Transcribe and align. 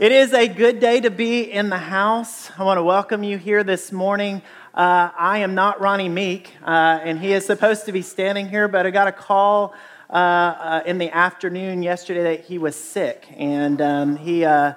It 0.00 0.12
is 0.12 0.32
a 0.32 0.48
good 0.48 0.80
day 0.80 0.98
to 1.02 1.10
be 1.10 1.42
in 1.42 1.68
the 1.68 1.76
house. 1.76 2.50
I 2.56 2.64
want 2.64 2.78
to 2.78 2.82
welcome 2.82 3.22
you 3.22 3.36
here 3.36 3.62
this 3.62 3.92
morning. 3.92 4.40
Uh, 4.72 5.10
I 5.14 5.40
am 5.40 5.54
not 5.54 5.78
Ronnie 5.78 6.08
Meek, 6.08 6.56
uh, 6.64 7.00
and 7.02 7.18
he 7.18 7.34
is 7.34 7.44
supposed 7.44 7.84
to 7.84 7.92
be 7.92 8.00
standing 8.00 8.48
here, 8.48 8.66
but 8.66 8.86
I 8.86 8.90
got 8.92 9.08
a 9.08 9.12
call 9.12 9.74
uh, 10.08 10.14
uh 10.14 10.82
in 10.86 10.96
the 10.96 11.10
afternoon 11.10 11.82
yesterday 11.82 12.22
that 12.22 12.46
he 12.46 12.56
was 12.56 12.76
sick, 12.76 13.26
and 13.36 13.82
um, 13.82 14.16
he. 14.16 14.46
Uh, 14.46 14.72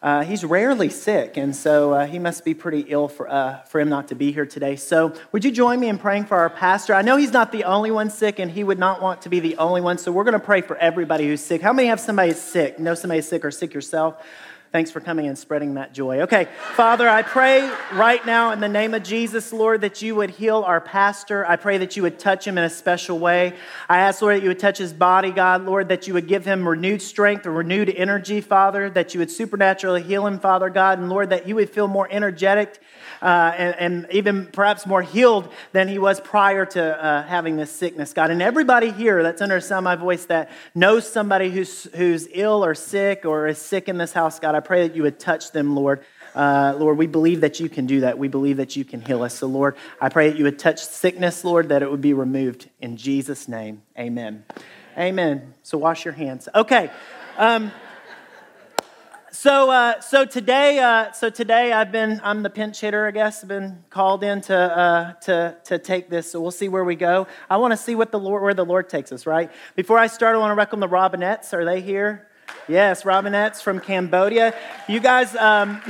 uh, 0.00 0.22
he's 0.22 0.44
rarely 0.44 0.88
sick, 0.88 1.36
and 1.36 1.56
so 1.56 1.98
he 2.04 2.20
must 2.20 2.44
be 2.44 2.54
pretty 2.54 2.82
ill 2.82 3.08
for, 3.08 3.26
for 3.68 3.80
him 3.80 3.88
not 3.88 4.06
to 4.06 4.14
be 4.14 4.30
here 4.30 4.46
today. 4.46 4.76
So, 4.76 5.12
would 5.32 5.44
you 5.44 5.50
join 5.50 5.80
me 5.80 5.88
in 5.88 5.98
praying 5.98 6.26
for 6.26 6.36
our 6.36 6.48
pastor? 6.48 6.94
I 6.94 7.02
know 7.02 7.16
he's 7.16 7.32
not 7.32 7.50
the 7.50 7.64
only 7.64 7.90
one 7.90 8.08
sick, 8.08 8.38
and 8.38 8.48
he 8.48 8.62
would 8.62 8.78
not 8.78 9.02
want 9.02 9.22
to 9.22 9.28
be 9.28 9.40
the 9.40 9.56
only 9.56 9.80
one, 9.80 9.98
so 9.98 10.12
we're 10.12 10.22
going 10.22 10.38
to 10.38 10.38
pray 10.38 10.60
for 10.60 10.76
everybody 10.76 11.26
who's 11.26 11.40
sick. 11.40 11.62
How 11.62 11.72
many 11.72 11.88
have 11.88 11.98
somebody 11.98 12.32
sick? 12.32 12.78
Know 12.78 12.94
somebody 12.94 13.22
sick 13.22 13.44
or 13.44 13.50
sick 13.50 13.74
yourself? 13.74 14.24
Thanks 14.70 14.90
for 14.90 15.00
coming 15.00 15.26
and 15.26 15.38
spreading 15.38 15.74
that 15.74 15.94
joy. 15.94 16.20
Okay, 16.20 16.46
Father, 16.74 17.08
I 17.08 17.22
pray 17.22 17.70
right 17.94 18.24
now 18.26 18.52
in 18.52 18.60
the 18.60 18.68
name 18.68 18.92
of 18.92 19.02
Jesus, 19.02 19.50
Lord, 19.50 19.80
that 19.80 20.02
you 20.02 20.14
would 20.16 20.28
heal 20.28 20.62
our 20.62 20.78
pastor. 20.78 21.46
I 21.46 21.56
pray 21.56 21.78
that 21.78 21.96
you 21.96 22.02
would 22.02 22.18
touch 22.18 22.46
him 22.46 22.58
in 22.58 22.64
a 22.64 22.68
special 22.68 23.18
way. 23.18 23.54
I 23.88 24.00
ask, 24.00 24.20
Lord, 24.20 24.36
that 24.36 24.42
you 24.42 24.48
would 24.48 24.58
touch 24.58 24.76
his 24.76 24.92
body, 24.92 25.30
God, 25.30 25.64
Lord, 25.64 25.88
that 25.88 26.06
you 26.06 26.12
would 26.12 26.28
give 26.28 26.44
him 26.44 26.68
renewed 26.68 27.00
strength 27.00 27.46
renewed 27.46 27.88
energy, 27.88 28.42
Father, 28.42 28.90
that 28.90 29.14
you 29.14 29.20
would 29.20 29.30
supernaturally 29.30 30.02
heal 30.02 30.26
him, 30.26 30.38
Father 30.38 30.68
God, 30.68 30.98
and 30.98 31.08
Lord, 31.08 31.30
that 31.30 31.46
he 31.46 31.54
would 31.54 31.70
feel 31.70 31.88
more 31.88 32.06
energetic 32.10 32.78
uh, 33.22 33.52
and, 33.56 33.74
and, 33.76 34.06
even 34.12 34.46
perhaps 34.46 34.86
more 34.86 35.02
healed 35.02 35.52
than 35.72 35.88
he 35.88 35.98
was 35.98 36.20
prior 36.20 36.64
to 36.64 37.04
uh, 37.04 37.22
having 37.24 37.56
this 37.56 37.70
sickness, 37.70 38.12
God. 38.12 38.30
And 38.30 38.40
everybody 38.40 38.90
here 38.90 39.22
that's 39.22 39.42
under 39.42 39.56
the 39.56 39.60
sound 39.60 39.78
of 39.78 39.84
my 39.84 39.96
voice 39.96 40.26
that 40.26 40.50
knows 40.74 41.10
somebody 41.10 41.50
who's, 41.50 41.84
who's 41.94 42.28
ill 42.32 42.64
or 42.64 42.74
sick 42.74 43.24
or 43.24 43.48
is 43.48 43.58
sick 43.58 43.88
in 43.88 43.98
this 43.98 44.12
house, 44.12 44.38
God, 44.38 44.54
I 44.58 44.60
pray 44.60 44.88
that 44.88 44.96
you 44.96 45.04
would 45.04 45.20
touch 45.20 45.52
them, 45.52 45.76
Lord. 45.76 46.04
Uh, 46.34 46.74
Lord, 46.76 46.98
we 46.98 47.06
believe 47.06 47.42
that 47.42 47.60
you 47.60 47.68
can 47.68 47.86
do 47.86 48.00
that. 48.00 48.18
We 48.18 48.26
believe 48.26 48.56
that 48.56 48.74
you 48.74 48.84
can 48.84 49.00
heal 49.00 49.22
us. 49.22 49.34
So, 49.38 49.46
Lord, 49.46 49.76
I 50.00 50.08
pray 50.08 50.30
that 50.30 50.36
you 50.36 50.42
would 50.42 50.58
touch 50.58 50.84
sickness, 50.84 51.44
Lord, 51.44 51.68
that 51.68 51.80
it 51.80 51.88
would 51.88 52.00
be 52.00 52.12
removed. 52.12 52.68
In 52.80 52.96
Jesus' 52.96 53.46
name, 53.46 53.82
amen. 53.96 54.44
Amen. 54.98 55.54
So, 55.62 55.78
wash 55.78 56.04
your 56.04 56.14
hands. 56.14 56.48
Okay. 56.52 56.90
Um, 57.36 57.70
so, 59.30 59.70
uh, 59.70 60.00
so 60.00 60.24
today, 60.24 60.80
uh, 60.80 61.12
so 61.12 61.30
today 61.30 61.72
I've 61.72 61.92
been, 61.92 62.20
I'm 62.24 62.42
the 62.42 62.50
pinch 62.50 62.80
hitter, 62.80 63.06
I 63.06 63.12
guess. 63.12 63.44
I've 63.44 63.48
been 63.48 63.84
called 63.90 64.24
in 64.24 64.40
to, 64.40 64.56
uh, 64.56 65.12
to, 65.20 65.56
to 65.66 65.78
take 65.78 66.10
this. 66.10 66.32
So 66.32 66.40
we'll 66.40 66.50
see 66.50 66.68
where 66.68 66.82
we 66.82 66.96
go. 66.96 67.28
I 67.48 67.58
want 67.58 67.70
to 67.70 67.76
see 67.76 67.94
what 67.94 68.10
the 68.10 68.18
Lord, 68.18 68.42
where 68.42 68.54
the 68.54 68.64
Lord 68.64 68.88
takes 68.88 69.12
us, 69.12 69.24
right? 69.24 69.52
Before 69.76 69.98
I 69.98 70.08
start, 70.08 70.34
I 70.34 70.38
want 70.40 70.50
to 70.50 70.56
welcome 70.56 70.80
the 70.80 70.88
Robinettes. 70.88 71.52
Are 71.52 71.64
they 71.64 71.80
here? 71.80 72.27
Yes, 72.68 73.02
Robinettes 73.02 73.62
from 73.62 73.80
Cambodia. 73.80 74.54
You 74.90 75.00
guys, 75.00 75.34
um, 75.36 75.80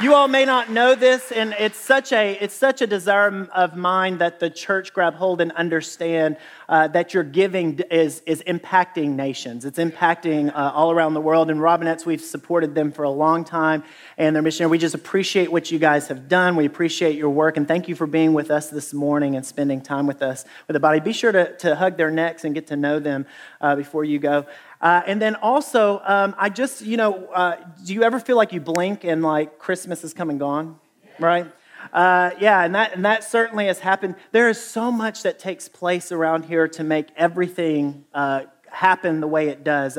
you 0.00 0.14
all 0.14 0.26
may 0.26 0.46
not 0.46 0.70
know 0.70 0.94
this, 0.94 1.30
and 1.32 1.54
it's 1.58 1.78
such 1.78 2.12
a 2.12 2.32
it's 2.40 2.54
such 2.54 2.80
a 2.80 2.86
desire 2.86 3.46
of 3.54 3.76
mine 3.76 4.16
that 4.18 4.40
the 4.40 4.48
church 4.48 4.94
grab 4.94 5.14
hold 5.14 5.42
and 5.42 5.52
understand 5.52 6.38
uh, 6.66 6.88
that 6.88 7.12
your 7.12 7.24
giving 7.24 7.78
is 7.90 8.22
is 8.24 8.42
impacting 8.46 9.16
nations. 9.16 9.66
It's 9.66 9.78
impacting 9.78 10.48
uh, 10.48 10.72
all 10.74 10.90
around 10.90 11.12
the 11.12 11.20
world. 11.20 11.50
And 11.50 11.60
Robinettes, 11.60 12.06
we've 12.06 12.22
supported 12.22 12.74
them 12.74 12.90
for 12.90 13.02
a 13.02 13.10
long 13.10 13.44
time, 13.44 13.84
and 14.16 14.34
their 14.34 14.42
mission. 14.42 14.70
We 14.70 14.78
just 14.78 14.94
appreciate 14.94 15.52
what 15.52 15.70
you 15.70 15.78
guys 15.78 16.08
have 16.08 16.26
done. 16.26 16.56
We 16.56 16.64
appreciate 16.64 17.16
your 17.16 17.30
work, 17.30 17.58
and 17.58 17.68
thank 17.68 17.86
you 17.86 17.94
for 17.94 18.06
being 18.06 18.32
with 18.32 18.50
us 18.50 18.70
this 18.70 18.94
morning 18.94 19.36
and 19.36 19.44
spending 19.44 19.82
time 19.82 20.06
with 20.06 20.22
us 20.22 20.46
with 20.66 20.72
the 20.72 20.80
body. 20.80 21.00
Be 21.00 21.12
sure 21.12 21.32
to, 21.32 21.54
to 21.58 21.76
hug 21.76 21.98
their 21.98 22.10
necks 22.10 22.44
and 22.44 22.54
get 22.54 22.68
to 22.68 22.76
know 22.76 22.98
them 22.98 23.26
uh, 23.60 23.76
before 23.76 24.04
you 24.04 24.18
go. 24.18 24.46
Uh, 24.80 25.02
and 25.06 25.20
then 25.20 25.34
also, 25.36 26.00
um, 26.04 26.34
I 26.38 26.48
just, 26.48 26.82
you 26.82 26.96
know, 26.96 27.26
uh, 27.26 27.56
do 27.84 27.94
you 27.94 28.02
ever 28.02 28.20
feel 28.20 28.36
like 28.36 28.52
you 28.52 28.60
blink 28.60 29.04
and 29.04 29.22
like 29.22 29.58
Christmas 29.58 30.04
is 30.04 30.12
come 30.12 30.30
and 30.30 30.38
gone? 30.38 30.78
Right? 31.18 31.46
Uh, 31.92 32.30
yeah, 32.40 32.64
and 32.64 32.74
that, 32.74 32.94
and 32.94 33.04
that 33.04 33.24
certainly 33.24 33.66
has 33.66 33.78
happened. 33.78 34.16
There 34.32 34.48
is 34.48 34.60
so 34.60 34.90
much 34.90 35.22
that 35.22 35.38
takes 35.38 35.68
place 35.68 36.12
around 36.12 36.44
here 36.44 36.68
to 36.68 36.84
make 36.84 37.08
everything 37.16 38.04
uh, 38.12 38.42
happen 38.70 39.20
the 39.20 39.28
way 39.28 39.48
it 39.48 39.64
does. 39.64 39.96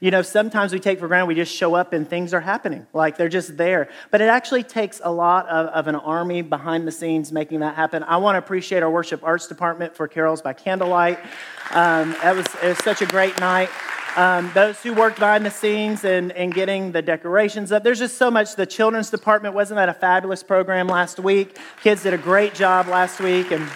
You 0.00 0.12
know, 0.12 0.22
sometimes 0.22 0.72
we 0.72 0.78
take 0.78 1.00
for 1.00 1.08
granted 1.08 1.26
we 1.26 1.34
just 1.34 1.54
show 1.54 1.74
up 1.74 1.92
and 1.92 2.08
things 2.08 2.32
are 2.32 2.40
happening, 2.40 2.86
like 2.92 3.16
they're 3.16 3.28
just 3.28 3.56
there. 3.56 3.88
But 4.12 4.20
it 4.20 4.28
actually 4.28 4.62
takes 4.62 5.00
a 5.02 5.10
lot 5.10 5.48
of, 5.48 5.66
of 5.66 5.88
an 5.88 5.96
army 5.96 6.42
behind 6.42 6.86
the 6.86 6.92
scenes 6.92 7.32
making 7.32 7.60
that 7.60 7.74
happen. 7.74 8.04
I 8.04 8.18
want 8.18 8.34
to 8.34 8.38
appreciate 8.38 8.84
our 8.84 8.90
worship 8.90 9.24
arts 9.24 9.48
department 9.48 9.96
for 9.96 10.06
Carols 10.06 10.40
by 10.40 10.52
Candlelight. 10.52 11.18
Um, 11.72 12.12
that 12.22 12.36
was, 12.36 12.46
it 12.62 12.68
was 12.68 12.78
such 12.78 13.02
a 13.02 13.06
great 13.06 13.38
night. 13.40 13.70
Um, 14.16 14.50
those 14.54 14.80
who 14.80 14.94
worked 14.94 15.18
behind 15.18 15.44
the 15.44 15.50
scenes 15.50 16.04
and, 16.04 16.32
and 16.32 16.54
getting 16.54 16.92
the 16.92 17.02
decorations 17.02 17.72
up. 17.72 17.84
There's 17.84 17.98
just 17.98 18.18
so 18.18 18.30
much. 18.30 18.56
The 18.56 18.66
children's 18.66 19.10
department, 19.10 19.54
wasn't 19.54 19.76
that 19.76 19.88
a 19.88 19.94
fabulous 19.94 20.42
program 20.42 20.86
last 20.86 21.18
week? 21.18 21.58
Kids 21.82 22.04
did 22.04 22.14
a 22.14 22.18
great 22.18 22.54
job 22.54 22.88
last 22.88 23.20
week. 23.20 23.50
And 23.50 23.68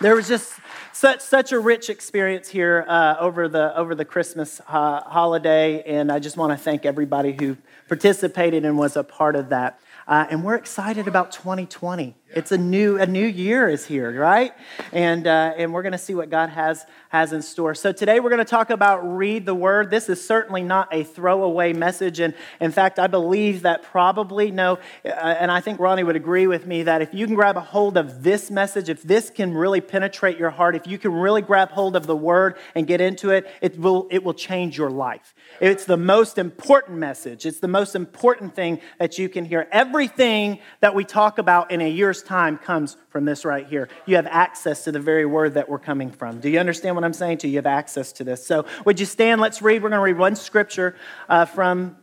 there 0.00 0.14
was 0.14 0.28
just 0.28 0.52
such, 0.94 1.20
such 1.20 1.50
a 1.52 1.58
rich 1.58 1.90
experience 1.90 2.48
here 2.48 2.84
uh, 2.88 3.16
over, 3.18 3.48
the, 3.48 3.76
over 3.76 3.94
the 3.94 4.04
Christmas 4.04 4.60
uh, 4.68 5.00
holiday. 5.00 5.82
And 5.82 6.10
I 6.10 6.20
just 6.20 6.36
want 6.36 6.52
to 6.52 6.56
thank 6.56 6.86
everybody 6.86 7.32
who 7.32 7.56
participated 7.88 8.64
and 8.64 8.78
was 8.78 8.96
a 8.96 9.02
part 9.02 9.34
of 9.34 9.48
that. 9.48 9.80
Uh, 10.06 10.26
and 10.30 10.44
we're 10.44 10.54
excited 10.54 11.08
about 11.08 11.32
2020. 11.32 12.14
It's 12.34 12.50
a 12.50 12.58
new 12.58 12.98
a 12.98 13.06
new 13.06 13.26
year 13.26 13.68
is 13.68 13.86
here, 13.86 14.10
right? 14.18 14.52
And 14.92 15.24
uh, 15.24 15.54
and 15.56 15.72
we're 15.72 15.82
going 15.82 15.92
to 15.92 15.98
see 15.98 16.16
what 16.16 16.30
God 16.30 16.48
has 16.50 16.84
has 17.10 17.32
in 17.32 17.42
store. 17.42 17.76
So 17.76 17.92
today 17.92 18.18
we're 18.18 18.30
going 18.30 18.38
to 18.38 18.44
talk 18.44 18.70
about 18.70 19.02
read 19.02 19.46
the 19.46 19.54
word. 19.54 19.88
This 19.88 20.08
is 20.08 20.26
certainly 20.26 20.64
not 20.64 20.88
a 20.92 21.04
throwaway 21.04 21.72
message, 21.72 22.18
and 22.18 22.34
in 22.60 22.72
fact, 22.72 22.98
I 22.98 23.06
believe 23.06 23.62
that 23.62 23.84
probably 23.84 24.50
no, 24.50 24.80
uh, 25.04 25.08
and 25.10 25.48
I 25.48 25.60
think 25.60 25.78
Ronnie 25.78 26.02
would 26.02 26.16
agree 26.16 26.48
with 26.48 26.66
me 26.66 26.82
that 26.82 27.02
if 27.02 27.14
you 27.14 27.26
can 27.26 27.36
grab 27.36 27.56
a 27.56 27.60
hold 27.60 27.96
of 27.96 28.24
this 28.24 28.50
message, 28.50 28.88
if 28.88 29.04
this 29.04 29.30
can 29.30 29.54
really 29.54 29.80
penetrate 29.80 30.36
your 30.36 30.50
heart, 30.50 30.74
if 30.74 30.88
you 30.88 30.98
can 30.98 31.12
really 31.12 31.42
grab 31.42 31.70
hold 31.70 31.94
of 31.94 32.08
the 32.08 32.16
word 32.16 32.56
and 32.74 32.88
get 32.88 33.00
into 33.00 33.30
it, 33.30 33.48
it 33.60 33.78
will 33.78 34.08
it 34.10 34.24
will 34.24 34.34
change 34.34 34.76
your 34.76 34.90
life. 34.90 35.36
It's 35.60 35.84
the 35.84 35.96
most 35.96 36.36
important 36.36 36.98
message. 36.98 37.46
It's 37.46 37.60
the 37.60 37.68
most 37.68 37.94
important 37.94 38.56
thing 38.56 38.80
that 38.98 39.18
you 39.18 39.28
can 39.28 39.44
hear. 39.44 39.68
Everything 39.70 40.58
that 40.80 40.96
we 40.96 41.04
talk 41.04 41.38
about 41.38 41.70
in 41.70 41.80
a 41.80 41.88
year's 41.88 42.23
time 42.24 42.58
comes 42.58 42.96
from 43.10 43.24
this 43.24 43.44
right 43.44 43.66
here. 43.66 43.88
You 44.06 44.16
have 44.16 44.26
access 44.26 44.84
to 44.84 44.92
the 44.92 45.00
very 45.00 45.26
word 45.26 45.54
that 45.54 45.68
we're 45.68 45.78
coming 45.78 46.10
from. 46.10 46.40
Do 46.40 46.48
you 46.48 46.58
understand 46.58 46.96
what 46.96 47.04
I'm 47.04 47.12
saying 47.12 47.38
to 47.38 47.46
you? 47.46 47.52
You 47.52 47.58
have 47.58 47.66
access 47.66 48.12
to 48.12 48.24
this. 48.24 48.46
So, 48.46 48.66
would 48.84 48.98
you 48.98 49.06
stand? 49.06 49.40
Let's 49.40 49.62
read. 49.62 49.82
We're 49.82 49.90
going 49.90 50.00
to 50.00 50.04
read 50.04 50.18
one 50.18 50.36
scripture 50.36 50.96
uh, 51.28 51.44
from, 51.44 51.96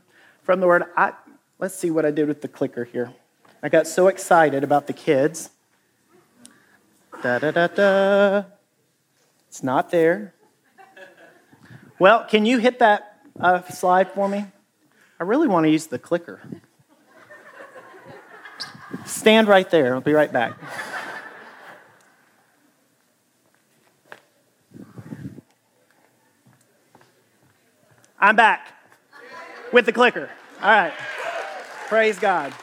from 0.43 0.59
the 0.59 0.67
word. 0.67 0.83
I, 0.95 1.13
let's 1.59 1.75
see 1.75 1.91
what 1.91 2.05
I 2.05 2.11
did 2.11 2.27
with 2.27 2.41
the 2.41 2.47
clicker 2.47 2.85
here. 2.85 3.11
I 3.63 3.69
got 3.69 3.87
so 3.87 4.07
excited 4.07 4.63
about 4.63 4.87
the 4.87 4.93
kids. 4.93 5.49
Da 7.21 7.39
da 7.39 7.51
da 7.51 7.67
da. 7.67 8.43
It's 9.47 9.61
not 9.61 9.91
there. 9.91 10.33
Well, 11.99 12.25
can 12.25 12.45
you 12.45 12.57
hit 12.57 12.79
that 12.79 13.19
uh, 13.39 13.61
slide 13.63 14.11
for 14.13 14.27
me? 14.27 14.45
I 15.19 15.23
really 15.23 15.47
want 15.47 15.65
to 15.65 15.69
use 15.69 15.85
the 15.85 15.99
clicker. 15.99 16.41
Stand 19.05 19.47
right 19.47 19.69
there. 19.69 19.93
I'll 19.93 20.01
be 20.01 20.13
right 20.13 20.31
back. 20.31 20.53
I'm 28.19 28.35
back 28.35 28.73
with 29.73 29.85
the 29.85 29.91
clicker. 29.91 30.29
All 30.61 30.69
right. 30.69 30.93
Praise 31.87 32.19
God. 32.19 32.53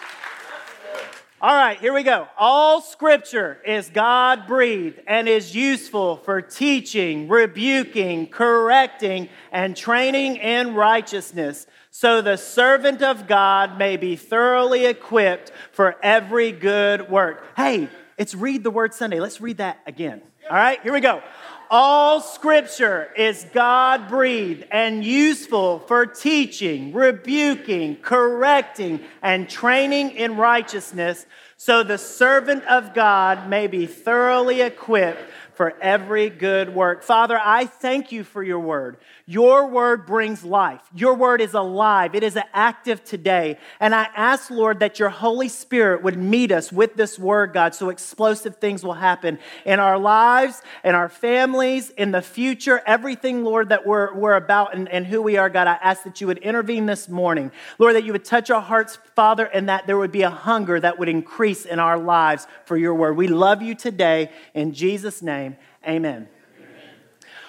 All 1.40 1.54
right, 1.54 1.78
here 1.78 1.92
we 1.92 2.02
go. 2.02 2.26
All 2.36 2.80
scripture 2.80 3.58
is 3.64 3.88
God 3.90 4.48
breathed 4.48 4.98
and 5.06 5.28
is 5.28 5.54
useful 5.54 6.16
for 6.16 6.42
teaching, 6.42 7.28
rebuking, 7.28 8.26
correcting, 8.26 9.28
and 9.52 9.76
training 9.76 10.34
in 10.38 10.74
righteousness, 10.74 11.68
so 11.92 12.22
the 12.22 12.36
servant 12.36 13.02
of 13.02 13.28
God 13.28 13.78
may 13.78 13.96
be 13.96 14.16
thoroughly 14.16 14.86
equipped 14.86 15.52
for 15.70 15.94
every 16.02 16.50
good 16.50 17.08
work. 17.08 17.44
Hey, 17.56 17.88
it's 18.16 18.34
Read 18.34 18.64
the 18.64 18.72
Word 18.72 18.92
Sunday. 18.92 19.20
Let's 19.20 19.40
read 19.40 19.58
that 19.58 19.78
again. 19.86 20.20
All 20.50 20.56
right, 20.56 20.82
here 20.82 20.92
we 20.92 21.00
go. 21.00 21.22
All 21.70 22.22
scripture 22.22 23.10
is 23.14 23.44
God 23.52 24.08
breathed 24.08 24.64
and 24.70 25.04
useful 25.04 25.80
for 25.80 26.06
teaching, 26.06 26.94
rebuking, 26.94 27.96
correcting, 27.96 29.00
and 29.20 29.50
training 29.50 30.12
in 30.12 30.36
righteousness, 30.36 31.26
so 31.58 31.82
the 31.82 31.98
servant 31.98 32.64
of 32.64 32.94
God 32.94 33.50
may 33.50 33.66
be 33.66 33.84
thoroughly 33.84 34.62
equipped 34.62 35.20
for 35.58 35.74
every 35.80 36.30
good 36.30 36.72
work. 36.72 37.02
Father, 37.02 37.36
I 37.36 37.66
thank 37.66 38.12
you 38.12 38.22
for 38.22 38.44
your 38.44 38.60
word. 38.60 38.96
Your 39.26 39.66
word 39.66 40.06
brings 40.06 40.44
life. 40.44 40.80
Your 40.94 41.14
word 41.14 41.40
is 41.40 41.52
alive. 41.52 42.14
It 42.14 42.22
is 42.22 42.38
active 42.54 43.02
today. 43.02 43.58
And 43.80 43.92
I 43.92 44.06
ask, 44.14 44.50
Lord, 44.50 44.78
that 44.78 45.00
your 45.00 45.08
Holy 45.08 45.48
Spirit 45.48 46.04
would 46.04 46.16
meet 46.16 46.52
us 46.52 46.72
with 46.72 46.94
this 46.94 47.18
word, 47.18 47.52
God, 47.52 47.74
so 47.74 47.90
explosive 47.90 48.56
things 48.56 48.84
will 48.84 48.94
happen 48.94 49.40
in 49.64 49.80
our 49.80 49.98
lives, 49.98 50.62
in 50.84 50.94
our 50.94 51.08
families, 51.08 51.90
in 51.90 52.12
the 52.12 52.22
future, 52.22 52.80
everything, 52.86 53.42
Lord, 53.42 53.70
that 53.70 53.84
we're, 53.84 54.14
we're 54.14 54.36
about 54.36 54.76
and, 54.76 54.88
and 54.88 55.08
who 55.08 55.20
we 55.20 55.38
are, 55.38 55.50
God. 55.50 55.66
I 55.66 55.74
ask 55.82 56.04
that 56.04 56.20
you 56.20 56.28
would 56.28 56.38
intervene 56.38 56.86
this 56.86 57.08
morning. 57.08 57.50
Lord, 57.80 57.96
that 57.96 58.04
you 58.04 58.12
would 58.12 58.24
touch 58.24 58.48
our 58.48 58.62
hearts, 58.62 58.96
Father, 59.16 59.46
and 59.46 59.68
that 59.68 59.88
there 59.88 59.98
would 59.98 60.12
be 60.12 60.22
a 60.22 60.30
hunger 60.30 60.78
that 60.78 61.00
would 61.00 61.08
increase 61.08 61.66
in 61.66 61.80
our 61.80 61.98
lives 61.98 62.46
for 62.64 62.76
your 62.76 62.94
word. 62.94 63.16
We 63.16 63.26
love 63.26 63.60
you 63.60 63.74
today. 63.74 64.30
In 64.54 64.72
Jesus' 64.72 65.20
name, 65.20 65.47
Amen. 65.86 66.28
Amen. 66.56 66.68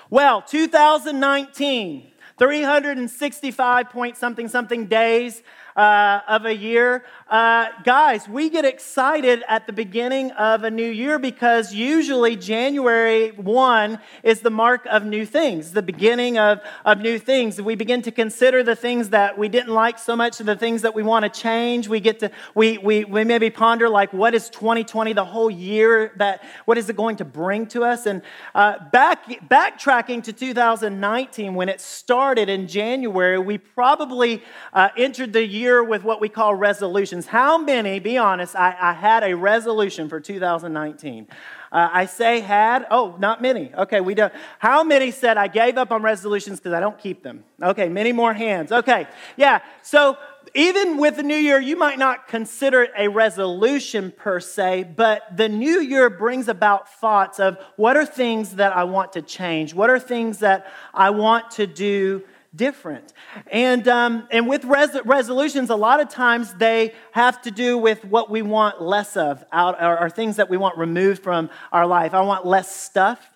Well, 0.10 0.42
2019, 0.42 2.12
365 2.38 3.90
point 3.90 4.18
something 4.18 4.48
something 4.48 4.86
days 4.86 5.42
uh, 5.80 6.22
of 6.28 6.46
a 6.46 6.54
year. 6.54 7.06
Uh, 7.30 7.68
guys, 7.86 8.28
we 8.28 8.50
get 8.50 8.66
excited 8.66 9.44
at 9.48 9.66
the 9.66 9.72
beginning 9.72 10.30
of 10.32 10.66
a 10.66 10.70
new 10.70 10.90
year 10.90 11.18
because 11.18 11.74
usually 11.74 12.36
January 12.36 13.30
1 13.30 13.98
is 14.24 14.42
the 14.42 14.50
mark 14.50 14.86
of 14.88 15.06
new 15.06 15.26
things, 15.26 15.72
the 15.72 15.82
beginning 15.82 16.38
of, 16.38 16.60
of 16.84 17.00
new 17.00 17.18
things. 17.18 17.62
We 17.62 17.76
begin 17.76 18.02
to 18.02 18.12
consider 18.12 18.62
the 18.62 18.76
things 18.76 19.10
that 19.10 19.38
we 19.38 19.48
didn't 19.48 19.74
like 19.74 20.00
so 20.00 20.18
much, 20.18 20.40
the 20.40 20.58
things 20.58 20.82
that 20.82 20.94
we 20.94 21.02
want 21.02 21.24
to 21.24 21.30
change. 21.30 21.88
We 21.88 22.02
get 22.02 22.20
to, 22.20 22.32
we, 22.56 22.78
we, 22.78 23.06
we 23.06 23.24
maybe 23.24 23.50
ponder 23.50 23.88
like, 23.88 24.12
what 24.12 24.36
is 24.36 24.50
2020, 24.50 25.14
the 25.14 25.24
whole 25.24 25.50
year, 25.50 26.12
that, 26.18 26.44
what 26.66 26.78
is 26.78 26.90
it 26.90 26.98
going 26.98 27.16
to 27.18 27.26
bring 27.26 27.68
to 27.68 27.86
us? 27.86 28.06
And 28.06 28.22
uh, 28.54 28.80
back, 28.92 29.30
backtracking 29.48 30.24
to 30.24 30.34
2019, 30.34 31.56
when 31.56 31.70
it 31.70 31.80
started 31.80 32.50
in 32.50 32.68
January, 32.68 33.40
we 33.40 33.58
probably 33.58 34.44
uh, 34.74 34.90
entered 34.98 35.32
the 35.32 35.46
year 35.46 35.69
year 35.70 35.84
with 35.84 36.04
what 36.04 36.20
we 36.20 36.30
call 36.30 36.56
resolutions. 36.56 37.28
How 37.28 37.58
many, 37.58 38.00
be 38.00 38.18
honest, 38.18 38.56
I, 38.56 38.76
I 38.80 38.94
had 38.94 39.24
a 39.24 39.36
resolution 39.36 40.10
for 40.10 40.20
2019? 40.20 41.28
Uh, 41.72 41.90
I 41.92 42.06
say 42.08 42.40
had. 42.40 42.88
Oh, 42.90 43.16
not 43.20 43.42
many. 43.42 43.72
Okay, 43.76 44.02
we 44.02 44.16
don't. 44.16 44.34
How 44.58 44.84
many 44.84 45.12
said 45.12 45.38
I 45.38 45.48
gave 45.48 45.78
up 45.78 45.92
on 45.92 46.02
resolutions 46.02 46.60
because 46.60 46.74
I 46.74 46.80
don't 46.80 46.98
keep 46.98 47.22
them? 47.22 47.44
Okay, 47.62 47.88
many 47.90 48.12
more 48.12 48.34
hands. 48.34 48.72
Okay, 48.72 49.08
yeah. 49.38 49.62
So 49.84 50.18
even 50.56 50.98
with 50.98 51.18
the 51.18 51.24
new 51.24 51.36
year, 51.36 51.60
you 51.60 51.78
might 51.78 52.00
not 52.00 52.28
consider 52.28 52.84
it 52.84 52.92
a 52.98 53.08
resolution 53.08 54.12
per 54.12 54.40
se, 54.40 54.94
but 54.96 55.38
the 55.38 55.48
new 55.48 55.80
year 55.80 56.10
brings 56.10 56.48
about 56.48 56.92
thoughts 56.92 57.40
of 57.40 57.60
what 57.76 57.96
are 57.96 58.06
things 58.06 58.56
that 58.56 58.76
I 58.76 58.86
want 58.86 59.14
to 59.14 59.22
change? 59.22 59.76
What 59.76 59.92
are 59.92 60.00
things 60.00 60.40
that 60.40 60.66
I 60.92 61.12
want 61.12 61.52
to 61.52 61.68
do 61.68 62.24
different. 62.56 63.14
And, 63.52 63.88
um, 63.88 64.28
and 64.32 64.48
with 64.48 64.66
res- 64.66 64.98
resolutions, 65.06 65.70
a 65.70 65.76
lot 65.76 66.00
of 66.00 66.10
times 66.10 66.54
they 66.54 66.94
have 67.12 67.42
to 67.44 67.52
do 67.52 67.78
with 67.78 68.04
what 68.06 68.30
we 68.30 68.42
want 68.42 68.82
less 68.82 69.16
of, 69.18 69.44
out, 69.52 69.82
or, 69.82 70.00
or 70.00 70.10
things 70.10 70.38
that 70.38 70.50
we 70.50 70.58
want 70.58 70.78
removed 70.78 71.22
from 71.22 71.50
our 71.72 71.86
life. 71.86 72.14
I 72.14 72.22
want 72.22 72.46
less 72.46 72.76
stuff. 72.76 73.30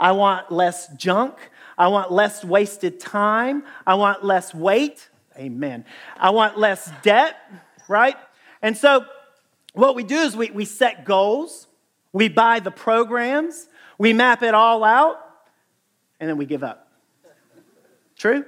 I 0.00 0.12
want 0.12 0.50
less 0.50 0.88
junk. 0.96 1.36
I 1.76 1.88
want 1.88 2.10
less 2.10 2.44
wasted 2.44 2.98
time. 3.00 3.64
I 3.86 3.94
want 3.94 4.24
less 4.24 4.54
weight. 4.54 5.08
Amen. 5.36 5.84
I 6.16 6.30
want 6.30 6.58
less 6.58 6.90
debt, 7.02 7.36
right? 7.86 8.16
And 8.60 8.76
so 8.76 9.04
what 9.72 9.94
we 9.94 10.02
do 10.02 10.16
is 10.16 10.36
we, 10.36 10.50
we 10.50 10.64
set 10.64 11.04
goals, 11.04 11.68
we 12.12 12.28
buy 12.28 12.58
the 12.58 12.72
programs, 12.72 13.68
we 13.96 14.12
map 14.12 14.42
it 14.42 14.54
all 14.54 14.82
out, 14.82 15.20
and 16.18 16.28
then 16.28 16.36
we 16.36 16.46
give 16.46 16.64
up. 16.64 16.87
True? 18.18 18.44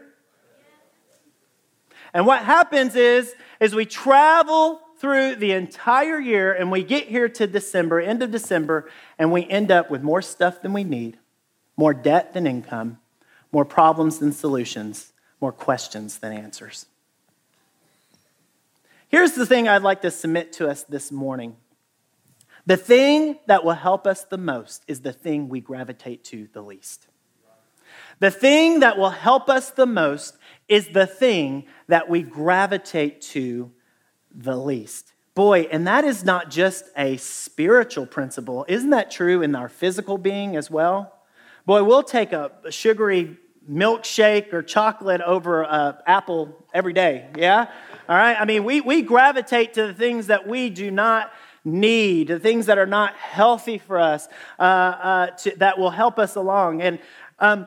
And 2.13 2.27
what 2.27 2.43
happens 2.43 2.97
is, 2.97 3.35
is 3.61 3.75
we 3.75 3.87
travel 3.87 4.81
through 4.99 5.37
the 5.37 5.53
entire 5.53 6.19
year 6.19 6.53
and 6.53 6.71
we 6.71 6.83
get 6.83 7.07
here 7.07 7.29
to 7.29 7.47
December, 7.47 8.01
end 8.01 8.23
of 8.23 8.31
December, 8.31 8.91
and 9.19 9.33
we 9.33 9.49
end 9.49 9.71
up 9.71 9.91
with 9.91 10.03
more 10.03 10.21
stuff 10.21 10.61
than 10.61 10.73
we 10.73 10.85
need, 10.85 11.19
more 11.77 11.95
debt 11.95 12.35
than 12.35 12.47
income, 12.47 12.99
more 13.53 13.65
problems 13.65 14.19
than 14.19 14.33
solutions, 14.33 15.13
more 15.41 15.53
questions 15.53 16.19
than 16.19 16.33
answers. 16.33 16.87
Here's 19.09 19.33
the 19.33 19.47
thing 19.47 19.69
I'd 19.69 19.83
like 19.83 20.03
to 20.03 20.11
submit 20.11 20.53
to 20.55 20.69
us 20.69 20.83
this 20.83 21.11
morning. 21.11 21.57
The 22.67 22.77
thing 22.77 23.39
that 23.47 23.65
will 23.65 23.73
help 23.73 24.07
us 24.07 24.25
the 24.25 24.39
most 24.39 24.85
is 24.87 25.01
the 25.01 25.13
thing 25.13 25.49
we 25.49 25.61
gravitate 25.61 26.25
to 26.25 26.49
the 26.53 26.63
least. 26.63 27.07
The 28.21 28.31
thing 28.31 28.81
that 28.81 28.97
will 28.97 29.11
help 29.11 29.49
us 29.49 29.71
the 29.71 29.87
most 29.87 30.37
is 30.69 30.89
the 30.89 31.07
thing 31.07 31.65
that 31.89 32.09
we 32.09 32.23
gravitate 32.23 33.21
to 33.23 33.73
the 34.33 34.57
least. 34.57 35.13
Boy, 35.35 35.63
and 35.63 35.87
that 35.87 36.05
is 36.05 36.25
not 36.25 36.51
just 36.51 36.85
a 36.97 37.17
spiritual 37.17 38.07
principle. 38.07 38.65
Isn't 38.69 38.91
that 38.91 39.11
true 39.11 39.43
in 39.43 39.55
our 39.55 39.69
physical 39.69 40.19
being 40.19 40.57
as 40.57 40.71
well? 40.71 41.15
Boy, 41.67 41.83
we'll 41.83 42.03
take 42.03 42.33
a 42.33 42.53
sugary 42.71 43.37
milkshake 43.71 44.53
or 44.53 44.63
chocolate 44.63 45.21
over 45.21 45.65
an 45.65 45.95
apple 46.07 46.67
every 46.75 46.93
day, 46.93 47.29
yeah? 47.37 47.71
All 48.09 48.17
right? 48.17 48.37
I 48.39 48.45
mean, 48.45 48.65
we, 48.65 48.81
we 48.81 49.03
gravitate 49.03 49.75
to 49.75 49.87
the 49.87 49.95
things 49.95 50.27
that 50.27 50.47
we 50.47 50.69
do 50.69 50.91
not 50.91 51.33
need, 51.65 52.29
the 52.29 52.41
things 52.41 52.67
that 52.67 52.79
are 52.79 52.87
not 52.87 53.15
healthy 53.15 53.79
for 53.79 53.99
us, 53.99 54.29
uh, 54.59 54.63
uh, 54.63 55.27
to, 55.31 55.57
that 55.57 55.79
will 55.79 55.91
help 55.91 56.19
us 56.19 56.35
along. 56.37 56.83
And 56.83 56.99
um, 57.39 57.67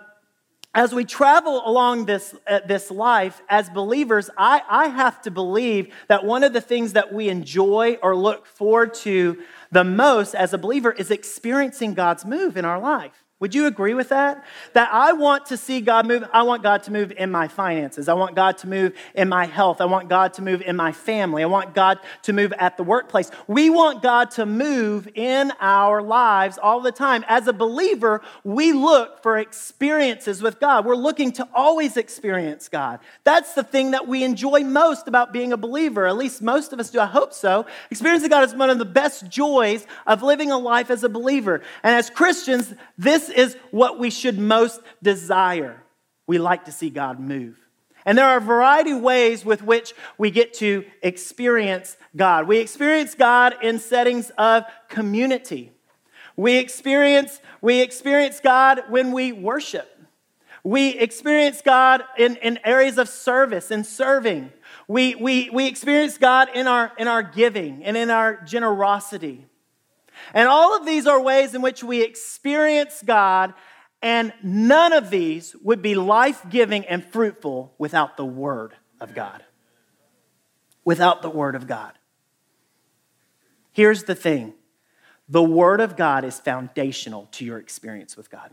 as 0.75 0.93
we 0.93 1.05
travel 1.05 1.61
along 1.65 2.05
this, 2.05 2.35
uh, 2.47 2.61
this 2.65 2.89
life 2.89 3.41
as 3.47 3.69
believers, 3.69 4.29
I, 4.37 4.61
I 4.67 4.87
have 4.87 5.21
to 5.23 5.31
believe 5.31 5.93
that 6.07 6.25
one 6.25 6.43
of 6.43 6.53
the 6.53 6.61
things 6.61 6.93
that 6.93 7.13
we 7.13 7.29
enjoy 7.29 7.99
or 8.01 8.15
look 8.15 8.47
forward 8.47 8.95
to 8.95 9.43
the 9.71 9.83
most 9.83 10.33
as 10.33 10.53
a 10.53 10.57
believer 10.57 10.91
is 10.91 11.11
experiencing 11.11 11.93
God's 11.93 12.25
move 12.25 12.57
in 12.57 12.65
our 12.65 12.79
life. 12.79 13.22
Would 13.43 13.53
you 13.53 13.65
agree 13.65 13.93
with 13.93 14.07
that? 14.07 14.41
That 14.71 14.87
I 14.93 15.11
want 15.11 15.47
to 15.47 15.57
see 15.57 15.81
God 15.81 16.07
move. 16.07 16.23
I 16.31 16.43
want 16.43 16.63
God 16.63 16.83
to 16.83 16.93
move 16.93 17.11
in 17.11 17.29
my 17.29 17.49
finances. 17.49 18.07
I 18.07 18.13
want 18.13 18.37
God 18.37 18.57
to 18.59 18.69
move 18.69 18.93
in 19.15 19.27
my 19.27 19.47
health. 19.47 19.81
I 19.81 19.85
want 19.85 20.07
God 20.07 20.35
to 20.35 20.41
move 20.41 20.61
in 20.61 20.77
my 20.77 20.93
family. 20.93 21.43
I 21.43 21.47
want 21.47 21.75
God 21.75 21.99
to 22.21 22.31
move 22.31 22.53
at 22.53 22.77
the 22.77 22.83
workplace. 22.83 23.29
We 23.47 23.69
want 23.69 24.01
God 24.01 24.31
to 24.31 24.45
move 24.45 25.09
in 25.13 25.51
our 25.59 26.01
lives 26.01 26.57
all 26.57 26.79
the 26.79 26.93
time. 26.93 27.25
As 27.27 27.45
a 27.49 27.51
believer, 27.51 28.21
we 28.45 28.71
look 28.71 29.21
for 29.21 29.37
experiences 29.37 30.41
with 30.41 30.61
God. 30.61 30.85
We're 30.85 30.95
looking 30.95 31.33
to 31.33 31.49
always 31.53 31.97
experience 31.97 32.69
God. 32.69 33.01
That's 33.25 33.55
the 33.55 33.63
thing 33.63 33.91
that 33.91 34.07
we 34.07 34.23
enjoy 34.23 34.63
most 34.63 35.09
about 35.09 35.33
being 35.33 35.51
a 35.51 35.57
believer. 35.57 36.07
At 36.07 36.15
least 36.15 36.41
most 36.41 36.71
of 36.71 36.79
us 36.79 36.89
do. 36.91 37.01
I 37.01 37.07
hope 37.07 37.33
so. 37.33 37.65
Experiencing 37.91 38.29
God 38.29 38.45
is 38.45 38.55
one 38.55 38.69
of 38.69 38.77
the 38.77 38.85
best 38.85 39.27
joys 39.27 39.85
of 40.07 40.23
living 40.23 40.49
a 40.49 40.57
life 40.57 40.89
as 40.89 41.03
a 41.03 41.09
believer. 41.09 41.61
And 41.83 41.93
as 41.93 42.09
Christians, 42.09 42.73
this 42.97 43.32
is 43.33 43.55
what 43.71 43.99
we 43.99 44.09
should 44.09 44.39
most 44.39 44.81
desire. 45.01 45.83
We 46.27 46.37
like 46.37 46.65
to 46.65 46.71
see 46.71 46.89
God 46.89 47.19
move. 47.19 47.57
And 48.05 48.17
there 48.17 48.25
are 48.25 48.37
a 48.37 48.41
variety 48.41 48.91
of 48.91 49.01
ways 49.01 49.45
with 49.45 49.63
which 49.63 49.93
we 50.17 50.29
get 50.29 50.53
to 50.55 50.85
experience 51.01 51.95
God. 52.15 52.47
We 52.47 52.59
experience 52.59 53.15
God 53.15 53.55
in 53.61 53.79
settings 53.79 54.29
of 54.37 54.65
community. 54.89 55.71
We 56.35 56.57
experience, 56.57 57.39
we 57.61 57.81
experience 57.81 58.39
God 58.39 58.83
when 58.89 59.11
we 59.11 59.31
worship. 59.31 59.89
We 60.63 60.89
experience 60.89 61.61
God 61.61 62.03
in, 62.17 62.37
in 62.37 62.59
areas 62.63 62.97
of 62.97 63.09
service 63.09 63.71
and 63.71 63.85
serving. 63.85 64.51
We, 64.87 65.15
we, 65.15 65.49
we 65.49 65.67
experience 65.67 66.17
God 66.17 66.49
in 66.53 66.67
our, 66.67 66.91
in 66.97 67.07
our 67.07 67.23
giving 67.23 67.83
and 67.83 67.95
in 67.95 68.09
our 68.09 68.41
generosity. 68.43 69.45
And 70.33 70.47
all 70.47 70.77
of 70.77 70.85
these 70.85 71.07
are 71.07 71.21
ways 71.21 71.55
in 71.55 71.61
which 71.61 71.83
we 71.83 72.01
experience 72.01 73.03
God, 73.05 73.53
and 74.01 74.33
none 74.43 74.93
of 74.93 75.09
these 75.09 75.55
would 75.61 75.81
be 75.81 75.95
life 75.95 76.45
giving 76.49 76.85
and 76.85 77.03
fruitful 77.03 77.73
without 77.77 78.17
the 78.17 78.25
Word 78.25 78.73
of 78.99 79.15
God. 79.15 79.43
Without 80.85 81.21
the 81.21 81.29
Word 81.29 81.55
of 81.55 81.67
God. 81.67 81.93
Here's 83.71 84.03
the 84.03 84.15
thing 84.15 84.53
the 85.29 85.43
Word 85.43 85.81
of 85.81 85.95
God 85.95 86.25
is 86.25 86.39
foundational 86.39 87.27
to 87.31 87.45
your 87.45 87.57
experience 87.57 88.17
with 88.17 88.29
God. 88.29 88.51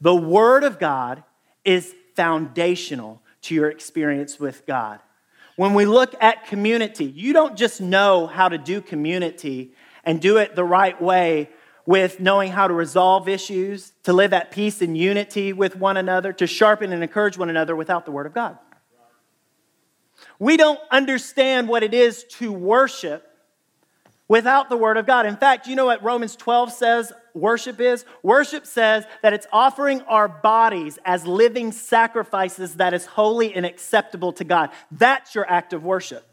The 0.00 0.14
Word 0.14 0.64
of 0.64 0.78
God 0.78 1.24
is 1.64 1.94
foundational 2.14 3.20
to 3.42 3.54
your 3.54 3.68
experience 3.68 4.38
with 4.38 4.66
God. 4.66 5.00
When 5.56 5.74
we 5.74 5.86
look 5.86 6.14
at 6.20 6.46
community, 6.46 7.04
you 7.04 7.32
don't 7.32 7.56
just 7.56 7.80
know 7.80 8.28
how 8.28 8.48
to 8.48 8.58
do 8.58 8.80
community 8.80 9.72
and 10.08 10.22
do 10.22 10.38
it 10.38 10.56
the 10.56 10.64
right 10.64 11.00
way 11.02 11.50
with 11.84 12.18
knowing 12.18 12.50
how 12.50 12.66
to 12.66 12.72
resolve 12.72 13.28
issues, 13.28 13.92
to 14.04 14.12
live 14.14 14.32
at 14.32 14.50
peace 14.50 14.80
and 14.80 14.96
unity 14.96 15.52
with 15.52 15.76
one 15.76 15.98
another, 15.98 16.32
to 16.32 16.46
sharpen 16.46 16.94
and 16.94 17.02
encourage 17.02 17.36
one 17.36 17.50
another 17.50 17.76
without 17.76 18.06
the 18.06 18.10
Word 18.10 18.24
of 18.24 18.32
God. 18.32 18.56
We 20.38 20.56
don't 20.56 20.80
understand 20.90 21.68
what 21.68 21.82
it 21.82 21.92
is 21.92 22.24
to 22.38 22.50
worship 22.50 23.30
without 24.28 24.70
the 24.70 24.78
Word 24.78 24.96
of 24.96 25.04
God. 25.04 25.26
In 25.26 25.36
fact, 25.36 25.66
you 25.66 25.76
know 25.76 25.84
what 25.84 26.02
Romans 26.02 26.36
12 26.36 26.72
says 26.72 27.12
worship 27.34 27.78
is? 27.78 28.06
Worship 28.22 28.64
says 28.64 29.04
that 29.20 29.34
it's 29.34 29.46
offering 29.52 30.00
our 30.02 30.26
bodies 30.26 30.98
as 31.04 31.26
living 31.26 31.70
sacrifices 31.70 32.76
that 32.76 32.94
is 32.94 33.04
holy 33.04 33.54
and 33.54 33.66
acceptable 33.66 34.32
to 34.32 34.44
God. 34.44 34.70
That's 34.90 35.34
your 35.34 35.46
act 35.50 35.74
of 35.74 35.84
worship. 35.84 36.26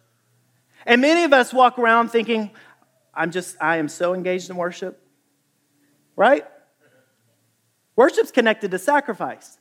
And 0.86 1.02
many 1.02 1.26
of 1.26 1.34
us 1.34 1.54
walk 1.54 1.78
around 1.78 2.10
thinking, 2.10 2.52
I'm 3.16 3.32
just, 3.32 3.56
I 3.62 3.78
am 3.78 3.88
so 3.88 4.14
engaged 4.14 4.50
in 4.50 4.56
worship, 4.56 5.02
right? 6.16 6.46
Worship's 7.96 8.32
connected 8.32 8.72
to 8.72 8.80
sacrifice. 8.80 9.58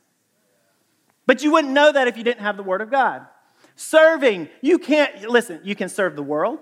But 1.25 1.43
you 1.43 1.51
wouldn't 1.51 1.73
know 1.73 1.91
that 1.91 2.07
if 2.07 2.17
you 2.17 2.23
didn't 2.23 2.41
have 2.41 2.57
the 2.57 2.63
Word 2.63 2.81
of 2.81 2.91
God. 2.91 3.25
Serving, 3.75 4.49
you 4.61 4.77
can't, 4.77 5.29
listen, 5.29 5.59
you 5.63 5.75
can 5.75 5.89
serve 5.89 6.15
the 6.15 6.23
world, 6.23 6.59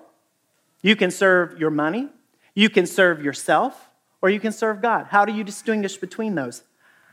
you 0.81 0.95
can 0.95 1.11
serve 1.11 1.59
your 1.59 1.71
money, 1.71 2.09
you 2.53 2.69
can 2.69 2.85
serve 2.85 3.23
yourself, 3.23 3.89
or 4.21 4.29
you 4.29 4.39
can 4.39 4.51
serve 4.51 4.81
God. 4.81 5.07
How 5.09 5.25
do 5.25 5.33
you 5.33 5.43
distinguish 5.43 5.97
between 5.97 6.35
those? 6.35 6.63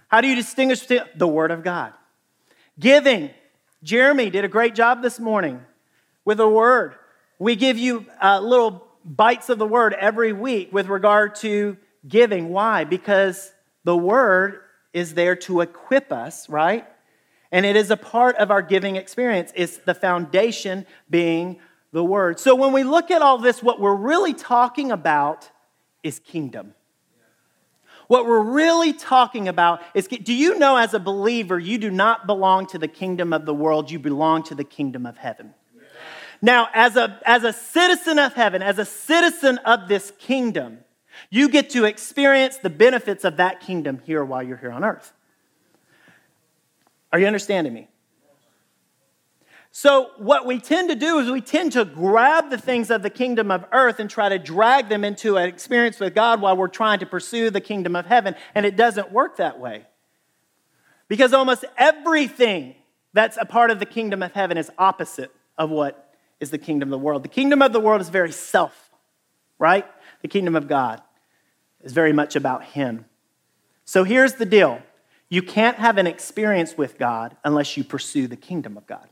How 0.08 0.20
do 0.20 0.28
you 0.28 0.36
distinguish 0.36 0.80
between 0.80 1.08
the 1.16 1.28
Word 1.28 1.50
of 1.50 1.64
God? 1.64 1.92
Giving. 2.78 3.30
Jeremy 3.82 4.30
did 4.30 4.44
a 4.44 4.48
great 4.48 4.74
job 4.74 5.02
this 5.02 5.18
morning 5.18 5.60
with 6.24 6.38
a 6.38 6.48
word. 6.48 6.94
We 7.38 7.56
give 7.56 7.78
you 7.78 8.06
uh, 8.22 8.40
little 8.40 8.86
bites 9.04 9.48
of 9.48 9.58
the 9.58 9.66
word 9.66 9.94
every 9.94 10.32
week 10.32 10.72
with 10.72 10.88
regard 10.88 11.34
to 11.36 11.76
giving. 12.06 12.50
Why? 12.50 12.84
Because 12.84 13.52
the 13.84 13.96
word 13.96 14.60
is 14.92 15.14
there 15.14 15.36
to 15.36 15.60
equip 15.60 16.12
us, 16.12 16.48
right? 16.48 16.86
And 17.52 17.66
it 17.66 17.76
is 17.76 17.90
a 17.90 17.96
part 17.96 18.36
of 18.36 18.50
our 18.50 18.62
giving 18.62 18.96
experience. 18.96 19.52
It's 19.54 19.78
the 19.78 19.94
foundation 19.94 20.86
being 21.08 21.58
the 21.92 22.04
word. 22.04 22.38
So 22.38 22.54
when 22.54 22.72
we 22.72 22.84
look 22.84 23.10
at 23.10 23.22
all 23.22 23.38
this, 23.38 23.62
what 23.62 23.80
we're 23.80 23.94
really 23.94 24.34
talking 24.34 24.92
about 24.92 25.50
is 26.02 26.18
kingdom. 26.20 26.74
What 28.06 28.26
we're 28.26 28.42
really 28.42 28.92
talking 28.92 29.46
about 29.46 29.82
is 29.94 30.08
do 30.08 30.34
you 30.34 30.58
know, 30.58 30.76
as 30.76 30.94
a 30.94 30.98
believer, 30.98 31.58
you 31.58 31.78
do 31.78 31.90
not 31.90 32.26
belong 32.26 32.66
to 32.68 32.78
the 32.78 32.88
kingdom 32.88 33.32
of 33.32 33.46
the 33.46 33.54
world, 33.54 33.90
you 33.90 34.00
belong 34.00 34.42
to 34.44 34.54
the 34.54 34.64
kingdom 34.64 35.06
of 35.06 35.16
heaven. 35.16 35.54
Now, 36.42 36.68
as 36.72 36.96
a, 36.96 37.20
as 37.26 37.44
a 37.44 37.52
citizen 37.52 38.18
of 38.18 38.34
heaven, 38.34 38.62
as 38.62 38.78
a 38.78 38.84
citizen 38.84 39.58
of 39.58 39.88
this 39.88 40.12
kingdom, 40.18 40.78
you 41.28 41.48
get 41.48 41.70
to 41.70 41.84
experience 41.84 42.56
the 42.56 42.70
benefits 42.70 43.24
of 43.24 43.36
that 43.36 43.60
kingdom 43.60 44.00
here 44.04 44.24
while 44.24 44.42
you're 44.42 44.56
here 44.56 44.72
on 44.72 44.84
earth. 44.84 45.12
Are 47.12 47.18
you 47.18 47.26
understanding 47.26 47.74
me? 47.74 47.88
So, 49.72 50.10
what 50.18 50.46
we 50.46 50.58
tend 50.58 50.88
to 50.88 50.96
do 50.96 51.20
is 51.20 51.30
we 51.30 51.40
tend 51.40 51.72
to 51.72 51.84
grab 51.84 52.50
the 52.50 52.58
things 52.58 52.90
of 52.90 53.02
the 53.02 53.10
kingdom 53.10 53.52
of 53.52 53.64
earth 53.70 54.00
and 54.00 54.10
try 54.10 54.28
to 54.28 54.38
drag 54.38 54.88
them 54.88 55.04
into 55.04 55.36
an 55.36 55.48
experience 55.48 56.00
with 56.00 56.12
God 56.12 56.40
while 56.40 56.56
we're 56.56 56.66
trying 56.66 56.98
to 57.00 57.06
pursue 57.06 57.50
the 57.50 57.60
kingdom 57.60 57.94
of 57.94 58.06
heaven. 58.06 58.34
And 58.54 58.66
it 58.66 58.76
doesn't 58.76 59.12
work 59.12 59.36
that 59.36 59.60
way. 59.60 59.86
Because 61.06 61.32
almost 61.32 61.64
everything 61.78 62.74
that's 63.12 63.36
a 63.40 63.44
part 63.44 63.70
of 63.70 63.78
the 63.78 63.86
kingdom 63.86 64.24
of 64.24 64.32
heaven 64.32 64.58
is 64.58 64.70
opposite 64.76 65.30
of 65.56 65.70
what 65.70 66.09
is 66.40 66.50
the 66.50 66.58
kingdom 66.58 66.88
of 66.88 66.90
the 66.90 67.04
world. 67.04 67.22
The 67.22 67.28
kingdom 67.28 67.62
of 67.62 67.72
the 67.72 67.80
world 67.80 68.00
is 68.00 68.08
very 68.08 68.32
self, 68.32 68.90
right? 69.58 69.86
The 70.22 70.28
kingdom 70.28 70.56
of 70.56 70.66
God 70.66 71.02
is 71.82 71.92
very 71.92 72.12
much 72.12 72.34
about 72.34 72.64
Him. 72.64 73.04
So 73.84 74.04
here's 74.04 74.34
the 74.34 74.46
deal 74.46 74.82
you 75.28 75.42
can't 75.42 75.76
have 75.76 75.96
an 75.98 76.06
experience 76.06 76.76
with 76.76 76.98
God 76.98 77.36
unless 77.44 77.76
you 77.76 77.84
pursue 77.84 78.26
the 78.26 78.36
kingdom 78.36 78.76
of 78.76 78.86
God. 78.86 79.08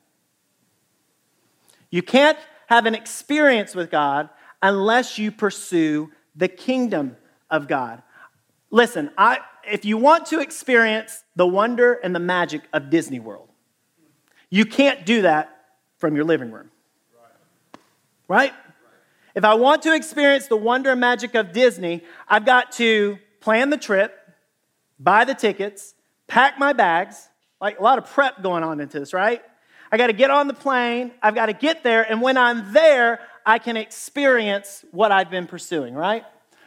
You 1.90 2.02
can't 2.02 2.38
have 2.66 2.86
an 2.86 2.94
experience 2.94 3.74
with 3.74 3.90
God 3.90 4.28
unless 4.60 5.18
you 5.18 5.30
pursue 5.30 6.10
the 6.34 6.48
kingdom 6.48 7.16
of 7.50 7.68
God. 7.68 8.02
Listen, 8.70 9.10
I, 9.16 9.38
if 9.64 9.84
you 9.84 9.96
want 9.96 10.26
to 10.26 10.40
experience 10.40 11.24
the 11.36 11.46
wonder 11.46 11.94
and 11.94 12.14
the 12.14 12.20
magic 12.20 12.62
of 12.72 12.90
Disney 12.90 13.20
World, 13.20 13.48
you 14.50 14.64
can't 14.64 15.06
do 15.06 15.22
that 15.22 15.54
from 15.98 16.14
your 16.14 16.24
living 16.24 16.50
room. 16.50 16.70
Right? 18.28 18.52
If 19.34 19.44
I 19.44 19.54
want 19.54 19.82
to 19.82 19.94
experience 19.94 20.46
the 20.46 20.56
wonder 20.56 20.90
and 20.90 21.00
magic 21.00 21.34
of 21.34 21.52
Disney, 21.52 22.04
I've 22.28 22.44
got 22.44 22.72
to 22.72 23.18
plan 23.40 23.70
the 23.70 23.76
trip, 23.76 24.16
buy 24.98 25.24
the 25.24 25.34
tickets, 25.34 25.94
pack 26.26 26.58
my 26.58 26.72
bags, 26.72 27.28
like 27.60 27.78
a 27.78 27.82
lot 27.82 27.98
of 27.98 28.06
prep 28.06 28.42
going 28.42 28.62
on 28.62 28.80
into 28.80 29.00
this, 29.00 29.12
right? 29.12 29.42
I 29.90 29.96
got 29.96 30.08
to 30.08 30.12
get 30.12 30.30
on 30.30 30.48
the 30.48 30.54
plane, 30.54 31.12
I've 31.22 31.34
got 31.34 31.46
to 31.46 31.52
get 31.52 31.82
there, 31.82 32.02
and 32.02 32.20
when 32.20 32.36
I'm 32.36 32.72
there, 32.72 33.20
I 33.46 33.58
can 33.58 33.76
experience 33.76 34.84
what 34.90 35.10
I've 35.10 35.30
been 35.30 35.46
pursuing, 35.46 35.94
right? 35.94 36.24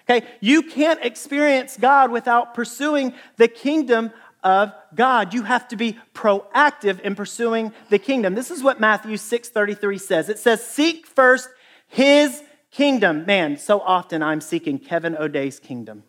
Okay, 0.10 0.26
you 0.40 0.64
can't 0.64 1.00
experience 1.04 1.78
God 1.78 2.12
without 2.12 2.54
pursuing 2.56 3.14
the 3.38 3.48
kingdom 3.48 4.12
of 4.44 4.74
God. 4.96 5.34
You 5.34 5.44
have 5.44 5.68
to 5.70 5.76
be 5.76 5.98
proactive 6.14 7.00
in 7.02 7.16
pursuing 7.16 7.74
the 7.90 8.00
kingdom. 8.00 8.36
This 8.36 8.52
is 8.52 8.64
what 8.64 8.80
Matthew 8.80 9.18
6:33 9.18 9.98
says. 9.98 10.30
It 10.30 10.40
says, 10.40 10.66
"Seek 10.66 11.06
first 11.06 11.50
his 11.88 12.44
Kingdom, 12.72 13.26
man, 13.26 13.58
so 13.58 13.82
often 13.82 14.24
I'm 14.24 14.40
seeking 14.40 14.80
Kevin 14.80 15.18
O'Day's 15.18 15.60
kingdom. 15.60 16.04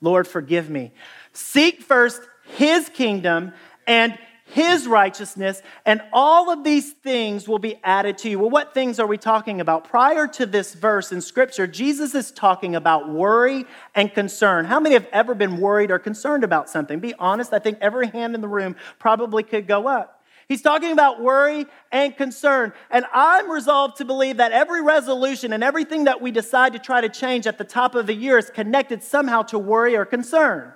Lord, 0.00 0.26
forgive 0.26 0.68
me. 0.68 0.90
Seek 1.32 1.80
first 1.80 2.20
his 2.56 2.88
kingdom 2.88 3.52
and 3.86 4.18
his 4.50 4.86
righteousness, 4.86 5.62
and 5.84 6.00
all 6.12 6.50
of 6.50 6.64
these 6.64 6.92
things 6.92 7.46
will 7.46 7.58
be 7.58 7.78
added 7.84 8.18
to 8.18 8.30
you. 8.30 8.38
Well, 8.38 8.50
what 8.50 8.74
things 8.74 8.98
are 8.98 9.06
we 9.06 9.18
talking 9.18 9.60
about? 9.60 9.84
Prior 9.84 10.26
to 10.28 10.46
this 10.46 10.74
verse 10.74 11.12
in 11.12 11.20
Scripture, 11.20 11.66
Jesus 11.66 12.14
is 12.14 12.30
talking 12.30 12.74
about 12.74 13.10
worry 13.10 13.66
and 13.94 14.12
concern. 14.12 14.64
How 14.64 14.80
many 14.80 14.94
have 14.94 15.06
ever 15.12 15.34
been 15.34 15.58
worried 15.58 15.90
or 15.90 15.98
concerned 15.98 16.44
about 16.44 16.70
something? 16.70 16.98
Be 16.98 17.14
honest, 17.14 17.52
I 17.52 17.58
think 17.58 17.78
every 17.80 18.08
hand 18.08 18.34
in 18.34 18.40
the 18.40 18.48
room 18.48 18.76
probably 18.98 19.42
could 19.42 19.66
go 19.66 19.86
up. 19.86 20.24
He's 20.48 20.62
talking 20.62 20.92
about 20.92 21.20
worry 21.20 21.66
and 21.92 22.16
concern. 22.16 22.72
And 22.90 23.04
I'm 23.12 23.50
resolved 23.50 23.98
to 23.98 24.06
believe 24.06 24.38
that 24.38 24.52
every 24.52 24.82
resolution 24.82 25.52
and 25.52 25.62
everything 25.62 26.04
that 26.04 26.22
we 26.22 26.30
decide 26.30 26.72
to 26.72 26.78
try 26.78 27.02
to 27.02 27.10
change 27.10 27.46
at 27.46 27.58
the 27.58 27.64
top 27.64 27.94
of 27.94 28.06
the 28.06 28.14
year 28.14 28.38
is 28.38 28.48
connected 28.48 29.02
somehow 29.02 29.42
to 29.42 29.58
worry 29.58 29.94
or 29.94 30.06
concern. 30.06 30.72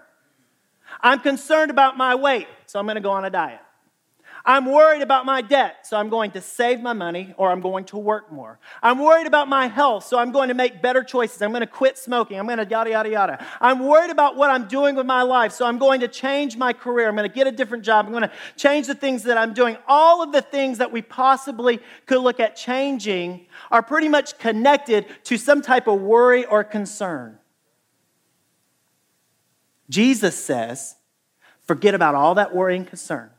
I'm 1.00 1.20
concerned 1.20 1.70
about 1.70 1.96
my 1.96 2.14
weight, 2.14 2.48
so 2.66 2.78
I'm 2.78 2.84
going 2.84 2.96
to 2.96 3.00
go 3.00 3.12
on 3.12 3.24
a 3.24 3.30
diet. 3.30 3.61
I'm 4.44 4.66
worried 4.66 5.02
about 5.02 5.24
my 5.24 5.40
debt, 5.40 5.86
so 5.86 5.96
I'm 5.96 6.08
going 6.08 6.32
to 6.32 6.40
save 6.40 6.80
my 6.80 6.92
money 6.92 7.32
or 7.36 7.52
I'm 7.52 7.60
going 7.60 7.84
to 7.86 7.96
work 7.96 8.32
more. 8.32 8.58
I'm 8.82 8.98
worried 8.98 9.28
about 9.28 9.48
my 9.48 9.68
health, 9.68 10.04
so 10.04 10.18
I'm 10.18 10.32
going 10.32 10.48
to 10.48 10.54
make 10.54 10.82
better 10.82 11.04
choices. 11.04 11.40
I'm 11.42 11.52
going 11.52 11.60
to 11.60 11.66
quit 11.66 11.96
smoking. 11.96 12.38
I'm 12.38 12.46
going 12.46 12.58
to 12.58 12.66
yada, 12.68 12.90
yada, 12.90 13.08
yada. 13.08 13.46
I'm 13.60 13.78
worried 13.80 14.10
about 14.10 14.36
what 14.36 14.50
I'm 14.50 14.66
doing 14.66 14.96
with 14.96 15.06
my 15.06 15.22
life, 15.22 15.52
so 15.52 15.64
I'm 15.64 15.78
going 15.78 16.00
to 16.00 16.08
change 16.08 16.56
my 16.56 16.72
career. 16.72 17.08
I'm 17.08 17.14
going 17.14 17.28
to 17.28 17.34
get 17.34 17.46
a 17.46 17.52
different 17.52 17.84
job. 17.84 18.06
I'm 18.06 18.12
going 18.12 18.24
to 18.24 18.32
change 18.56 18.88
the 18.88 18.94
things 18.94 19.22
that 19.24 19.38
I'm 19.38 19.54
doing. 19.54 19.76
All 19.86 20.22
of 20.22 20.32
the 20.32 20.42
things 20.42 20.78
that 20.78 20.90
we 20.90 21.02
possibly 21.02 21.80
could 22.06 22.20
look 22.20 22.40
at 22.40 22.56
changing 22.56 23.46
are 23.70 23.82
pretty 23.82 24.08
much 24.08 24.38
connected 24.38 25.06
to 25.24 25.36
some 25.36 25.62
type 25.62 25.86
of 25.86 26.00
worry 26.00 26.44
or 26.44 26.64
concern. 26.64 27.38
Jesus 29.88 30.42
says, 30.42 30.96
forget 31.62 31.94
about 31.94 32.14
all 32.14 32.34
that 32.36 32.54
worry 32.54 32.76
and 32.76 32.86
concern. 32.86 33.30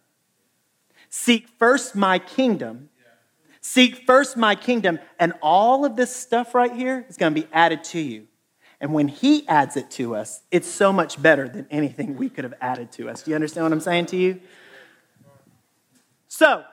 Seek 1.16 1.48
first 1.60 1.96
my 1.96 2.18
kingdom. 2.18 2.90
Seek 3.62 3.98
first 4.08 4.36
my 4.36 4.56
kingdom, 4.56 4.98
and 5.20 5.34
all 5.44 5.86
of 5.86 5.96
this 5.96 6.14
stuff 6.14 6.56
right 6.56 6.74
here 6.74 7.06
is 7.08 7.18
going 7.18 7.36
to 7.36 7.40
be 7.40 7.48
added 7.54 7.84
to 7.84 8.00
you. 8.00 8.28
And 8.82 8.96
when 8.96 9.08
He 9.08 9.48
adds 9.48 9.78
it 9.78 9.92
to 9.92 10.16
us, 10.16 10.42
it's 10.50 10.68
so 10.68 10.92
much 10.92 11.22
better 11.22 11.48
than 11.48 11.68
anything 11.70 12.18
we 12.18 12.30
could 12.30 12.46
have 12.46 12.56
added 12.60 12.92
to 12.94 13.10
us. 13.10 13.22
Do 13.22 13.30
you 13.30 13.36
understand 13.36 13.64
what 13.64 13.72
I'm 13.72 13.80
saying 13.80 14.08
to 14.08 14.18
you? 14.18 14.42
So, 16.30 16.64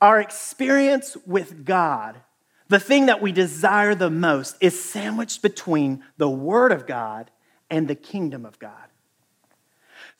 our 0.00 0.20
experience 0.20 1.16
with 1.24 1.64
God, 1.64 2.20
the 2.66 2.80
thing 2.80 3.06
that 3.06 3.22
we 3.22 3.30
desire 3.30 3.94
the 3.94 4.10
most, 4.10 4.56
is 4.60 4.82
sandwiched 4.82 5.40
between 5.40 6.02
the 6.16 6.28
Word 6.28 6.72
of 6.72 6.84
God 6.84 7.30
and 7.70 7.86
the 7.86 7.94
kingdom 7.94 8.44
of 8.44 8.58
God. 8.58 8.88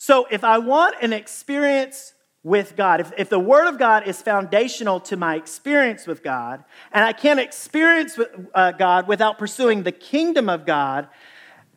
So, 0.04 0.26
if 0.32 0.42
I 0.42 0.59
want 0.59 0.97
an 1.00 1.12
experience 1.12 2.14
with 2.42 2.75
God, 2.75 3.00
if, 3.00 3.12
if 3.16 3.28
the 3.28 3.38
Word 3.38 3.68
of 3.68 3.78
God 3.78 4.09
is 4.09 4.21
foundational 4.21 4.99
to 4.99 5.16
my 5.16 5.37
experience 5.37 6.09
with 6.09 6.25
God, 6.25 6.64
and 6.90 7.04
I 7.04 7.12
can't 7.12 7.38
experience 7.38 8.18
with, 8.18 8.28
uh, 8.52 8.73
God 8.73 9.06
without 9.06 9.38
pursuing 9.38 9.85
the 9.85 9.92
kingdom 9.92 10.49
of 10.49 10.66
God, 10.66 11.06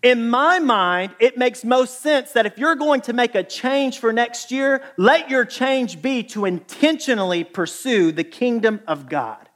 in 0.01 0.27
my 0.27 0.57
mind, 0.57 1.13
it 1.19 1.37
makes 1.37 1.63
most 1.63 2.01
sense 2.01 2.31
that 2.31 2.47
if 2.47 2.57
you're 2.57 2.73
going 2.73 3.01
to 3.01 3.13
make 3.13 3.35
a 3.35 3.43
change 3.43 3.99
for 3.99 4.11
next 4.11 4.51
year, 4.51 4.81
let 4.97 5.29
your 5.29 5.45
change 5.45 6.01
be 6.01 6.23
to 6.23 6.45
intentionally 6.45 7.43
pursue 7.43 8.11
the 8.11 8.23
kingdom 8.23 8.81
of 8.87 9.07
God. 9.07 9.49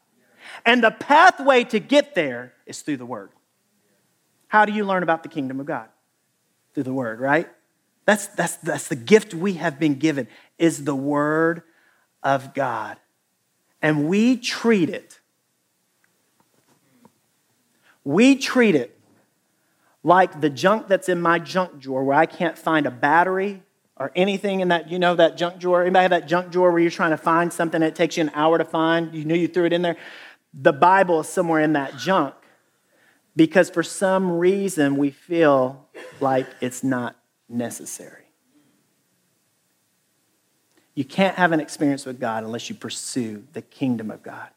And 0.64 0.84
the 0.84 0.92
pathway 0.92 1.64
to 1.64 1.80
get 1.80 2.14
there 2.14 2.54
is 2.68 2.84
through 2.84 2.98
the 2.98 3.06
Word. 3.08 3.32
How 4.48 4.66
do 4.66 4.74
you 4.74 4.86
learn 4.86 5.02
about 5.02 5.24
the 5.24 5.30
kingdom 5.30 5.60
of 5.60 5.66
God? 5.66 5.90
Through 6.76 6.84
the 6.84 6.94
Word, 6.94 7.20
right? 7.20 7.50
That's, 8.10 8.28
that's, 8.28 8.56
that's 8.58 8.88
the 8.88 8.96
gift 8.96 9.34
we 9.34 9.54
have 9.54 9.80
been 9.80 9.96
given 9.96 10.28
is 10.58 10.84
the 10.84 10.96
word 10.96 11.62
of 12.24 12.54
God. 12.54 12.98
And 13.82 14.08
we 14.10 14.36
treat 14.38 14.90
it 14.90 15.20
We 18.10 18.36
treat 18.38 18.74
it 18.74 18.98
like 20.04 20.42
the 20.42 20.50
junk 20.50 20.88
that's 20.88 21.10
in 21.10 21.22
my 21.22 21.38
junk 21.38 21.80
drawer 21.80 22.04
where 22.04 22.18
I 22.18 22.26
can't 22.26 22.58
find 22.58 22.88
a 22.88 22.92
battery 22.92 23.62
or 23.98 24.12
anything 24.16 24.62
in 24.62 24.70
that, 24.70 24.90
you 24.90 24.98
know, 24.98 25.14
that 25.14 25.38
junk 25.38 25.60
drawer. 25.60 25.84
Anybody 25.84 26.02
have 26.02 26.10
that 26.10 26.28
junk 26.28 26.52
drawer 26.52 26.72
where 26.72 26.80
you're 26.80 26.90
trying 26.90 27.12
to 27.12 27.18
find 27.18 27.54
something 27.54 27.82
that 27.82 27.96
takes 27.96 28.18
you 28.18 28.24
an 28.24 28.32
hour 28.34 28.58
to 28.58 28.66
find? 28.66 29.14
You 29.14 29.26
knew 29.26 29.36
you 29.36 29.48
threw 29.48 29.66
it 29.66 29.74
in 29.74 29.84
there. 29.84 29.96
The 30.54 30.74
Bible 30.74 31.20
is 31.20 31.28
somewhere 31.28 31.62
in 31.62 31.74
that 31.74 31.98
junk 31.98 32.34
because 33.36 33.70
for 33.70 33.84
some 33.84 34.40
reason 34.40 34.96
we 34.96 35.12
feel 35.12 35.88
like 36.20 36.48
it's 36.62 36.84
not 36.84 37.16
necessary. 37.50 38.26
You 40.96 41.06
can't 41.06 41.36
have 41.36 41.52
an 41.52 41.60
experience 41.60 42.06
with 42.06 42.20
God 42.20 42.44
unless 42.44 42.70
you 42.70 42.76
pursue 42.76 43.44
the 43.54 43.62
kingdom 43.62 44.12
of 44.12 44.22
God. 44.22 44.50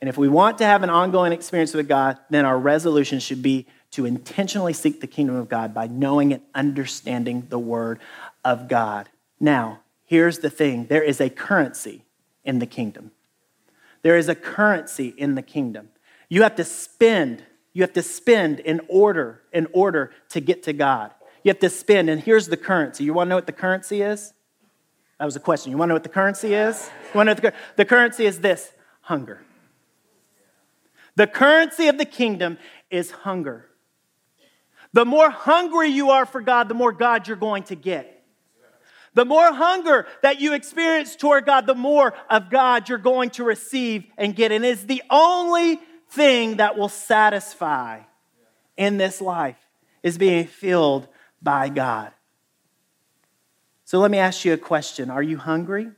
And 0.00 0.08
if 0.08 0.18
we 0.18 0.28
want 0.28 0.58
to 0.58 0.64
have 0.64 0.82
an 0.82 0.90
ongoing 0.90 1.32
experience 1.32 1.72
with 1.72 1.88
God, 1.88 2.18
then 2.30 2.44
our 2.44 2.58
resolution 2.58 3.18
should 3.18 3.42
be 3.42 3.66
to 3.92 4.04
intentionally 4.04 4.72
seek 4.72 5.00
the 5.00 5.06
kingdom 5.06 5.36
of 5.36 5.48
God 5.48 5.72
by 5.72 5.86
knowing 5.86 6.32
and 6.32 6.42
understanding 6.54 7.46
the 7.48 7.58
word 7.58 7.98
of 8.44 8.68
God. 8.68 9.08
Now, 9.40 9.80
here's 10.04 10.40
the 10.40 10.50
thing 10.50 10.86
there 10.86 11.02
is 11.02 11.20
a 11.20 11.30
currency 11.30 12.04
in 12.44 12.58
the 12.58 12.66
kingdom. 12.66 13.12
There 14.02 14.16
is 14.16 14.28
a 14.28 14.34
currency 14.34 15.14
in 15.16 15.34
the 15.34 15.42
kingdom. 15.42 15.88
You 16.28 16.42
have 16.42 16.56
to 16.56 16.64
spend, 16.64 17.42
you 17.72 17.82
have 17.82 17.92
to 17.94 18.02
spend 18.02 18.60
in 18.60 18.80
order, 18.88 19.42
in 19.52 19.66
order 19.72 20.12
to 20.30 20.40
get 20.40 20.64
to 20.64 20.72
God. 20.72 21.12
You 21.46 21.50
have 21.50 21.60
to 21.60 21.70
spend, 21.70 22.10
and 22.10 22.20
here's 22.20 22.48
the 22.48 22.56
currency. 22.56 23.04
You 23.04 23.14
want 23.14 23.28
to 23.28 23.30
know 23.30 23.34
what 23.36 23.46
the 23.46 23.52
currency 23.52 24.02
is? 24.02 24.32
That 25.20 25.26
was 25.26 25.36
a 25.36 25.40
question. 25.40 25.70
You 25.70 25.78
want 25.78 25.86
to 25.86 25.90
know 25.90 25.94
what 25.94 26.02
the 26.02 26.08
currency 26.08 26.54
is? 26.54 26.90
You 27.14 27.18
want 27.18 27.28
to 27.28 27.34
know 27.36 27.40
the, 27.40 27.54
the 27.76 27.84
currency 27.84 28.26
is 28.26 28.40
this 28.40 28.72
hunger. 29.02 29.44
The 31.14 31.28
currency 31.28 31.86
of 31.86 31.98
the 31.98 32.04
kingdom 32.04 32.58
is 32.90 33.12
hunger. 33.12 33.66
The 34.92 35.04
more 35.04 35.30
hungry 35.30 35.90
you 35.90 36.10
are 36.10 36.26
for 36.26 36.40
God, 36.40 36.68
the 36.68 36.74
more 36.74 36.90
God 36.90 37.28
you're 37.28 37.36
going 37.36 37.62
to 37.64 37.76
get. 37.76 38.24
The 39.14 39.24
more 39.24 39.52
hunger 39.52 40.08
that 40.22 40.40
you 40.40 40.52
experience 40.52 41.14
toward 41.14 41.46
God, 41.46 41.68
the 41.68 41.76
more 41.76 42.12
of 42.28 42.50
God 42.50 42.88
you're 42.88 42.98
going 42.98 43.30
to 43.30 43.44
receive 43.44 44.04
and 44.18 44.34
get. 44.34 44.50
And 44.50 44.64
it's 44.64 44.82
the 44.82 45.04
only 45.10 45.78
thing 46.10 46.56
that 46.56 46.76
will 46.76 46.88
satisfy 46.88 48.00
in 48.76 48.96
this 48.96 49.20
life 49.20 49.58
is 50.02 50.18
being 50.18 50.48
filled 50.48 51.06
by 51.42 51.68
God. 51.68 52.12
So 53.84 54.00
let 54.00 54.10
me 54.10 54.18
ask 54.18 54.44
you 54.44 54.52
a 54.52 54.58
question 54.58 55.10
Are 55.10 55.22
you 55.22 55.38
hungry? 55.38 55.88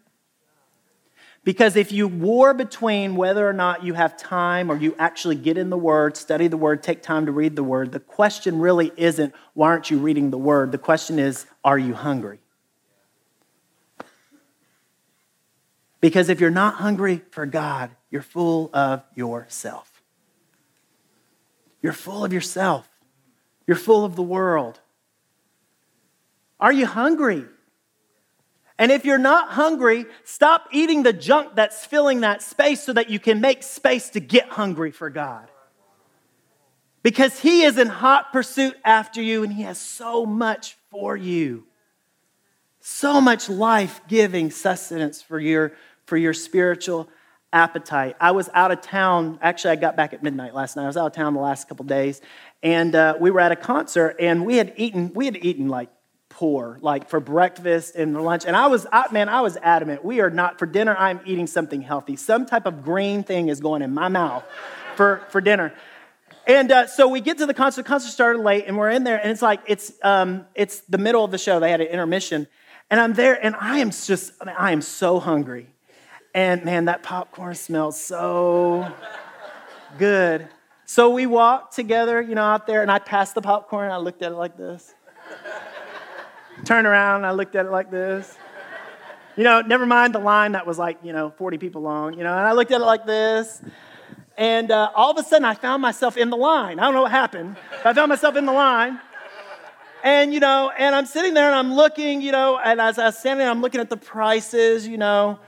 Because 1.45 1.77
if 1.77 1.93
you 1.93 2.09
war 2.09 2.53
between 2.53 3.17
whether 3.17 3.49
or 3.49 3.55
not 3.55 3.83
you 3.83 3.95
have 3.95 4.19
time 4.19 4.71
or 4.71 4.77
you 4.77 4.95
actually 4.99 5.37
get 5.37 5.57
in 5.57 5.71
the 5.71 5.79
Word, 5.79 6.15
study 6.17 6.47
the 6.47 6.59
Word, 6.59 6.83
take 6.83 7.03
time 7.03 7.25
to 7.25 7.33
read 7.33 7.57
the 7.57 7.65
Word, 7.65 7.93
the 7.93 8.01
question 8.01 8.59
really 8.59 8.93
isn't, 8.99 9.35
why 9.55 9.69
aren't 9.69 9.91
you 9.91 9.99
reading 9.99 10.31
the 10.31 10.37
Word? 10.37 10.73
The 10.73 10.79
question 10.79 11.19
is, 11.19 11.47
are 11.65 11.79
you 11.79 11.95
hungry? 11.95 12.41
Because 16.01 16.29
if 16.29 16.41
you're 16.41 16.51
not 16.51 16.75
hungry 16.75 17.23
for 17.31 17.47
God, 17.47 17.91
you're 18.11 18.21
full 18.21 18.69
of 18.75 19.03
yourself. 19.15 20.03
You're 21.81 21.93
full 21.93 22.25
of 22.25 22.33
yourself. 22.33 22.89
You're 23.67 23.77
full 23.77 24.05
of 24.05 24.17
the 24.17 24.23
world. 24.23 24.81
Are 26.61 26.73
you 26.73 26.87
hungry? 26.87 27.45
And 28.79 28.93
if 28.93 29.05
you're 29.05 29.19
not 29.19 29.51
hungry, 29.51 30.07
stop 30.25 30.69
eating 30.71 31.03
the 31.03 31.13
junk 31.13 31.57
that's 31.57 31.85
filling 31.85 32.21
that 32.21 32.43
space 32.43 32.83
so 32.83 32.93
that 32.93 33.11
you 33.11 33.19
can 33.19 33.41
make 33.41 33.63
space 33.63 34.11
to 34.11 34.21
get 34.21 34.49
hungry 34.49 34.93
for 34.93 35.11
God. 35.11 35.51
Because 37.03 37.41
He 37.41 37.63
is 37.63 37.77
in 37.77 37.89
hot 37.89 38.33
pursuit 38.33 38.77
after 38.85 39.21
you 39.21 39.43
and 39.43 39.53
He 39.53 39.63
has 39.63 39.79
so 39.79 40.25
much 40.25 40.77
for 40.91 41.17
you. 41.17 41.65
So 42.81 43.21
much 43.21 43.49
life 43.49 44.01
giving 44.07 44.51
sustenance 44.51 45.21
for 45.21 45.41
your, 45.41 45.73
for 46.07 46.17
your 46.17 46.33
spiritual 46.33 47.09
appetite. 47.53 48.17
I 48.21 48.31
was 48.31 48.49
out 48.55 48.71
of 48.71 48.81
town. 48.81 49.39
Actually, 49.43 49.73
I 49.73 49.77
got 49.77 49.97
back 49.97 50.13
at 50.13 50.23
midnight 50.23 50.55
last 50.55 50.77
night. 50.77 50.85
I 50.85 50.87
was 50.87 50.97
out 50.97 51.07
of 51.07 51.13
town 51.13 51.35
the 51.35 51.41
last 51.41 51.69
couple 51.69 51.85
days, 51.85 52.21
and 52.63 52.95
uh, 52.95 53.17
we 53.19 53.31
were 53.31 53.41
at 53.41 53.53
a 53.53 53.57
concert, 53.57 54.17
and 54.21 54.45
we 54.45 54.57
had 54.57 54.75
eaten. 54.77 55.13
We 55.15 55.25
had 55.25 55.37
eaten 55.37 55.69
like 55.69 55.89
poor, 56.39 56.79
like 56.83 57.09
for 57.09 57.19
breakfast 57.19 57.97
and 57.97 58.23
lunch. 58.23 58.45
And 58.47 58.55
I 58.55 58.69
was, 58.69 58.87
I, 58.93 59.11
man, 59.11 59.29
I 59.29 59.41
was 59.41 59.57
adamant. 59.57 60.05
We 60.05 60.21
are 60.21 60.31
not, 60.31 60.57
for 60.57 60.67
dinner, 60.67 60.95
I'm 60.97 61.21
eating 61.27 61.49
something 61.49 61.83
healthy. 61.83 62.15
Some 62.15 62.47
type 62.47 62.65
of 62.65 62.85
green 62.85 63.25
thing 63.25 63.49
is 63.49 63.59
going 63.61 63.83
in 63.83 63.93
my 63.93 64.07
mouth 64.07 64.45
for, 64.95 65.27
for 65.31 65.41
dinner. 65.41 65.75
And 66.47 66.71
uh, 66.71 66.87
so 66.87 67.09
we 67.09 67.21
get 67.21 67.39
to 67.39 67.47
the 67.47 67.55
concert. 67.55 67.83
The 67.83 67.89
concert 67.89 68.11
started 68.11 68.41
late, 68.41 68.67
and 68.69 68.79
we're 68.79 68.91
in 68.91 69.03
there, 69.03 69.19
and 69.21 69.33
it's 69.33 69.43
like, 69.43 69.63
it's, 69.67 69.93
um, 70.05 70.47
it's 70.55 70.79
the 70.83 70.97
middle 70.97 71.25
of 71.25 71.33
the 71.33 71.39
show. 71.39 71.59
They 71.59 71.73
had 71.73 71.81
an 71.81 71.89
intermission. 71.89 72.47
And 72.89 73.01
I'm 73.01 73.15
there, 73.15 73.35
and 73.45 73.57
I 73.57 73.79
am 73.79 73.91
just, 73.91 74.33
I, 74.41 74.45
mean, 74.45 74.55
I 74.57 74.71
am 74.71 74.81
so 74.81 75.19
hungry. 75.19 75.67
And 76.37 76.65
man, 76.65 76.85
that 76.85 77.03
popcorn 77.03 77.57
smells 77.57 78.01
so 78.01 78.87
good. 79.99 80.47
So 80.85 81.11
we 81.11 81.27
walked 81.27 81.75
together, 81.75 82.23
you 82.23 82.37
know, 82.37 82.45
out 82.45 82.69
there, 82.69 82.83
and 82.83 82.93
I 82.93 83.01
passed 83.01 83.35
the 83.35 83.43
popcorn, 83.43 83.91
I 83.91 83.97
looked 83.97 84.23
at 84.23 84.31
it 84.31 84.37
like 84.37 84.57
this. 84.57 84.95
Turned 86.65 86.87
around 86.87 87.25
I 87.25 87.33
looked 87.33 87.55
at 87.55 87.67
it 87.67 87.71
like 87.71 87.91
this. 87.91 88.37
You 89.37 89.45
know, 89.45 89.61
never 89.61 89.87
mind 89.87 90.15
the 90.15 90.19
line 90.19 90.53
that 90.53 90.67
was 90.67 90.79
like, 90.79 90.99
you 91.05 91.13
know, 91.13 91.31
40 91.31 91.59
people 91.59 91.83
long, 91.83 92.15
you 92.15 92.25
know, 92.25 92.37
and 92.37 92.47
I 92.47 92.53
looked 92.53 92.73
at 92.73 92.81
it 92.81 92.85
like 92.85 93.07
this. 93.07 93.63
And 94.37 94.71
uh, 94.71 94.91
all 94.95 95.13
of 95.13 95.19
a 95.19 95.23
sudden, 95.23 95.45
I 95.45 95.55
found 95.55 95.81
myself 95.81 96.17
in 96.17 96.31
the 96.31 96.37
line. 96.37 96.81
I 96.81 96.85
don't 96.85 96.95
know 96.95 97.03
what 97.03 97.13
happened. 97.13 97.57
I 97.85 97.93
found 97.93 98.09
myself 98.09 98.37
in 98.37 98.47
the 98.47 98.53
line. 98.53 98.99
And, 100.03 100.33
you 100.33 100.41
know, 100.41 100.73
and 100.77 100.95
I'm 100.95 101.07
sitting 101.07 101.35
there 101.35 101.47
and 101.47 101.55
I'm 101.55 101.75
looking, 101.75 102.21
you 102.21 102.33
know, 102.33 102.59
and 102.59 102.81
as 102.81 102.99
I 102.99 103.07
was 103.07 103.19
standing 103.19 103.45
there, 103.45 103.51
I'm 103.51 103.61
looking 103.61 103.81
at 103.81 103.91
the 103.91 103.97
prices, 103.97 104.87
you 104.87 104.97
know. 104.97 105.39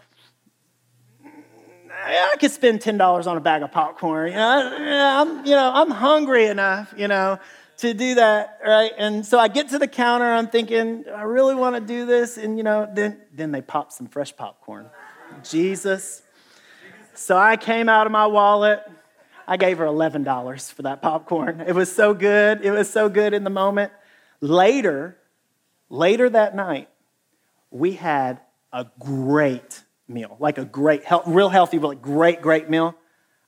I 1.92 2.34
could 2.40 2.50
spend 2.50 2.80
$10 2.80 3.26
on 3.26 3.36
a 3.36 3.40
bag 3.40 3.62
of 3.62 3.72
popcorn. 3.72 4.30
You 4.30 4.38
know, 4.38 5.16
I'm, 5.20 5.46
you 5.46 5.52
know, 5.52 5.70
I'm 5.72 5.90
hungry 5.90 6.46
enough, 6.46 6.94
you 6.96 7.08
know 7.08 7.38
to 7.80 7.94
do 7.94 8.16
that, 8.16 8.58
right? 8.64 8.92
And 8.96 9.24
so 9.24 9.38
I 9.38 9.48
get 9.48 9.70
to 9.70 9.78
the 9.78 9.88
counter, 9.88 10.26
I'm 10.26 10.48
thinking, 10.48 11.04
I 11.14 11.22
really 11.22 11.54
want 11.54 11.76
to 11.76 11.80
do 11.80 12.06
this? 12.06 12.36
And 12.36 12.56
you 12.56 12.64
know, 12.64 12.88
then 12.92 13.20
then 13.32 13.52
they 13.52 13.62
pop 13.62 13.92
some 13.92 14.06
fresh 14.06 14.36
popcorn. 14.36 14.86
Jesus. 15.42 16.22
So 17.14 17.36
I 17.36 17.56
came 17.56 17.88
out 17.88 18.06
of 18.06 18.12
my 18.12 18.26
wallet. 18.26 18.82
I 19.46 19.56
gave 19.56 19.78
her 19.78 19.84
$11 19.84 20.72
for 20.72 20.82
that 20.82 21.02
popcorn. 21.02 21.60
It 21.60 21.74
was 21.74 21.92
so 21.92 22.14
good. 22.14 22.64
It 22.64 22.70
was 22.70 22.88
so 22.88 23.08
good 23.08 23.34
in 23.34 23.42
the 23.42 23.50
moment. 23.50 23.92
Later, 24.40 25.18
later 25.88 26.30
that 26.30 26.54
night, 26.54 26.88
we 27.70 27.92
had 27.92 28.40
a 28.72 28.86
great 28.98 29.82
meal, 30.06 30.36
like 30.38 30.58
a 30.58 30.64
great, 30.64 31.02
real 31.26 31.48
healthy, 31.48 31.78
really 31.78 31.96
great, 31.96 32.40
great 32.40 32.70
meal. 32.70 32.94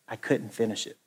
I 0.09 0.17
couldn't 0.17 0.53
finish 0.53 0.87
it. 0.87 0.99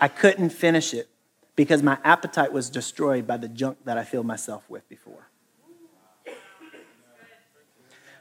I 0.00 0.08
couldn't 0.08 0.50
finish 0.50 0.94
it 0.94 1.08
because 1.56 1.82
my 1.82 1.98
appetite 2.04 2.52
was 2.52 2.70
destroyed 2.70 3.26
by 3.26 3.36
the 3.36 3.48
junk 3.48 3.78
that 3.84 3.98
I 3.98 4.04
filled 4.04 4.26
myself 4.26 4.68
with 4.70 4.88
before. 4.88 5.28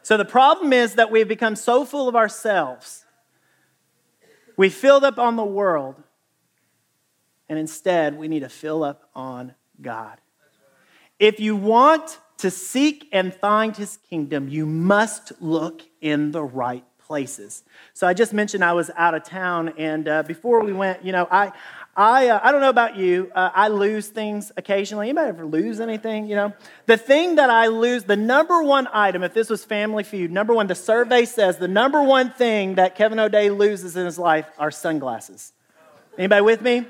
So 0.02 0.18
the 0.18 0.26
problem 0.26 0.72
is 0.72 0.96
that 0.96 1.12
we've 1.12 1.28
become 1.28 1.56
so 1.56 1.86
full 1.86 2.08
of 2.08 2.16
ourselves, 2.16 3.06
we 4.56 4.70
filled 4.70 5.04
up 5.04 5.20
on 5.20 5.36
the 5.36 5.44
world, 5.44 6.02
and 7.50 7.60
instead 7.60 8.18
we 8.18 8.28
need 8.28 8.40
to 8.40 8.50
fill 8.50 8.84
up 8.84 9.10
on 9.13 9.54
God. 9.82 10.20
If 11.20 11.40
you 11.40 11.56
want 11.56 12.20
to 12.38 12.50
seek 12.50 13.08
and 13.12 13.34
find 13.34 13.76
his 13.76 13.98
kingdom, 14.10 14.48
you 14.48 14.66
must 14.66 15.34
look 15.42 15.84
in 16.00 16.32
the 16.32 16.44
right 16.44 16.86
places. 17.08 17.63
So 17.93 18.06
I 18.06 18.13
just 18.13 18.34
mentioned 18.34 18.63
I 18.63 18.74
was 18.74 18.91
out 18.98 19.15
of 19.15 19.24
town, 19.24 19.70
and 19.78 20.08
uh, 20.08 20.24
before 20.24 20.63
we 20.63 20.74
went, 20.74 21.04
you 21.06 21.13
know, 21.13 21.28
I, 21.32 21.54
I, 21.96 22.28
uh, 22.28 22.39
I 22.43 22.52
don't 22.52 22.62
know 22.62 22.70
about 22.70 22.98
you, 22.98 23.32
uh, 23.34 23.50
I 23.56 23.70
lose 23.70 24.10
things 24.10 24.52
occasionally. 24.58 25.10
Anybody 25.10 25.30
ever 25.30 25.46
lose 25.46 25.80
anything? 25.80 26.28
You 26.28 26.36
know, 26.36 26.54
the 26.86 26.98
thing 26.98 27.36
that 27.36 27.50
I 27.50 27.67
lose, 27.67 28.04
the 28.04 28.17
number 28.17 28.62
one 28.62 28.88
item, 28.93 29.24
if 29.24 29.34
this 29.34 29.50
was 29.50 29.63
Family 29.63 30.04
Feud, 30.04 30.32
number 30.32 30.54
one, 30.54 30.67
the 30.67 30.76
survey 30.76 31.26
says 31.26 31.58
the 31.58 31.67
number 31.67 32.04
one 32.04 32.30
thing 32.30 32.76
that 32.76 32.96
Kevin 32.96 33.20
O'Day 33.20 33.50
loses 33.50 33.96
in 33.96 34.06
his 34.06 34.20
life 34.20 34.48
are 34.60 34.70
sunglasses. 34.70 35.54
Anybody 36.17 36.41
with 36.41 36.62
me? 36.62 36.86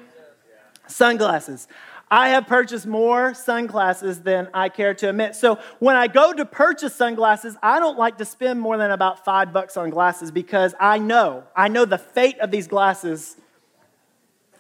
Sunglasses. 0.87 1.67
I 2.09 2.29
have 2.29 2.47
purchased 2.47 2.87
more 2.87 3.33
sunglasses 3.33 4.21
than 4.21 4.47
I 4.53 4.69
care 4.69 4.93
to 4.93 5.09
admit. 5.09 5.35
So 5.35 5.59
when 5.79 5.95
I 5.95 6.07
go 6.07 6.31
to 6.31 6.45
purchase 6.45 6.95
sunglasses, 6.95 7.57
I 7.61 7.79
don't 7.79 7.97
like 7.97 8.17
to 8.19 8.25
spend 8.25 8.61
more 8.61 8.77
than 8.77 8.91
about 8.91 9.25
five 9.25 9.51
bucks 9.51 9.75
on 9.75 9.89
glasses 9.89 10.31
because 10.31 10.73
I 10.79 10.99
know, 10.99 11.43
I 11.55 11.67
know 11.67 11.83
the 11.83 11.97
fate 11.97 12.39
of 12.39 12.49
these 12.49 12.67
glasses 12.67 13.35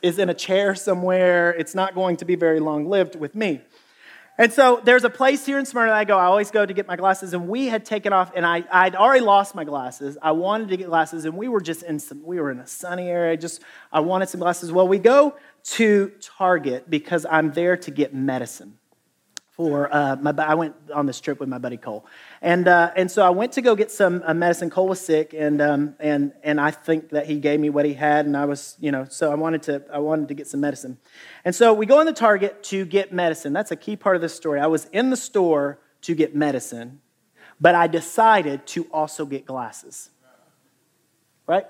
is 0.01 0.19
in 0.19 0.29
a 0.29 0.33
chair 0.33 0.75
somewhere. 0.75 1.51
It's 1.51 1.73
not 1.73 1.95
going 1.95 2.17
to 2.17 2.25
be 2.25 2.35
very 2.35 2.59
long 2.59 2.89
lived 2.89 3.15
with 3.15 3.33
me. 3.33 3.61
And 4.39 4.53
so 4.53 4.79
there's 4.83 5.03
a 5.03 5.09
place 5.09 5.47
here 5.47 5.57
in 5.57 5.65
Smyrna 5.65 5.89
that 5.89 5.97
I 5.97 6.03
go. 6.03 6.15
I 6.15 6.25
always 6.25 6.51
go 6.51 6.63
to 6.63 6.71
get 6.71 6.87
my 6.87 6.95
glasses, 6.95 7.33
and 7.33 7.47
we 7.47 7.65
had 7.65 7.83
taken 7.83 8.13
off, 8.13 8.31
and 8.35 8.45
I, 8.45 8.63
I'd 8.71 8.93
already 8.93 9.25
lost 9.25 9.55
my 9.55 9.63
glasses. 9.63 10.15
I 10.21 10.31
wanted 10.31 10.69
to 10.69 10.77
get 10.77 10.87
glasses, 10.87 11.25
and 11.25 11.35
we 11.35 11.47
were 11.47 11.59
just 11.59 11.81
in 11.81 11.97
some, 11.97 12.23
we 12.23 12.39
were 12.39 12.51
in 12.51 12.59
a 12.59 12.67
sunny 12.67 13.09
area. 13.09 13.35
Just, 13.35 13.63
I 13.91 14.01
wanted 14.01 14.29
some 14.29 14.39
glasses. 14.39 14.71
Well, 14.71 14.87
we 14.87 14.99
go 14.99 15.35
to 15.67 16.11
Target 16.21 16.89
because 16.89 17.25
I'm 17.29 17.51
there 17.51 17.75
to 17.77 17.91
get 17.91 18.13
medicine 18.13 18.77
for 19.57 19.93
uh, 19.93 20.15
my, 20.21 20.31
I 20.37 20.53
went 20.53 20.75
on 20.93 21.07
this 21.07 21.19
trip 21.19 21.39
with 21.39 21.49
my 21.49 21.57
buddy 21.57 21.77
Cole. 21.77 22.05
And, 22.43 22.67
uh, 22.67 22.91
and 22.95 23.09
so 23.09 23.25
I 23.25 23.31
went 23.31 23.53
to 23.53 23.61
go 23.63 23.75
get 23.75 23.89
some 23.89 24.21
uh, 24.23 24.35
medicine. 24.35 24.69
Cole 24.69 24.87
was 24.87 25.01
sick, 25.01 25.33
and, 25.33 25.59
um, 25.61 25.95
and, 25.99 26.31
and 26.43 26.61
I 26.61 26.69
think 26.69 27.09
that 27.09 27.25
he 27.25 27.39
gave 27.39 27.59
me 27.59 27.71
what 27.71 27.83
he 27.83 27.95
had, 27.95 28.27
and 28.27 28.37
I 28.37 28.45
was, 28.45 28.77
you 28.79 28.91
know, 28.91 29.07
so 29.09 29.31
I 29.31 29.35
wanted, 29.35 29.63
to, 29.63 29.83
I 29.91 29.97
wanted 29.97 30.27
to 30.27 30.35
get 30.35 30.45
some 30.45 30.59
medicine. 30.59 30.99
And 31.43 31.55
so 31.55 31.73
we 31.73 31.87
go 31.87 31.99
in 31.99 32.05
the 32.05 32.13
Target 32.13 32.61
to 32.65 32.85
get 32.85 33.11
medicine. 33.11 33.51
That's 33.51 33.71
a 33.71 33.75
key 33.75 33.95
part 33.95 34.15
of 34.15 34.21
this 34.21 34.35
story. 34.35 34.59
I 34.59 34.67
was 34.67 34.85
in 34.93 35.09
the 35.09 35.17
store 35.17 35.79
to 36.01 36.13
get 36.13 36.35
medicine, 36.35 37.01
but 37.59 37.73
I 37.73 37.87
decided 37.87 38.67
to 38.67 38.83
also 38.91 39.25
get 39.25 39.47
glasses. 39.47 40.11
Right? 41.47 41.65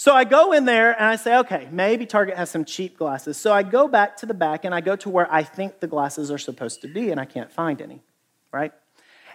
So 0.00 0.14
I 0.14 0.24
go 0.24 0.52
in 0.52 0.64
there 0.64 0.92
and 0.92 1.04
I 1.04 1.16
say, 1.16 1.36
okay, 1.40 1.68
maybe 1.70 2.06
Target 2.06 2.34
has 2.38 2.48
some 2.48 2.64
cheap 2.64 2.96
glasses. 2.96 3.36
So 3.36 3.52
I 3.52 3.62
go 3.62 3.86
back 3.86 4.16
to 4.16 4.24
the 4.24 4.32
back 4.32 4.64
and 4.64 4.74
I 4.74 4.80
go 4.80 4.96
to 4.96 5.10
where 5.10 5.30
I 5.30 5.42
think 5.42 5.80
the 5.80 5.86
glasses 5.86 6.30
are 6.30 6.38
supposed 6.38 6.80
to 6.80 6.88
be 6.88 7.10
and 7.10 7.20
I 7.20 7.26
can't 7.26 7.52
find 7.52 7.82
any, 7.82 8.00
right? 8.50 8.72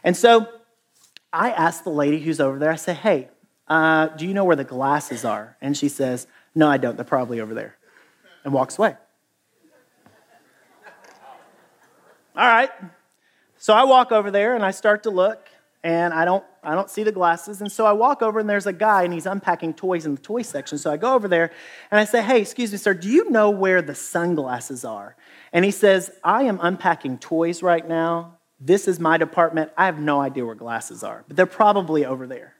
And 0.03 0.17
so 0.17 0.47
I 1.31 1.51
ask 1.51 1.83
the 1.83 1.91
lady 1.91 2.19
who's 2.19 2.39
over 2.39 2.57
there, 2.57 2.71
I 2.71 2.77
say, 2.77 2.95
hey, 2.95 3.29
uh, 3.67 4.07
do 4.07 4.25
you 4.25 4.33
know 4.33 4.43
where 4.43 4.55
the 4.55 4.63
glasses 4.63 5.23
are? 5.23 5.55
And 5.61 5.77
she 5.77 5.87
says, 5.87 6.25
no, 6.55 6.67
I 6.67 6.77
don't. 6.77 6.95
They're 6.95 7.05
probably 7.05 7.41
over 7.41 7.53
there. 7.53 7.77
And 8.43 8.51
walks 8.51 8.79
away. 8.79 8.95
All 12.35 12.47
right. 12.47 12.71
So 13.59 13.71
I 13.75 13.83
walk 13.83 14.11
over 14.11 14.31
there 14.31 14.55
and 14.55 14.65
I 14.65 14.71
start 14.71 15.03
to 15.03 15.11
look 15.11 15.47
and 15.85 16.15
I 16.15 16.25
don't 16.25 16.43
I 16.63 16.73
don't 16.73 16.89
see 16.89 17.03
the 17.03 17.11
glasses. 17.11 17.61
And 17.61 17.71
so 17.71 17.85
I 17.85 17.91
walk 17.91 18.23
over 18.23 18.39
and 18.39 18.49
there's 18.49 18.65
a 18.65 18.73
guy 18.73 19.03
and 19.03 19.13
he's 19.13 19.27
unpacking 19.27 19.75
toys 19.75 20.07
in 20.07 20.15
the 20.15 20.21
toy 20.21 20.41
section. 20.41 20.79
So 20.79 20.91
I 20.91 20.97
go 20.97 21.13
over 21.13 21.27
there 21.27 21.51
and 21.91 21.99
I 21.99 22.05
say, 22.05 22.23
"Hey, 22.23 22.41
excuse 22.41 22.71
me, 22.71 22.79
sir, 22.79 22.95
do 22.95 23.07
you 23.07 23.29
know 23.29 23.51
where 23.51 23.83
the 23.83 23.93
sunglasses 23.93 24.83
are?" 24.83 25.15
And 25.53 25.63
he 25.63 25.69
says, 25.69 26.11
"I 26.23 26.43
am 26.43 26.59
unpacking 26.59 27.19
toys 27.19 27.61
right 27.61 27.87
now. 27.87 28.39
This 28.59 28.87
is 28.87 28.99
my 28.99 29.17
department. 29.17 29.71
I 29.77 29.85
have 29.85 29.99
no 29.99 30.19
idea 30.19 30.43
where 30.43 30.55
glasses 30.55 31.03
are, 31.03 31.23
but 31.27 31.37
they're 31.37 31.45
probably 31.45 32.03
over 32.03 32.25
there." 32.25 32.55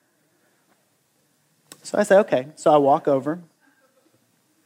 So 1.81 1.97
I 1.97 2.03
say, 2.03 2.17
"Okay." 2.19 2.49
So 2.53 2.71
I 2.71 2.77
walk 2.77 3.07
over. 3.07 3.41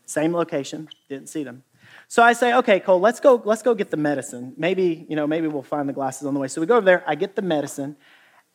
Same 0.06 0.34
location, 0.34 0.90
didn't 1.08 1.30
see 1.30 1.44
them. 1.44 1.64
So 2.08 2.24
I 2.24 2.34
say, 2.34 2.56
okay, 2.56 2.80
Cole, 2.80 3.00
let's 3.00 3.20
go, 3.20 3.40
let's 3.46 3.62
go 3.62 3.76
get 3.76 3.92
the 3.92 3.98
medicine. 3.98 4.54
Maybe, 4.58 5.06
you 5.08 5.16
know, 5.16 5.28
maybe 5.28 5.48
we'll 5.48 5.62
find 5.62 5.88
the 5.88 5.94
glasses 5.94 6.26
on 6.26 6.34
the 6.34 6.40
way. 6.40 6.48
So 6.48 6.60
we 6.60 6.66
go 6.66 6.78
over 6.78 6.86
there, 6.86 7.04
I 7.06 7.14
get 7.14 7.36
the 7.36 7.44
medicine, 7.44 7.96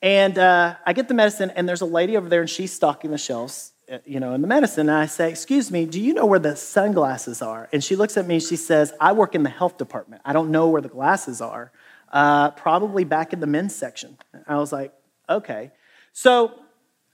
and 0.05 0.39
uh, 0.39 0.77
I 0.85 0.93
get 0.93 1.09
the 1.09 1.15
medicine, 1.15 1.51
and 1.57 1.67
there's 1.67 1.81
a 1.81 1.87
lady 1.87 2.19
over 2.19 2.29
there, 2.29 2.43
and 2.43 2.51
she's 2.51 2.75
stocking 2.75 3.11
the 3.11 3.17
shelves, 3.17 3.73
uh, 3.91 4.01
you 4.05 4.21
know, 4.21 4.35
in 4.35 4.43
the 4.43 4.47
medicine. 4.47 4.91
And 4.91 4.99
I 4.99 5.07
say, 5.07 5.31
Excuse 5.31 5.71
me, 5.71 5.87
do 5.87 5.99
you 5.99 6.13
know 6.13 6.27
where 6.27 6.39
the 6.39 6.57
sunglasses 6.57 7.41
are? 7.41 7.71
And 7.73 7.83
she 7.83 7.97
looks 7.97 8.19
at 8.19 8.27
me, 8.27 8.39
she 8.39 8.57
says, 8.57 8.93
I 9.01 9.13
work 9.13 9.35
in 9.35 9.45
the 9.45 9.49
health 9.49 9.79
department. 9.79 10.21
I 10.23 10.35
don't 10.35 10.51
know 10.51 10.69
where 10.69 10.83
the 10.83 10.91
glasses 10.91 11.41
are. 11.41 11.73
Uh, 12.13 12.51
probably 12.51 13.05
back 13.05 13.33
in 13.33 13.41
the 13.41 13.47
men's 13.47 13.75
section. 13.75 14.19
I 14.47 14.57
was 14.57 14.73
like, 14.73 14.93
Okay. 15.31 15.71
So, 16.13 16.53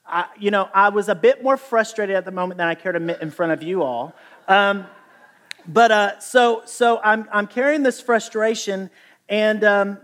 I, 0.05 0.25
you 0.37 0.51
know, 0.51 0.69
I 0.75 0.89
was 0.89 1.09
a 1.09 1.15
bit 1.15 1.45
more 1.45 1.57
frustrated 1.57 2.17
at 2.17 2.25
the 2.25 2.33
moment 2.33 2.59
than 2.59 2.67
I 2.67 2.75
care 2.75 2.91
to 2.91 2.97
admit 2.97 3.23
in 3.23 3.31
front 3.31 3.53
of 3.53 3.63
you 3.63 3.85
all. 3.85 4.17
Um, 4.49 4.85
but 5.69 5.93
uh, 5.93 6.19
so, 6.19 6.63
so 6.67 6.99
I'm, 7.05 7.29
I'm 7.33 7.47
carrying 7.47 7.85
this 7.85 8.01
frustration, 8.01 8.91
and 9.29 9.63
um, 9.63 9.99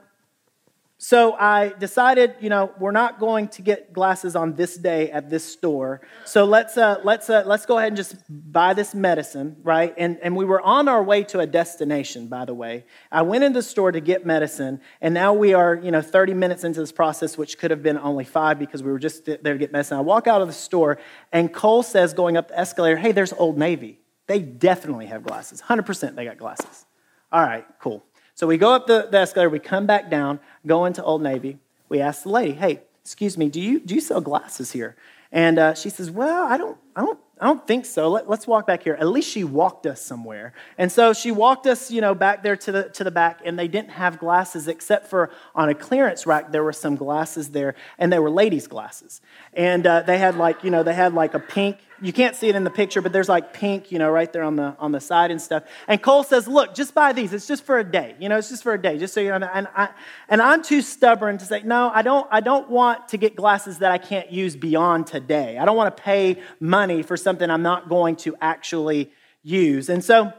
so 0.98 1.34
I 1.34 1.74
decided, 1.78 2.36
you 2.40 2.48
know, 2.48 2.72
we're 2.78 2.90
not 2.90 3.20
going 3.20 3.48
to 3.48 3.62
get 3.62 3.92
glasses 3.92 4.34
on 4.34 4.54
this 4.54 4.78
day 4.78 5.10
at 5.10 5.28
this 5.28 5.44
store. 5.44 6.00
So 6.24 6.46
let's 6.46 6.78
uh, 6.78 7.00
let's 7.04 7.28
uh, 7.28 7.42
let's 7.44 7.66
go 7.66 7.76
ahead 7.76 7.88
and 7.88 7.96
just 7.98 8.16
buy 8.30 8.72
this 8.72 8.94
medicine, 8.94 9.56
right? 9.62 9.92
And 9.98 10.18
and 10.22 10.34
we 10.34 10.46
were 10.46 10.60
on 10.62 10.88
our 10.88 11.02
way 11.02 11.22
to 11.24 11.40
a 11.40 11.46
destination, 11.46 12.28
by 12.28 12.46
the 12.46 12.54
way. 12.54 12.86
I 13.12 13.22
went 13.22 13.44
into 13.44 13.58
the 13.58 13.62
store 13.62 13.92
to 13.92 14.00
get 14.00 14.24
medicine, 14.24 14.80
and 15.02 15.12
now 15.12 15.34
we 15.34 15.52
are, 15.52 15.74
you 15.74 15.90
know, 15.90 16.00
30 16.00 16.32
minutes 16.32 16.64
into 16.64 16.80
this 16.80 16.92
process, 16.92 17.36
which 17.36 17.58
could 17.58 17.70
have 17.70 17.82
been 17.82 17.98
only 17.98 18.24
five 18.24 18.58
because 18.58 18.82
we 18.82 18.90
were 18.90 18.98
just 18.98 19.26
there 19.26 19.36
to 19.36 19.58
get 19.58 19.72
medicine. 19.72 19.98
I 19.98 20.00
walk 20.00 20.26
out 20.26 20.40
of 20.40 20.48
the 20.48 20.54
store, 20.54 20.96
and 21.30 21.52
Cole 21.52 21.82
says, 21.82 22.14
going 22.14 22.38
up 22.38 22.48
the 22.48 22.58
escalator, 22.58 22.96
"Hey, 22.96 23.12
there's 23.12 23.34
Old 23.34 23.58
Navy. 23.58 24.00
They 24.28 24.40
definitely 24.40 25.06
have 25.06 25.24
glasses. 25.24 25.60
100% 25.60 26.14
they 26.14 26.24
got 26.24 26.38
glasses." 26.38 26.86
All 27.30 27.42
right, 27.42 27.66
cool. 27.80 28.02
So 28.36 28.46
we 28.46 28.58
go 28.58 28.74
up 28.74 28.86
the, 28.86 29.08
the 29.10 29.18
escalator, 29.18 29.48
we 29.48 29.58
come 29.58 29.86
back 29.86 30.10
down, 30.10 30.40
go 30.66 30.84
into 30.84 31.02
Old 31.02 31.22
Navy. 31.22 31.58
We 31.88 32.02
ask 32.02 32.22
the 32.22 32.28
lady, 32.28 32.52
hey, 32.52 32.82
excuse 33.00 33.38
me, 33.38 33.48
do 33.48 33.58
you, 33.58 33.80
do 33.80 33.94
you 33.94 34.00
sell 34.02 34.20
glasses 34.20 34.72
here? 34.72 34.94
And 35.32 35.58
uh, 35.58 35.72
she 35.72 35.88
says, 35.88 36.10
well, 36.10 36.46
I 36.46 36.58
don't, 36.58 36.76
I 36.94 37.00
don't 37.00 37.18
I 37.38 37.44
don't 37.44 37.66
think 37.66 37.84
so. 37.84 38.08
Let, 38.08 38.28
us 38.30 38.46
walk 38.46 38.66
back 38.66 38.82
here. 38.82 38.94
At 38.94 39.08
least 39.08 39.30
she 39.30 39.44
walked 39.44 39.84
us 39.84 40.00
somewhere. 40.00 40.54
And 40.78 40.90
so 40.90 41.12
she 41.12 41.30
walked 41.30 41.66
us, 41.66 41.90
you 41.90 42.00
know, 42.00 42.14
back 42.14 42.42
there 42.42 42.56
to 42.56 42.72
the, 42.72 42.84
to 42.90 43.04
the 43.04 43.10
back, 43.10 43.40
and 43.44 43.58
they 43.58 43.68
didn't 43.68 43.90
have 43.90 44.18
glasses 44.18 44.68
except 44.68 45.08
for 45.08 45.30
on 45.54 45.68
a 45.68 45.74
clearance 45.74 46.26
rack, 46.26 46.50
there 46.50 46.64
were 46.64 46.72
some 46.72 46.96
glasses 46.96 47.50
there, 47.50 47.74
and 47.98 48.10
they 48.10 48.18
were 48.18 48.30
ladies' 48.30 48.66
glasses. 48.66 49.20
And 49.52 49.86
uh, 49.86 50.00
they 50.00 50.16
had 50.16 50.38
like, 50.38 50.64
you 50.64 50.70
know, 50.70 50.82
they 50.82 50.94
had 50.94 51.12
like 51.12 51.34
a 51.34 51.38
pink, 51.38 51.76
you 52.00 52.12
can't 52.12 52.36
see 52.36 52.48
it 52.48 52.54
in 52.54 52.64
the 52.64 52.70
picture, 52.70 53.00
but 53.00 53.12
there's 53.12 53.28
like 53.28 53.52
pink, 53.52 53.90
you 53.90 53.98
know, 53.98 54.10
right 54.10 54.30
there 54.32 54.42
on 54.42 54.56
the, 54.56 54.76
on 54.78 54.92
the 54.92 55.00
side 55.00 55.30
and 55.30 55.40
stuff. 55.40 55.62
And 55.88 56.02
Cole 56.02 56.22
says, 56.24 56.46
look, 56.46 56.74
just 56.74 56.94
buy 56.94 57.12
these. 57.12 57.32
It's 57.32 57.46
just 57.46 57.64
for 57.64 57.78
a 57.78 57.84
day. 57.84 58.14
You 58.20 58.28
know, 58.28 58.36
it's 58.36 58.50
just 58.50 58.62
for 58.62 58.74
a 58.74 58.80
day, 58.80 58.98
just 58.98 59.14
so 59.14 59.20
you 59.20 59.30
know. 59.30 59.48
And, 59.52 59.68
I, 59.74 59.88
and 60.28 60.42
I'm 60.42 60.62
too 60.62 60.82
stubborn 60.82 61.38
to 61.38 61.44
say, 61.44 61.62
no, 61.62 61.90
I 61.94 62.02
don't, 62.02 62.26
I 62.30 62.40
don't 62.40 62.68
want 62.68 63.08
to 63.08 63.16
get 63.16 63.34
glasses 63.34 63.78
that 63.78 63.92
I 63.92 63.98
can't 63.98 64.30
use 64.30 64.56
beyond 64.56 65.06
today. 65.06 65.58
I 65.58 65.64
don't 65.64 65.76
want 65.76 65.96
to 65.96 66.02
pay 66.02 66.40
money 66.60 67.02
for 67.02 67.16
something 67.16 67.50
I'm 67.50 67.62
not 67.62 67.88
going 67.88 68.16
to 68.16 68.36
actually 68.40 69.10
use. 69.42 69.88
And 69.88 70.04
so, 70.04 70.32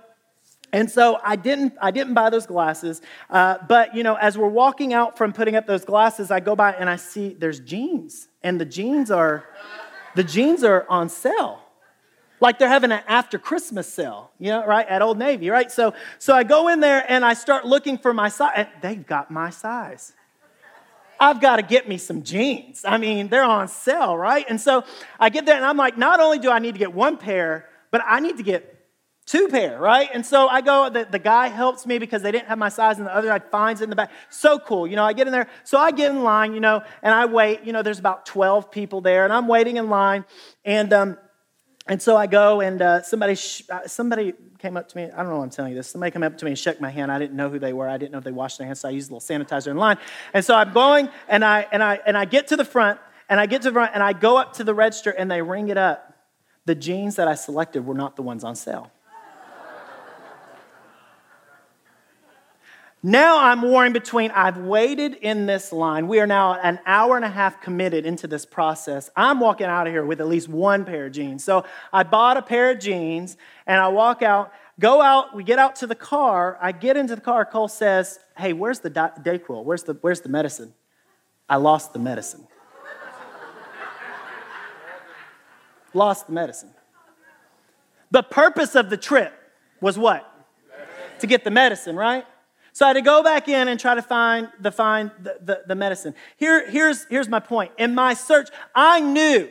and 0.74 0.92
so 0.92 1.18
I 1.24 1.38
didn't, 1.38 1.74
I 1.82 1.92
didn't 1.92 2.14
buy 2.14 2.30
those 2.30 2.46
glasses. 2.46 3.02
Uh, 3.30 3.58
but, 3.68 3.96
you 3.96 4.04
know, 4.04 4.16
as 4.16 4.38
we're 4.38 4.50
walking 4.50 4.94
out 4.94 5.18
from 5.18 5.34
putting 5.34 5.56
up 5.56 5.66
those 5.66 5.86
glasses, 5.86 6.30
I 6.30 6.40
go 6.40 6.56
by 6.56 6.74
and 6.74 6.90
I 6.90 6.98
see 6.98 7.30
there's 7.30 7.62
jeans. 7.62 8.28
And 8.44 8.60
the 8.60 8.66
jeans 8.66 9.10
are, 9.10 9.46
the 10.18 10.24
jeans 10.24 10.64
are 10.64 10.84
on 10.90 11.10
sale. 11.10 11.60
Like 12.40 12.58
they're 12.58 12.68
having 12.68 12.92
an 12.92 13.04
after 13.08 13.38
Christmas 13.38 13.88
sale, 13.88 14.32
you 14.40 14.50
know, 14.50 14.66
right? 14.66 14.88
At 14.88 15.04
Old 15.04 15.20
Navy, 15.20 15.52
right? 15.52 15.72
So, 15.72 15.94
so 16.18 16.34
I 16.34 16.44
go 16.44 16.70
in 16.70 16.80
there 16.80 17.06
and 17.08 17.24
I 17.24 17.36
start 17.36 17.66
looking 17.66 18.00
for 18.00 18.16
my 18.16 18.28
size. 18.30 18.66
They've 18.82 19.06
got 19.06 19.30
my 19.30 19.52
size. 19.52 20.14
I've 21.20 21.40
got 21.40 21.58
to 21.58 21.62
get 21.62 21.88
me 21.88 22.00
some 22.00 22.24
jeans. 22.24 22.84
I 22.84 22.98
mean, 22.98 23.28
they're 23.28 23.44
on 23.44 23.68
sale, 23.68 24.18
right? 24.18 24.46
And 24.50 24.60
so 24.60 24.84
I 25.20 25.30
get 25.30 25.46
there 25.46 25.56
and 25.56 25.66
I'm 25.66 25.78
like, 25.78 26.00
not 26.00 26.20
only 26.20 26.40
do 26.40 26.50
I 26.50 26.58
need 26.58 26.74
to 26.74 26.80
get 26.80 26.94
one 26.94 27.18
pair, 27.18 27.68
but 27.92 28.02
I 28.04 28.20
need 28.20 28.38
to 28.38 28.44
get 28.44 28.77
two 29.28 29.50
pair, 29.50 29.78
right? 29.78 30.10
And 30.14 30.26
so 30.26 30.48
I 30.48 30.62
go, 30.62 30.90
the, 30.90 31.06
the 31.10 31.20
guy 31.20 31.48
helps 31.48 31.86
me 31.86 32.00
because 32.00 32.22
they 32.22 32.32
didn't 32.32 32.48
have 32.48 32.58
my 32.58 32.70
size, 32.70 32.98
and 32.98 33.06
the 33.06 33.14
other 33.14 33.28
guy 33.28 33.40
finds 33.40 33.82
it 33.82 33.84
in 33.84 33.90
the 33.92 33.96
back. 33.96 34.10
So 34.30 34.58
cool, 34.58 34.88
you 34.88 34.96
know, 34.96 35.04
I 35.04 35.14
get 35.14 35.28
in 35.28 35.34
there. 35.34 35.48
So 35.66 35.78
I 35.78 35.92
get 35.92 36.10
in 36.12 36.24
line, 36.24 36.54
you 36.54 36.62
know, 36.62 36.82
and 37.04 37.14
I 37.14 37.26
wait. 37.26 37.64
You 37.64 37.74
know, 37.74 37.84
there's 37.84 38.00
about 38.00 38.26
12 38.26 38.72
people 38.72 39.02
there, 39.02 39.26
and 39.26 39.34
I'm 39.34 39.48
waiting 39.48 39.78
in 39.78 39.90
line. 39.90 40.26
And, 40.66 40.92
um, 40.94 41.18
and 41.88 42.02
so 42.02 42.18
I 42.18 42.28
go, 42.28 42.62
and 42.62 42.82
uh, 42.82 43.02
somebody, 43.04 43.36
sh- 43.36 43.64
uh, 43.70 43.86
somebody 43.86 44.34
came 44.60 44.78
up 44.78 44.88
to 44.90 44.98
me. 44.98 45.04
I 45.04 45.18
don't 45.18 45.30
know 45.30 45.38
why 45.38 45.44
I'm 45.44 45.50
telling 45.50 45.72
you 45.72 45.78
this. 45.78 45.90
Somebody 45.90 46.12
came 46.12 46.24
up 46.24 46.38
to 46.38 46.46
me 46.46 46.52
and 46.52 46.60
shook 46.60 46.80
my 46.80 46.90
hand. 46.90 47.12
I 47.12 47.20
didn't 47.20 47.36
know 47.36 47.50
who 47.50 47.60
they 47.60 47.74
were. 47.74 47.88
I 47.88 47.98
didn't 47.98 48.14
know 48.14 48.18
if 48.18 48.24
they 48.24 48.32
washed 48.32 48.58
their 48.58 48.68
hands, 48.68 48.80
so 48.80 48.88
I 48.88 48.92
used 48.92 49.12
a 49.12 49.14
little 49.14 49.28
sanitizer 49.28 49.68
in 49.68 49.78
line. 49.78 49.98
And 50.34 50.44
so 50.44 50.56
I'm 50.56 50.72
going, 50.72 51.10
and 51.28 51.44
I 51.44 51.68
and 51.72 51.84
I 51.84 52.00
and 52.06 52.18
I 52.18 52.26
get 52.26 52.48
to 52.48 52.56
the 52.56 52.66
front, 52.66 53.00
and 53.30 53.40
I 53.40 53.46
get 53.46 53.62
to 53.64 53.70
the 53.70 53.74
front, 53.74 53.92
and 53.94 54.02
I 54.02 54.14
go 54.14 54.38
up 54.38 54.54
to 54.54 54.64
the 54.64 54.74
register, 54.74 55.12
and 55.12 55.30
they 55.30 55.42
ring 55.42 55.68
it 55.68 55.78
up. 55.78 56.14
The 56.66 56.76
jeans 56.76 57.16
that 57.16 57.28
I 57.28 57.36
selected 57.36 57.86
were 57.86 57.94
not 57.94 58.16
the 58.16 58.22
ones 58.22 58.44
on 58.44 58.56
sale. 58.56 58.92
Now 63.04 63.40
I'm 63.40 63.62
warring 63.62 63.94
between 63.94 64.32
I've 64.32 64.58
waited 64.58 65.16
in 65.16 65.46
this 65.46 65.72
line. 65.72 66.08
We 66.08 66.20
are 66.20 66.26
now 66.26 66.56
an 66.56 66.80
hour 66.86 67.16
and 67.16 67.24
a 67.24 67.30
half 67.30 67.62
committed 67.62 68.08
into 68.08 68.26
this 68.26 68.44
process. 68.44 69.10
I'm 69.16 69.40
walking 69.40 69.68
out 69.68 69.86
of 69.86 69.94
here 69.94 70.04
with 70.04 70.20
at 70.20 70.28
least 70.28 70.50
one 70.50 70.84
pair 70.84 71.06
of 71.06 71.12
jeans. 71.12 71.44
So 71.44 71.64
I 71.94 72.04
bought 72.04 72.38
a 72.38 72.42
pair 72.42 72.72
of 72.72 72.80
jeans 72.80 73.38
and 73.68 73.80
I 73.80 73.90
walk 73.90 74.24
out, 74.24 74.52
go 74.80 75.02
out, 75.02 75.36
we 75.36 75.44
get 75.44 75.60
out 75.60 75.76
to 75.78 75.88
the 75.88 75.96
car. 75.96 76.58
I 76.60 76.72
get 76.72 76.98
into 76.98 77.14
the 77.14 77.22
car. 77.22 77.46
Cole 77.46 77.68
says, 77.68 78.20
Hey, 78.36 78.54
where's 78.54 78.80
the 78.80 78.90
Dayquil? 78.90 79.64
Where's 79.64 79.84
the, 79.84 79.94
where's 80.02 80.22
the 80.22 80.30
medicine? 80.30 80.74
I 81.48 81.58
lost 81.58 81.94
the 81.94 82.00
medicine. 82.00 82.48
lost 85.94 86.28
the 86.28 86.34
medicine. 86.34 86.72
The 88.10 88.24
purpose 88.24 88.76
of 88.76 88.90
the 88.90 88.98
trip 88.98 89.34
was 89.82 90.00
what? 90.00 90.34
To 91.20 91.28
get 91.28 91.44
the 91.44 91.52
medicine, 91.52 91.96
right? 91.96 92.26
So 92.78 92.86
I 92.86 92.90
had 92.90 92.94
to 92.94 93.02
go 93.02 93.24
back 93.24 93.48
in 93.48 93.70
and 93.70 93.80
try 93.80 93.96
to 93.96 94.04
find 94.04 94.50
the, 94.60 94.72
find 94.72 95.10
the, 95.24 95.40
the, 95.42 95.64
the 95.66 95.74
medicine. 95.74 96.14
Here, 96.36 96.70
here's, 96.70 97.06
here's 97.06 97.28
my 97.28 97.40
point. 97.40 97.72
In 97.80 97.96
my 97.96 98.14
search, 98.14 98.50
I 98.76 99.00
knew 99.00 99.50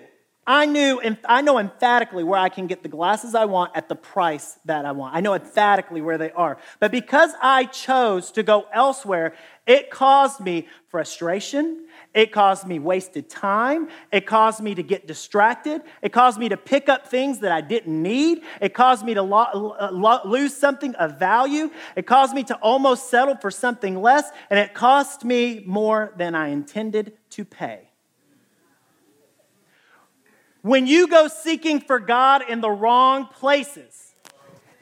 I 0.48 0.66
knew, 0.66 1.00
and 1.00 1.18
I 1.24 1.42
know 1.42 1.58
emphatically 1.58 2.22
where 2.22 2.38
I 2.38 2.48
can 2.48 2.68
get 2.68 2.84
the 2.84 2.88
glasses 2.88 3.34
I 3.34 3.46
want 3.46 3.72
at 3.74 3.88
the 3.88 3.96
price 3.96 4.58
that 4.64 4.84
I 4.84 4.92
want. 4.92 5.16
I 5.16 5.20
know 5.20 5.34
emphatically 5.34 6.00
where 6.00 6.18
they 6.18 6.30
are. 6.30 6.56
But 6.78 6.92
because 6.92 7.32
I 7.42 7.64
chose 7.64 8.30
to 8.32 8.44
go 8.44 8.66
elsewhere, 8.72 9.34
it 9.66 9.90
caused 9.90 10.38
me 10.38 10.68
frustration. 10.86 11.85
It 12.16 12.32
caused 12.32 12.66
me 12.66 12.78
wasted 12.78 13.28
time. 13.28 13.88
It 14.10 14.24
caused 14.24 14.62
me 14.62 14.74
to 14.74 14.82
get 14.82 15.06
distracted. 15.06 15.82
It 16.00 16.14
caused 16.14 16.38
me 16.38 16.48
to 16.48 16.56
pick 16.56 16.88
up 16.88 17.06
things 17.06 17.40
that 17.40 17.52
I 17.52 17.60
didn't 17.60 18.02
need. 18.02 18.40
It 18.62 18.72
caused 18.72 19.04
me 19.04 19.12
to 19.12 19.22
lo- 19.22 19.76
lo- 19.92 20.20
lose 20.24 20.56
something 20.56 20.94
of 20.94 21.18
value. 21.18 21.70
It 21.94 22.06
caused 22.06 22.34
me 22.34 22.42
to 22.44 22.54
almost 22.54 23.10
settle 23.10 23.36
for 23.36 23.50
something 23.50 24.00
less. 24.00 24.30
And 24.48 24.58
it 24.58 24.72
cost 24.72 25.26
me 25.26 25.62
more 25.66 26.14
than 26.16 26.34
I 26.34 26.48
intended 26.48 27.12
to 27.32 27.44
pay. 27.44 27.90
When 30.62 30.86
you 30.86 31.08
go 31.08 31.28
seeking 31.28 31.80
for 31.80 32.00
God 32.00 32.44
in 32.48 32.62
the 32.62 32.70
wrong 32.70 33.26
places, 33.26 34.05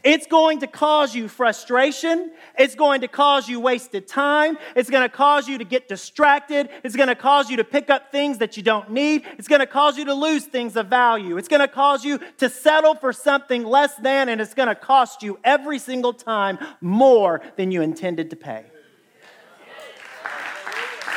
it's 0.05 0.27
going 0.27 0.61
to 0.61 0.67
cause 0.67 1.14
you 1.14 1.29
frustration. 1.29 2.31
It's 2.59 2.75
going 2.75 3.01
to 3.01 3.09
cause 3.09 3.49
you 3.49 3.59
wasted 3.59 4.07
time. 4.07 4.59
It's 4.77 4.90
going 4.90 5.03
to 5.03 5.09
cause 5.09 5.49
you 5.49 5.57
to 5.59 5.64
get 5.64 5.88
distracted. 5.88 6.69
It's 6.85 6.95
going 6.95 7.09
to 7.09 7.14
cause 7.14 7.51
you 7.51 7.57
to 7.57 7.64
pick 7.64 7.88
up 7.88 8.12
things 8.12 8.38
that 8.38 8.57
you 8.57 8.62
don't 8.62 8.90
need. 8.90 9.25
It's 9.38 9.49
going 9.49 9.61
to 9.61 9.67
cause 9.67 9.97
you 9.97 10.05
to 10.05 10.14
lose 10.14 10.45
things 10.45 10.77
of 10.77 10.88
value. 10.88 11.38
It's 11.38 11.49
going 11.49 11.61
to 11.61 11.69
cause 11.69 12.05
you 12.05 12.21
to 12.38 12.51
settle 12.51 12.95
for 12.95 13.12
something 13.12 13.64
less 13.64 13.97
than, 13.97 14.29
and 14.29 14.40
it's 14.40 14.55
going 14.55 14.69
to 14.69 14.75
cost 14.75 15.23
you 15.23 15.38
every 15.43 15.79
single 15.79 16.12
time 16.12 16.59
more 16.81 17.40
than 17.57 17.71
you 17.71 17.81
intended 17.81 18.31
to 18.31 18.37
pay. 18.37 18.67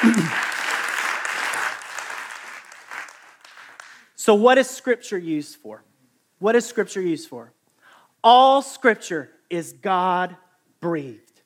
So, 4.27 4.35
what 4.35 4.57
is 4.57 4.69
Scripture 4.69 5.17
used 5.17 5.55
for? 5.55 5.85
What 6.39 6.53
is 6.57 6.65
Scripture 6.65 6.99
used 6.99 7.29
for? 7.29 7.53
All 8.23 8.61
Scripture 8.61 9.29
is 9.49 9.73
God 9.73 10.35
breathed. 10.79 11.41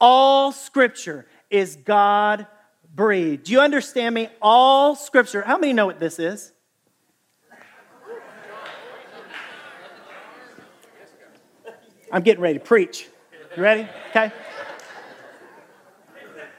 All 0.00 0.52
Scripture 0.52 1.26
is 1.50 1.76
God 1.76 2.46
breathed. 2.94 3.44
Do 3.44 3.52
you 3.52 3.60
understand 3.60 4.14
me? 4.14 4.28
All 4.40 4.96
Scripture. 4.96 5.42
How 5.42 5.58
many 5.58 5.72
know 5.72 5.86
what 5.86 6.00
this 6.00 6.18
is? 6.18 6.52
I'm 12.12 12.22
getting 12.22 12.42
ready 12.42 12.58
to 12.58 12.64
preach. 12.64 13.08
You 13.56 13.62
ready? 13.62 13.88
Okay. 14.10 14.32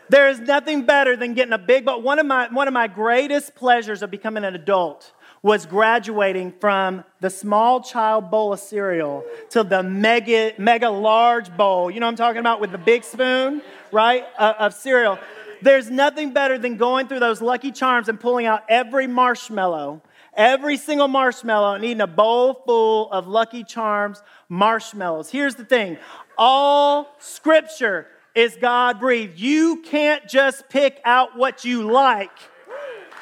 There 0.10 0.30
is 0.30 0.40
nothing 0.40 0.86
better 0.86 1.16
than 1.16 1.34
getting 1.34 1.54
a 1.54 1.58
big 1.58 1.86
but 1.86 2.04
one 2.04 2.20
of 2.20 2.26
my 2.26 2.48
one 2.50 2.68
of 2.68 2.74
my 2.74 2.88
greatest 2.88 3.56
pleasures 3.56 4.04
of 4.04 4.12
becoming 4.12 4.44
an 4.44 4.54
adult 4.54 5.12
was 5.46 5.68
graduating 5.68 6.52
from 6.60 7.04
the 7.20 7.30
small 7.30 7.80
child 7.80 8.32
bowl 8.32 8.52
of 8.52 8.60
cereal 8.60 9.24
to 9.48 9.64
the 9.64 9.84
mega, 9.84 10.52
mega 10.58 10.90
large 10.90 11.56
bowl. 11.56 11.92
You 11.92 12.00
know 12.00 12.08
what 12.08 12.14
I'm 12.14 12.16
talking 12.16 12.40
about 12.40 12.60
with 12.60 12.72
the 12.72 12.80
big 12.80 13.04
spoon, 13.04 13.62
right, 13.92 14.26
uh, 14.40 14.54
of 14.58 14.74
cereal. 14.74 15.20
There's 15.62 15.92
nothing 15.92 16.34
better 16.34 16.58
than 16.58 16.78
going 16.78 17.08
through 17.08 17.20
those 17.20 17.44
Lucky 17.44 17.72
Charms 17.72 18.10
and 18.10 18.20
pulling 18.20 18.48
out 18.48 18.64
every 18.68 19.06
marshmallow, 19.06 20.02
every 20.34 20.78
single 20.78 21.08
marshmallow, 21.08 21.76
and 21.76 21.86
eating 21.86 22.02
a 22.02 22.08
bowl 22.08 22.64
full 22.66 23.12
of 23.12 23.28
Lucky 23.28 23.64
Charms 23.64 24.24
marshmallows. 24.50 25.30
Here's 25.30 25.54
the 25.54 25.66
thing 25.66 26.00
all 26.40 27.16
scripture 27.20 28.08
is 28.34 28.58
God 28.60 29.00
breathed. 29.00 29.40
You 29.40 29.84
can't 29.84 30.28
just 30.28 30.70
pick 30.70 31.00
out 31.06 31.38
what 31.38 31.64
you 31.64 31.84
like 31.84 32.32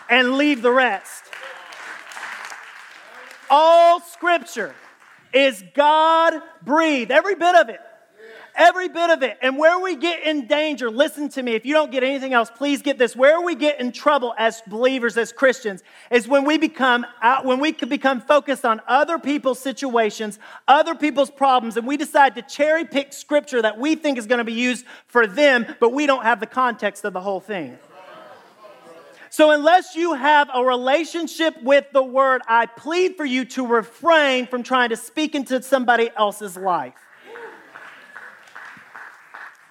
and 0.09 0.37
leave 0.37 0.61
the 0.61 0.71
rest. 0.71 1.25
All 3.55 3.99
scripture 3.99 4.73
is 5.31 5.63
God 5.75 6.33
breathed, 6.63 7.11
every 7.11 7.35
bit 7.35 7.53
of 7.53 7.69
it. 7.69 7.79
Every 8.55 8.89
bit 8.89 9.11
of 9.11 9.21
it. 9.21 9.37
And 9.43 9.59
where 9.59 9.79
we 9.79 9.95
get 9.95 10.23
in 10.23 10.47
danger, 10.47 10.89
listen 10.89 11.29
to 11.29 11.43
me. 11.43 11.53
If 11.53 11.63
you 11.63 11.75
don't 11.75 11.91
get 11.91 12.03
anything 12.03 12.33
else, 12.33 12.49
please 12.49 12.81
get 12.81 12.97
this. 12.97 13.15
Where 13.15 13.41
we 13.41 13.53
get 13.53 13.79
in 13.79 13.91
trouble 13.91 14.33
as 14.39 14.63
believers, 14.65 15.17
as 15.17 15.31
Christians, 15.31 15.83
is 16.09 16.27
when 16.27 16.45
we 16.45 16.57
become 16.57 17.05
out, 17.21 17.45
when 17.45 17.59
we 17.59 17.73
become 17.73 18.21
focused 18.21 18.65
on 18.65 18.81
other 18.87 19.19
people's 19.19 19.59
situations, 19.59 20.39
other 20.67 20.95
people's 20.95 21.29
problems, 21.29 21.77
and 21.77 21.85
we 21.85 21.95
decide 21.95 22.33
to 22.33 22.41
cherry 22.41 22.85
pick 22.85 23.13
scripture 23.13 23.61
that 23.61 23.77
we 23.77 23.93
think 23.93 24.17
is 24.17 24.25
going 24.25 24.39
to 24.39 24.43
be 24.43 24.53
used 24.53 24.83
for 25.05 25.27
them, 25.27 25.67
but 25.79 25.93
we 25.93 26.07
don't 26.07 26.23
have 26.23 26.39
the 26.39 26.47
context 26.47 27.05
of 27.05 27.13
the 27.13 27.21
whole 27.21 27.39
thing. 27.39 27.77
So, 29.33 29.49
unless 29.49 29.95
you 29.95 30.13
have 30.13 30.51
a 30.53 30.63
relationship 30.63 31.59
with 31.63 31.85
the 31.91 32.03
word, 32.03 32.43
I 32.47 32.67
plead 32.67 33.17
for 33.17 33.25
you 33.25 33.45
to 33.45 33.65
refrain 33.65 34.45
from 34.45 34.61
trying 34.61 34.89
to 34.89 34.95
speak 34.95 35.33
into 35.33 35.59
somebody 35.63 36.11
else's 36.15 36.55
life. 36.55 36.93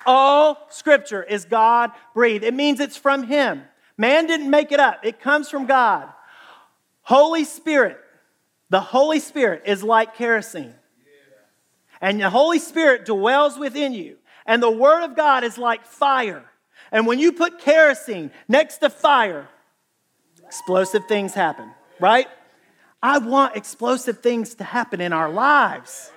All 0.04 0.66
scripture 0.70 1.22
is 1.22 1.44
God 1.44 1.92
breathed. 2.12 2.42
It 2.42 2.54
means 2.54 2.80
it's 2.80 2.96
from 2.96 3.22
Him. 3.22 3.62
Man 3.96 4.26
didn't 4.26 4.50
make 4.50 4.72
it 4.72 4.80
up, 4.80 5.04
it 5.04 5.20
comes 5.20 5.48
from 5.48 5.66
God. 5.66 6.08
Holy 7.02 7.44
Spirit, 7.44 8.00
the 8.68 8.80
Holy 8.80 9.20
Spirit 9.20 9.62
is 9.66 9.84
like 9.84 10.16
kerosene. 10.16 10.74
And 12.00 12.20
the 12.20 12.30
Holy 12.30 12.58
Spirit 12.58 13.04
dwells 13.04 13.56
within 13.56 13.92
you. 13.92 14.16
And 14.44 14.60
the 14.60 14.72
Word 14.72 15.04
of 15.04 15.14
God 15.14 15.44
is 15.44 15.56
like 15.56 15.86
fire. 15.86 16.46
And 16.92 17.06
when 17.06 17.18
you 17.18 17.32
put 17.32 17.58
kerosene 17.58 18.30
next 18.46 18.78
to 18.78 18.90
fire, 18.90 19.48
explosive 20.44 21.06
things 21.06 21.32
happen, 21.32 21.70
right? 21.98 22.28
I 23.02 23.18
want 23.18 23.56
explosive 23.56 24.20
things 24.20 24.54
to 24.56 24.64
happen 24.64 25.00
in 25.00 25.12
our 25.12 25.30
lives. 25.30 26.12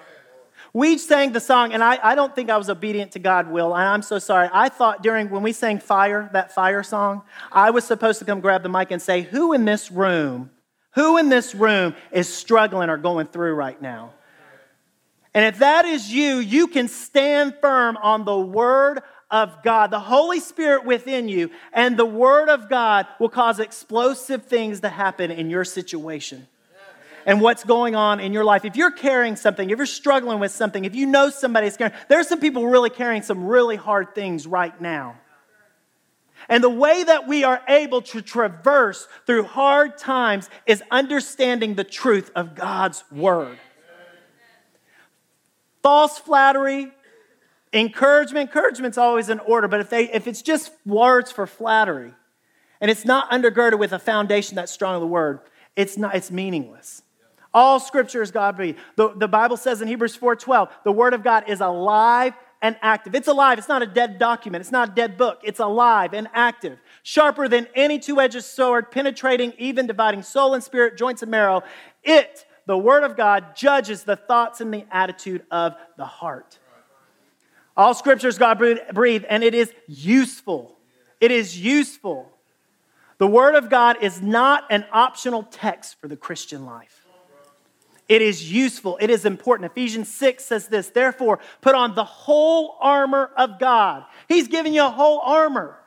We 0.74 0.98
sang 0.98 1.32
the 1.32 1.40
song, 1.40 1.72
and 1.72 1.82
I, 1.82 1.98
I 2.04 2.16
don't 2.16 2.36
think 2.36 2.50
I 2.50 2.58
was 2.58 2.70
obedient 2.70 3.14
to 3.14 3.20
God, 3.20 3.50
Will, 3.50 3.74
and 3.74 3.88
I'm 3.88 4.02
so 4.02 4.20
sorry. 4.20 4.50
I 4.52 4.68
thought 4.68 5.02
during 5.02 5.30
when 5.30 5.42
we 5.42 5.54
sang 5.54 5.80
Fire, 5.80 6.30
that 6.34 6.54
fire 6.54 6.84
song, 6.84 7.22
I 7.50 7.70
was 7.72 7.86
supposed 7.86 8.20
to 8.20 8.26
come 8.26 8.42
grab 8.42 8.62
the 8.62 8.68
mic 8.68 8.92
and 8.92 9.02
say, 9.02 9.22
Who 9.22 9.54
in 9.54 9.64
this 9.64 9.90
room, 9.90 10.52
who 10.94 11.18
in 11.18 11.30
this 11.30 11.56
room 11.56 11.96
is 12.12 12.32
struggling 12.32 12.90
or 12.90 12.98
going 12.98 13.28
through 13.28 13.54
right 13.54 13.82
now? 13.82 14.12
And 15.34 15.46
if 15.46 15.60
that 15.60 15.86
is 15.86 16.12
you, 16.12 16.40
you 16.40 16.68
can 16.68 16.88
stand 16.88 17.56
firm 17.62 17.98
on 17.98 18.26
the 18.26 18.38
word 18.38 19.02
of 19.36 19.62
God, 19.64 19.92
the 19.92 20.00
Holy 20.00 20.40
Spirit 20.40 20.86
within 20.86 21.28
you, 21.28 21.52
and 21.74 21.98
the 21.98 22.06
Word 22.06 22.48
of 22.48 22.70
God 22.70 23.06
will 23.20 23.28
cause 23.28 23.60
explosive 23.60 24.46
things 24.46 24.80
to 24.80 24.88
happen 24.88 25.30
in 25.30 25.50
your 25.50 25.66
situation 25.66 26.48
and 27.26 27.42
what's 27.42 27.66
going 27.66 27.96
on 27.96 28.22
in 28.22 28.32
your 28.32 28.46
life. 28.46 28.64
If 28.64 28.78
you're 28.78 28.92
carrying 28.92 29.36
something, 29.36 29.70
if 29.70 29.78
you're 29.78 29.86
struggling 29.86 30.40
with 30.40 30.52
something, 30.52 30.86
if 30.86 30.96
you 30.96 31.06
know 31.06 31.30
somebody's 31.30 31.76
carrying, 31.76 31.98
there's 32.08 32.30
some 32.30 32.40
people 32.40 32.66
really 32.66 32.90
carrying 32.90 33.24
some 33.24 33.46
really 33.46 33.76
hard 33.76 34.16
things 34.16 34.48
right 34.48 34.80
now. 34.80 35.18
And 36.48 36.64
the 36.64 36.70
way 36.70 37.04
that 37.04 37.28
we 37.28 37.44
are 37.44 37.62
able 37.68 38.04
to 38.04 38.22
traverse 38.22 39.06
through 39.26 39.44
hard 39.44 39.98
times 39.98 40.50
is 40.66 40.82
understanding 40.90 41.76
the 41.76 41.84
truth 41.84 42.32
of 42.36 42.56
God's 42.56 43.04
word. 43.12 43.58
False 45.84 46.18
flattery, 46.20 46.92
Encouragement, 47.76 48.50
encouragement's 48.50 48.98
always 48.98 49.30
in 49.30 49.40
order, 49.40 49.68
but 49.68 49.82
if, 49.82 49.90
they, 49.90 50.10
if 50.10 50.28
it's 50.28 50.42
just 50.42 50.72
words 50.86 51.30
for 51.30 51.46
flattery 51.46 52.14
and 52.80 52.90
it's 52.90 53.04
not 53.04 53.30
undergirded 53.32 53.78
with 53.78 53.92
a 53.92 54.00
foundation 54.00 54.56
that's 54.56 54.72
strong 54.72 54.96
of 54.96 55.02
the 55.02 55.08
word, 55.08 55.42
it's, 55.76 55.98
not, 55.98 56.16
it's 56.16 56.32
meaningless. 56.32 57.04
All 57.54 57.82
scripture 57.82 58.22
is 58.22 58.32
God 58.32 58.56
breathed. 58.56 58.80
The, 58.96 59.14
the 59.16 59.28
Bible 59.28 59.58
says 59.58 59.82
in 59.82 59.90
Hebrews 59.90 60.18
4:12, 60.18 60.70
the 60.86 60.92
word 60.94 61.14
of 61.14 61.22
God 61.22 61.46
is 61.48 61.60
alive 61.60 62.34
and 62.62 62.78
active. 62.82 63.14
It's 63.14 63.28
alive. 63.28 63.58
It's 63.58 63.68
not 63.68 63.82
a 63.82 63.86
dead 63.86 64.20
document. 64.20 64.62
It's 64.62 64.72
not 64.72 64.90
a 64.90 64.92
dead 64.94 65.18
book. 65.18 65.42
It's 65.44 65.60
alive 65.60 66.14
and 66.14 66.30
active, 66.34 66.80
sharper 67.04 67.50
than 67.50 67.68
any 67.76 68.00
two-edged 68.00 68.44
sword, 68.44 68.90
penetrating, 68.90 69.54
even 69.58 69.86
dividing 69.86 70.24
soul 70.24 70.54
and 70.54 70.64
spirit, 70.64 70.98
joints 70.98 71.22
and 71.22 71.32
marrow. 71.32 71.62
It, 72.04 72.46
the 72.68 72.78
word 72.78 73.04
of 73.04 73.18
God, 73.18 73.56
judges 73.56 74.04
the 74.04 74.16
thoughts 74.16 74.62
and 74.62 74.74
the 74.74 74.86
attitude 74.92 75.44
of 75.52 75.76
the 75.98 76.06
heart. 76.06 76.60
All 77.78 77.94
scripture 77.94 78.28
is 78.28 78.38
God 78.38 78.62
breathed, 78.94 79.26
and 79.26 79.44
it 79.44 79.54
is 79.54 79.74
useful. 79.88 80.78
It 81.20 81.32
is 81.32 81.60
useful. 81.60 82.32
The 83.18 83.28
Word 83.28 83.56
of 83.56 83.70
God 83.70 83.98
is 84.02 84.22
not 84.22 84.66
an 84.70 84.86
optional 84.92 85.44
text 85.44 86.00
for 86.00 86.08
the 86.08 86.18
Christian 86.18 86.66
life. 86.66 87.06
It 88.08 88.22
is 88.22 88.52
useful. 88.52 88.98
It 89.02 89.10
is 89.10 89.26
important. 89.26 89.72
Ephesians 89.72 90.14
6 90.14 90.44
says 90.46 90.68
this 90.68 90.90
Therefore, 90.90 91.40
put 91.62 91.76
on 91.76 91.96
the 91.96 92.04
whole 92.04 92.78
armor 92.80 93.32
of 93.36 93.60
God. 93.60 94.06
He's 94.28 94.48
giving 94.48 94.74
you 94.74 94.86
a 94.86 94.92
whole 94.92 95.20
armor. 95.20 95.78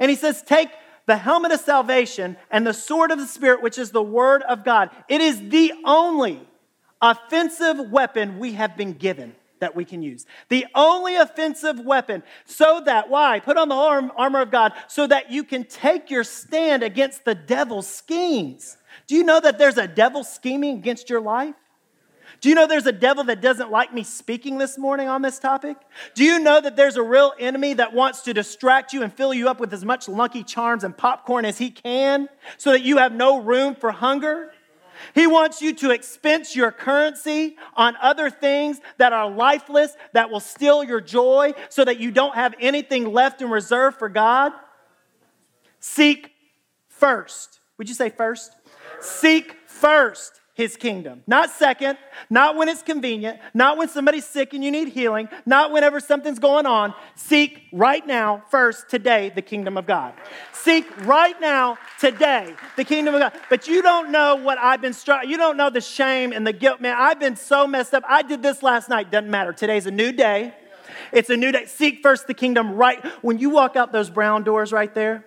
And 0.00 0.10
he 0.10 0.16
says, 0.16 0.42
Take 0.42 0.70
the 1.06 1.16
helmet 1.16 1.52
of 1.52 1.60
salvation 1.60 2.36
and 2.50 2.66
the 2.66 2.74
sword 2.74 3.10
of 3.10 3.18
the 3.18 3.26
Spirit, 3.26 3.62
which 3.62 3.78
is 3.78 3.92
the 3.92 4.02
Word 4.02 4.42
of 4.42 4.64
God. 4.64 4.90
It 5.08 5.20
is 5.20 5.48
the 5.48 5.72
only 5.84 6.40
offensive 7.00 7.78
weapon 7.78 8.38
we 8.38 8.54
have 8.54 8.76
been 8.76 8.94
given. 8.94 9.34
That 9.60 9.76
we 9.76 9.84
can 9.84 10.02
use. 10.02 10.26
The 10.48 10.66
only 10.74 11.16
offensive 11.16 11.80
weapon, 11.80 12.22
so 12.44 12.82
that, 12.84 13.10
why? 13.10 13.40
Put 13.40 13.56
on 13.56 13.68
the 13.68 13.74
arm, 13.74 14.12
armor 14.16 14.42
of 14.42 14.50
God 14.50 14.72
so 14.88 15.06
that 15.06 15.30
you 15.30 15.44
can 15.44 15.64
take 15.64 16.10
your 16.10 16.24
stand 16.24 16.82
against 16.82 17.24
the 17.24 17.34
devil's 17.34 17.86
schemes. 17.86 18.76
Do 19.06 19.14
you 19.14 19.24
know 19.24 19.40
that 19.40 19.58
there's 19.58 19.78
a 19.78 19.88
devil 19.88 20.24
scheming 20.24 20.76
against 20.78 21.08
your 21.10 21.20
life? 21.20 21.54
Do 22.40 22.48
you 22.48 22.54
know 22.54 22.66
there's 22.66 22.86
a 22.86 22.92
devil 22.92 23.24
that 23.24 23.40
doesn't 23.40 23.70
like 23.70 23.92
me 23.92 24.04
speaking 24.04 24.58
this 24.58 24.78
morning 24.78 25.08
on 25.08 25.22
this 25.22 25.38
topic? 25.40 25.76
Do 26.14 26.22
you 26.22 26.38
know 26.38 26.60
that 26.60 26.76
there's 26.76 26.96
a 26.96 27.02
real 27.02 27.32
enemy 27.38 27.74
that 27.74 27.92
wants 27.92 28.22
to 28.22 28.34
distract 28.34 28.92
you 28.92 29.02
and 29.02 29.12
fill 29.12 29.34
you 29.34 29.48
up 29.48 29.58
with 29.58 29.72
as 29.72 29.84
much 29.84 30.08
lucky 30.08 30.44
charms 30.44 30.84
and 30.84 30.96
popcorn 30.96 31.44
as 31.44 31.58
he 31.58 31.70
can 31.70 32.28
so 32.56 32.70
that 32.72 32.82
you 32.82 32.98
have 32.98 33.12
no 33.12 33.40
room 33.40 33.74
for 33.74 33.90
hunger? 33.90 34.52
He 35.14 35.26
wants 35.26 35.62
you 35.62 35.74
to 35.74 35.90
expense 35.90 36.54
your 36.56 36.72
currency 36.72 37.56
on 37.74 37.96
other 38.00 38.30
things 38.30 38.80
that 38.98 39.12
are 39.12 39.30
lifeless, 39.30 39.96
that 40.12 40.30
will 40.30 40.40
steal 40.40 40.84
your 40.84 41.00
joy, 41.00 41.52
so 41.68 41.84
that 41.84 42.00
you 42.00 42.10
don't 42.10 42.34
have 42.34 42.54
anything 42.60 43.12
left 43.12 43.42
in 43.42 43.50
reserve 43.50 43.96
for 43.96 44.08
God. 44.08 44.52
Seek 45.80 46.30
first. 46.88 47.60
Would 47.78 47.88
you 47.88 47.94
say 47.94 48.10
first? 48.10 48.56
Seek 49.00 49.56
first 49.66 50.40
his 50.58 50.76
kingdom. 50.76 51.22
Not 51.28 51.50
second, 51.50 51.98
not 52.28 52.56
when 52.56 52.68
it's 52.68 52.82
convenient, 52.82 53.38
not 53.54 53.78
when 53.78 53.88
somebody's 53.88 54.26
sick 54.26 54.54
and 54.54 54.64
you 54.64 54.72
need 54.72 54.88
healing, 54.88 55.28
not 55.46 55.70
whenever 55.70 56.00
something's 56.00 56.40
going 56.40 56.66
on. 56.66 56.94
Seek 57.14 57.62
right 57.72 58.04
now, 58.04 58.42
first, 58.50 58.88
today, 58.90 59.30
the 59.32 59.40
kingdom 59.40 59.76
of 59.76 59.86
God. 59.86 60.14
Seek 60.52 60.84
right 61.06 61.40
now, 61.40 61.78
today, 62.00 62.56
the 62.74 62.82
kingdom 62.82 63.14
of 63.14 63.20
God. 63.20 63.34
But 63.48 63.68
you 63.68 63.82
don't 63.82 64.10
know 64.10 64.34
what 64.34 64.58
I've 64.58 64.80
been 64.80 64.94
struck. 64.94 65.28
You 65.28 65.36
don't 65.36 65.56
know 65.56 65.70
the 65.70 65.80
shame 65.80 66.32
and 66.32 66.44
the 66.44 66.52
guilt. 66.52 66.80
Man, 66.80 66.96
I've 66.98 67.20
been 67.20 67.36
so 67.36 67.68
messed 67.68 67.94
up. 67.94 68.02
I 68.08 68.22
did 68.22 68.42
this 68.42 68.60
last 68.60 68.88
night. 68.88 69.12
Doesn't 69.12 69.30
matter. 69.30 69.52
Today's 69.52 69.86
a 69.86 69.92
new 69.92 70.10
day. 70.10 70.52
It's 71.12 71.30
a 71.30 71.36
new 71.36 71.52
day. 71.52 71.66
Seek 71.66 72.02
first 72.02 72.26
the 72.26 72.34
kingdom 72.34 72.72
right. 72.72 73.02
When 73.22 73.38
you 73.38 73.50
walk 73.50 73.76
out 73.76 73.92
those 73.92 74.10
brown 74.10 74.42
doors 74.42 74.72
right 74.72 74.92
there, 74.92 75.24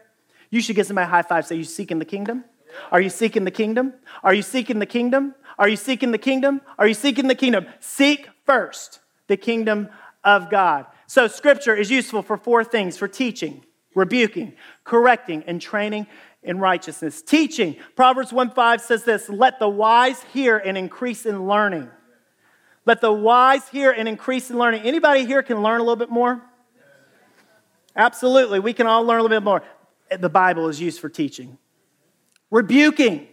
you 0.50 0.60
should 0.60 0.76
get 0.76 0.88
somebody 0.88 1.10
high 1.10 1.22
five. 1.22 1.46
Say, 1.46 1.56
You 1.56 1.64
seeking 1.64 2.00
the 2.00 2.06
kingdom? 2.06 2.44
Are 2.92 3.02
you 3.02 3.10
seeking 3.10 3.44
the 3.44 3.52
kingdom? 3.52 3.94
Are 4.24 4.34
you 4.34 4.42
seeking 4.42 4.80
the 4.80 4.86
kingdom? 4.86 5.36
Are 5.58 5.68
you 5.68 5.76
seeking 5.76 6.12
the 6.12 6.18
kingdom? 6.18 6.62
Are 6.78 6.88
you 6.88 6.94
seeking 6.94 7.28
the 7.28 7.36
kingdom? 7.36 7.68
Seek 7.80 8.30
first 8.46 9.00
the 9.28 9.38
kingdom 9.38 9.90
of 10.24 10.50
God. 10.50 10.86
So, 11.08 11.28
scripture 11.28 11.76
is 11.76 11.92
useful 11.92 12.22
for 12.22 12.38
four 12.38 12.64
things 12.64 12.98
for 12.98 13.08
teaching, 13.08 13.66
rebuking, 13.96 14.54
correcting, 14.84 15.44
and 15.46 15.62
training 15.62 16.08
in 16.44 16.60
righteousness. 16.60 17.22
Teaching, 17.22 17.76
Proverbs 17.96 18.34
1 18.34 18.52
5 18.52 18.82
says 18.82 19.04
this 19.04 19.30
let 19.30 19.60
the 19.60 19.70
wise 19.70 20.24
hear 20.34 20.58
and 20.58 20.78
increase 20.78 21.26
in 21.26 21.48
learning. 21.48 21.90
Let 22.86 23.02
the 23.02 23.12
wise 23.12 23.68
hear 23.70 23.92
and 23.92 24.08
increase 24.08 24.50
in 24.50 24.58
learning. 24.58 24.82
Anybody 24.84 25.26
here 25.26 25.44
can 25.44 25.62
learn 25.62 25.80
a 25.80 25.84
little 25.84 25.96
bit 25.96 26.10
more? 26.10 26.42
Absolutely. 27.96 28.60
We 28.60 28.74
can 28.74 28.88
all 28.88 29.04
learn 29.04 29.20
a 29.20 29.22
little 29.22 29.38
bit 29.38 29.44
more. 29.44 29.62
The 30.10 30.30
Bible 30.30 30.68
is 30.68 30.82
used 30.82 31.00
for 31.00 31.10
teaching. 31.10 31.58
Rebuking. 32.52 33.28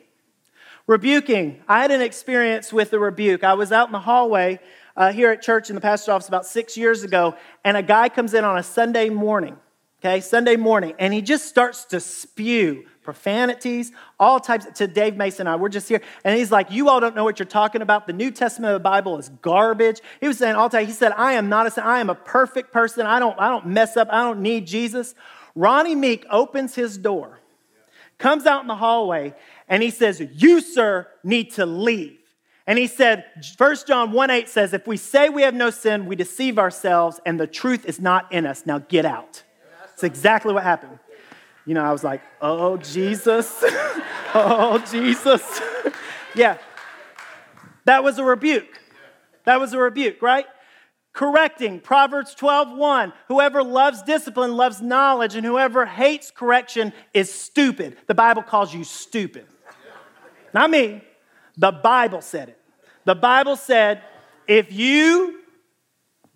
Rebuking. 0.86 1.60
I 1.68 1.82
had 1.82 1.90
an 1.90 2.00
experience 2.00 2.72
with 2.72 2.92
a 2.92 2.98
rebuke. 2.98 3.44
I 3.44 3.54
was 3.54 3.72
out 3.72 3.88
in 3.88 3.92
the 3.92 3.98
hallway 3.98 4.60
uh, 4.96 5.12
here 5.12 5.30
at 5.30 5.42
church 5.42 5.68
in 5.68 5.74
the 5.74 5.80
pastor's 5.80 6.08
office 6.08 6.28
about 6.28 6.46
six 6.46 6.76
years 6.76 7.02
ago, 7.02 7.34
and 7.64 7.76
a 7.76 7.82
guy 7.82 8.08
comes 8.08 8.32
in 8.32 8.44
on 8.44 8.56
a 8.56 8.62
Sunday 8.62 9.10
morning, 9.10 9.56
okay, 10.00 10.20
Sunday 10.20 10.56
morning, 10.56 10.94
and 10.98 11.12
he 11.12 11.20
just 11.20 11.46
starts 11.46 11.84
to 11.86 12.00
spew 12.00 12.86
profanities, 13.02 13.90
all 14.20 14.38
types 14.38 14.66
to 14.74 14.86
Dave 14.86 15.16
Mason 15.16 15.46
and 15.46 15.48
I. 15.48 15.56
We're 15.56 15.68
just 15.68 15.88
here. 15.88 16.02
And 16.24 16.38
he's 16.38 16.52
like, 16.52 16.70
You 16.70 16.88
all 16.88 17.00
don't 17.00 17.16
know 17.16 17.24
what 17.24 17.38
you're 17.38 17.46
talking 17.46 17.80
about. 17.80 18.06
The 18.06 18.12
New 18.12 18.30
Testament 18.30 18.74
of 18.74 18.80
the 18.80 18.84
Bible 18.84 19.18
is 19.18 19.30
garbage. 19.40 20.00
He 20.20 20.28
was 20.28 20.38
saying 20.38 20.56
all 20.56 20.68
time, 20.68 20.86
he 20.86 20.92
said, 20.92 21.12
I 21.16 21.32
am 21.32 21.48
not 21.48 21.66
a 21.66 21.84
I 21.84 22.00
am 22.00 22.10
a 22.10 22.14
perfect 22.14 22.72
person. 22.72 23.06
I 23.06 23.18
don't, 23.18 23.38
I 23.40 23.48
don't 23.48 23.66
mess 23.66 23.96
up. 23.96 24.08
I 24.10 24.22
don't 24.22 24.40
need 24.40 24.66
Jesus. 24.66 25.14
Ronnie 25.54 25.94
Meek 25.94 26.26
opens 26.30 26.74
his 26.74 26.98
door 26.98 27.40
comes 28.18 28.46
out 28.46 28.62
in 28.62 28.66
the 28.66 28.76
hallway 28.76 29.34
and 29.68 29.82
he 29.82 29.90
says, 29.90 30.20
You, 30.34 30.60
sir, 30.60 31.08
need 31.22 31.52
to 31.52 31.66
leave. 31.66 32.18
And 32.66 32.78
he 32.78 32.86
said, 32.86 33.24
1 33.56 33.76
John 33.86 34.12
1 34.12 34.30
8 34.30 34.48
says, 34.48 34.74
If 34.74 34.86
we 34.86 34.96
say 34.96 35.28
we 35.28 35.42
have 35.42 35.54
no 35.54 35.70
sin, 35.70 36.06
we 36.06 36.16
deceive 36.16 36.58
ourselves 36.58 37.20
and 37.24 37.40
the 37.40 37.46
truth 37.46 37.86
is 37.86 38.00
not 38.00 38.30
in 38.32 38.44
us. 38.44 38.66
Now 38.66 38.80
get 38.80 39.06
out. 39.06 39.42
It's 39.94 40.04
exactly 40.04 40.52
what 40.52 40.62
happened. 40.62 40.98
You 41.64 41.74
know, 41.74 41.84
I 41.84 41.92
was 41.92 42.04
like, 42.04 42.20
Oh, 42.40 42.76
Jesus. 42.76 43.64
oh, 44.34 44.84
Jesus. 44.90 45.60
yeah. 46.34 46.58
That 47.84 48.04
was 48.04 48.18
a 48.18 48.24
rebuke. 48.24 48.80
That 49.44 49.60
was 49.60 49.72
a 49.72 49.78
rebuke, 49.78 50.20
right? 50.20 50.46
Correcting. 51.18 51.80
Proverbs 51.80 52.32
12 52.36 52.78
1 52.78 53.12
whoever 53.26 53.60
loves 53.60 54.04
discipline 54.04 54.56
loves 54.56 54.80
knowledge 54.80 55.34
and 55.34 55.44
whoever 55.44 55.84
hates 55.84 56.30
correction 56.30 56.92
is 57.12 57.28
stupid. 57.34 57.96
The 58.06 58.14
bible 58.14 58.44
calls 58.44 58.72
you 58.72 58.84
stupid. 58.84 59.44
Not 60.54 60.70
me. 60.70 61.02
The 61.56 61.72
bible 61.72 62.20
said 62.20 62.50
it. 62.50 62.60
The 63.04 63.16
bible 63.16 63.56
said 63.56 64.00
if 64.46 64.72
you 64.72 65.40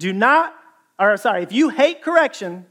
do 0.01 0.13
not 0.13 0.53
or 0.99 1.17
sorry 1.17 1.45
if 1.45 1.53
you 1.53 1.69
hate 1.69 2.03
correction 2.03 2.67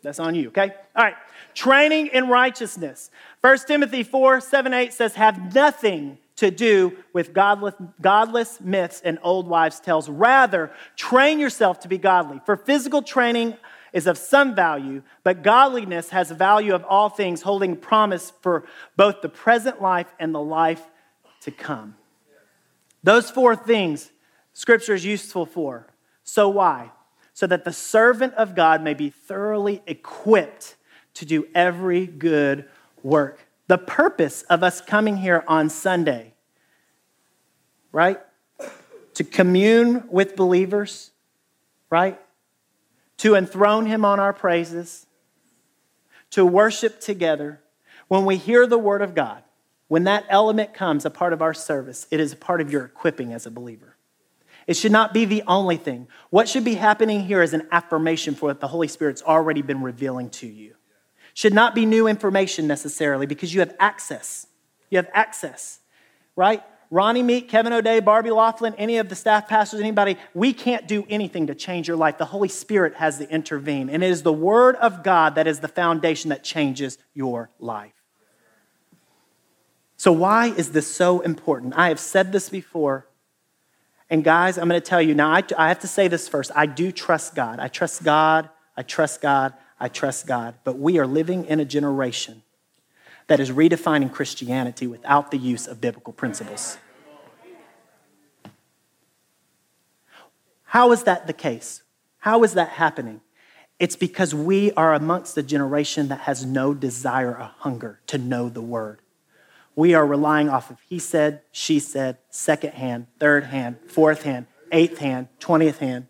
that's 0.00 0.18
on 0.18 0.34
you 0.34 0.48
okay? 0.48 0.72
All 0.96 1.04
right. 1.04 1.16
Training 1.52 2.06
in 2.06 2.28
righteousness. 2.28 3.10
1 3.42 3.58
timothy 3.66 4.02
4 4.02 4.40
7 4.40 4.72
8 4.72 4.90
says 4.94 5.16
have 5.16 5.54
nothing 5.54 6.16
to 6.36 6.50
do 6.50 6.96
with 7.12 7.32
godless, 7.32 7.74
godless 8.00 8.60
myths 8.60 9.00
and 9.04 9.18
old 9.22 9.46
wives' 9.46 9.80
tales. 9.80 10.08
Rather, 10.08 10.70
train 10.96 11.38
yourself 11.38 11.80
to 11.80 11.88
be 11.88 11.98
godly. 11.98 12.40
For 12.44 12.56
physical 12.56 13.02
training 13.02 13.56
is 13.92 14.06
of 14.08 14.18
some 14.18 14.54
value, 14.54 15.02
but 15.22 15.44
godliness 15.44 16.10
has 16.10 16.30
value 16.30 16.74
of 16.74 16.84
all 16.84 17.08
things, 17.08 17.42
holding 17.42 17.76
promise 17.76 18.32
for 18.42 18.64
both 18.96 19.22
the 19.22 19.28
present 19.28 19.80
life 19.80 20.12
and 20.18 20.34
the 20.34 20.40
life 20.40 20.82
to 21.42 21.52
come. 21.52 21.94
Those 23.04 23.30
four 23.30 23.54
things 23.54 24.10
scripture 24.52 24.94
is 24.94 25.04
useful 25.04 25.46
for. 25.46 25.86
So, 26.24 26.48
why? 26.48 26.90
So 27.34 27.46
that 27.46 27.64
the 27.64 27.72
servant 27.72 28.34
of 28.34 28.54
God 28.54 28.82
may 28.82 28.94
be 28.94 29.10
thoroughly 29.10 29.82
equipped 29.86 30.76
to 31.14 31.24
do 31.24 31.46
every 31.54 32.06
good 32.06 32.68
work 33.02 33.46
the 33.66 33.78
purpose 33.78 34.42
of 34.42 34.62
us 34.62 34.80
coming 34.80 35.16
here 35.16 35.44
on 35.48 35.70
Sunday, 35.70 36.34
right? 37.92 38.20
To 39.14 39.24
commune 39.24 40.04
with 40.10 40.36
believers, 40.36 41.12
right? 41.90 42.20
To 43.18 43.34
enthrone 43.34 43.86
Him 43.86 44.04
on 44.04 44.20
our 44.20 44.32
praises, 44.32 45.06
to 46.30 46.44
worship 46.44 47.00
together. 47.00 47.60
When 48.08 48.26
we 48.26 48.36
hear 48.36 48.66
the 48.66 48.78
Word 48.78 49.00
of 49.00 49.14
God, 49.14 49.42
when 49.88 50.04
that 50.04 50.26
element 50.28 50.74
comes 50.74 51.04
a 51.04 51.10
part 51.10 51.32
of 51.32 51.40
our 51.40 51.54
service, 51.54 52.06
it 52.10 52.20
is 52.20 52.32
a 52.32 52.36
part 52.36 52.60
of 52.60 52.70
your 52.70 52.84
equipping 52.84 53.32
as 53.32 53.46
a 53.46 53.50
believer. 53.50 53.96
It 54.66 54.76
should 54.76 54.92
not 54.92 55.12
be 55.12 55.24
the 55.24 55.42
only 55.46 55.76
thing. 55.76 56.08
What 56.30 56.48
should 56.48 56.64
be 56.64 56.74
happening 56.74 57.24
here 57.24 57.42
is 57.42 57.52
an 57.52 57.68
affirmation 57.70 58.34
for 58.34 58.46
what 58.46 58.60
the 58.60 58.68
Holy 58.68 58.88
Spirit's 58.88 59.22
already 59.22 59.62
been 59.62 59.82
revealing 59.82 60.30
to 60.30 60.46
you 60.46 60.74
should 61.34 61.52
not 61.52 61.74
be 61.74 61.84
new 61.84 62.06
information 62.06 62.66
necessarily 62.66 63.26
because 63.26 63.52
you 63.52 63.60
have 63.60 63.74
access. 63.78 64.46
You 64.88 64.98
have 64.98 65.10
access, 65.12 65.80
right? 66.36 66.62
Ronnie 66.90 67.24
Meek, 67.24 67.48
Kevin 67.48 67.72
O'Day, 67.72 67.98
Barbie 67.98 68.30
Laughlin, 68.30 68.72
any 68.78 68.98
of 68.98 69.08
the 69.08 69.16
staff 69.16 69.48
pastors, 69.48 69.80
anybody, 69.80 70.16
we 70.32 70.52
can't 70.52 70.86
do 70.86 71.04
anything 71.08 71.48
to 71.48 71.54
change 71.54 71.88
your 71.88 71.96
life. 71.96 72.18
The 72.18 72.24
Holy 72.24 72.48
Spirit 72.48 72.94
has 72.94 73.18
to 73.18 73.28
intervene. 73.28 73.90
And 73.90 74.04
it 74.04 74.10
is 74.10 74.22
the 74.22 74.32
Word 74.32 74.76
of 74.76 75.02
God 75.02 75.34
that 75.34 75.48
is 75.48 75.58
the 75.58 75.68
foundation 75.68 76.28
that 76.28 76.44
changes 76.44 76.98
your 77.12 77.50
life. 77.58 77.92
So, 79.96 80.12
why 80.12 80.48
is 80.48 80.70
this 80.70 80.86
so 80.86 81.20
important? 81.20 81.74
I 81.76 81.88
have 81.88 81.98
said 81.98 82.30
this 82.30 82.48
before. 82.48 83.08
And, 84.08 84.22
guys, 84.22 84.58
I'm 84.58 84.68
going 84.68 84.80
to 84.80 84.86
tell 84.86 85.02
you 85.02 85.14
now, 85.14 85.32
I, 85.32 85.42
I 85.58 85.68
have 85.68 85.80
to 85.80 85.88
say 85.88 86.06
this 86.06 86.28
first. 86.28 86.52
I 86.54 86.66
do 86.66 86.92
trust 86.92 87.34
God. 87.34 87.58
I 87.58 87.68
trust 87.68 88.04
God. 88.04 88.50
I 88.76 88.82
trust 88.82 89.20
God. 89.20 89.54
I 89.78 89.88
trust 89.88 90.26
God. 90.26 90.54
But 90.64 90.78
we 90.78 90.98
are 90.98 91.06
living 91.06 91.44
in 91.44 91.60
a 91.60 91.64
generation 91.64 92.42
that 93.26 93.40
is 93.40 93.50
redefining 93.50 94.12
Christianity 94.12 94.86
without 94.86 95.30
the 95.30 95.38
use 95.38 95.66
of 95.66 95.80
biblical 95.80 96.12
principles. 96.12 96.78
How 100.64 100.92
is 100.92 101.04
that 101.04 101.26
the 101.26 101.32
case? 101.32 101.82
How 102.18 102.42
is 102.42 102.54
that 102.54 102.70
happening? 102.70 103.20
It's 103.78 103.96
because 103.96 104.34
we 104.34 104.72
are 104.72 104.94
amongst 104.94 105.36
a 105.36 105.42
generation 105.42 106.08
that 106.08 106.20
has 106.20 106.44
no 106.44 106.74
desire 106.74 107.30
or 107.30 107.50
hunger 107.58 108.00
to 108.08 108.18
know 108.18 108.48
the 108.48 108.62
word. 108.62 109.00
We 109.76 109.94
are 109.94 110.06
relying 110.06 110.48
off 110.48 110.70
of 110.70 110.78
he 110.88 110.98
said, 110.98 111.42
she 111.50 111.80
said, 111.80 112.18
second 112.30 112.74
hand, 112.74 113.08
third 113.18 113.44
hand, 113.44 113.78
fourth 113.88 114.22
hand, 114.22 114.46
eighth 114.70 114.98
hand, 114.98 115.28
twentieth 115.40 115.78
hand 115.78 116.06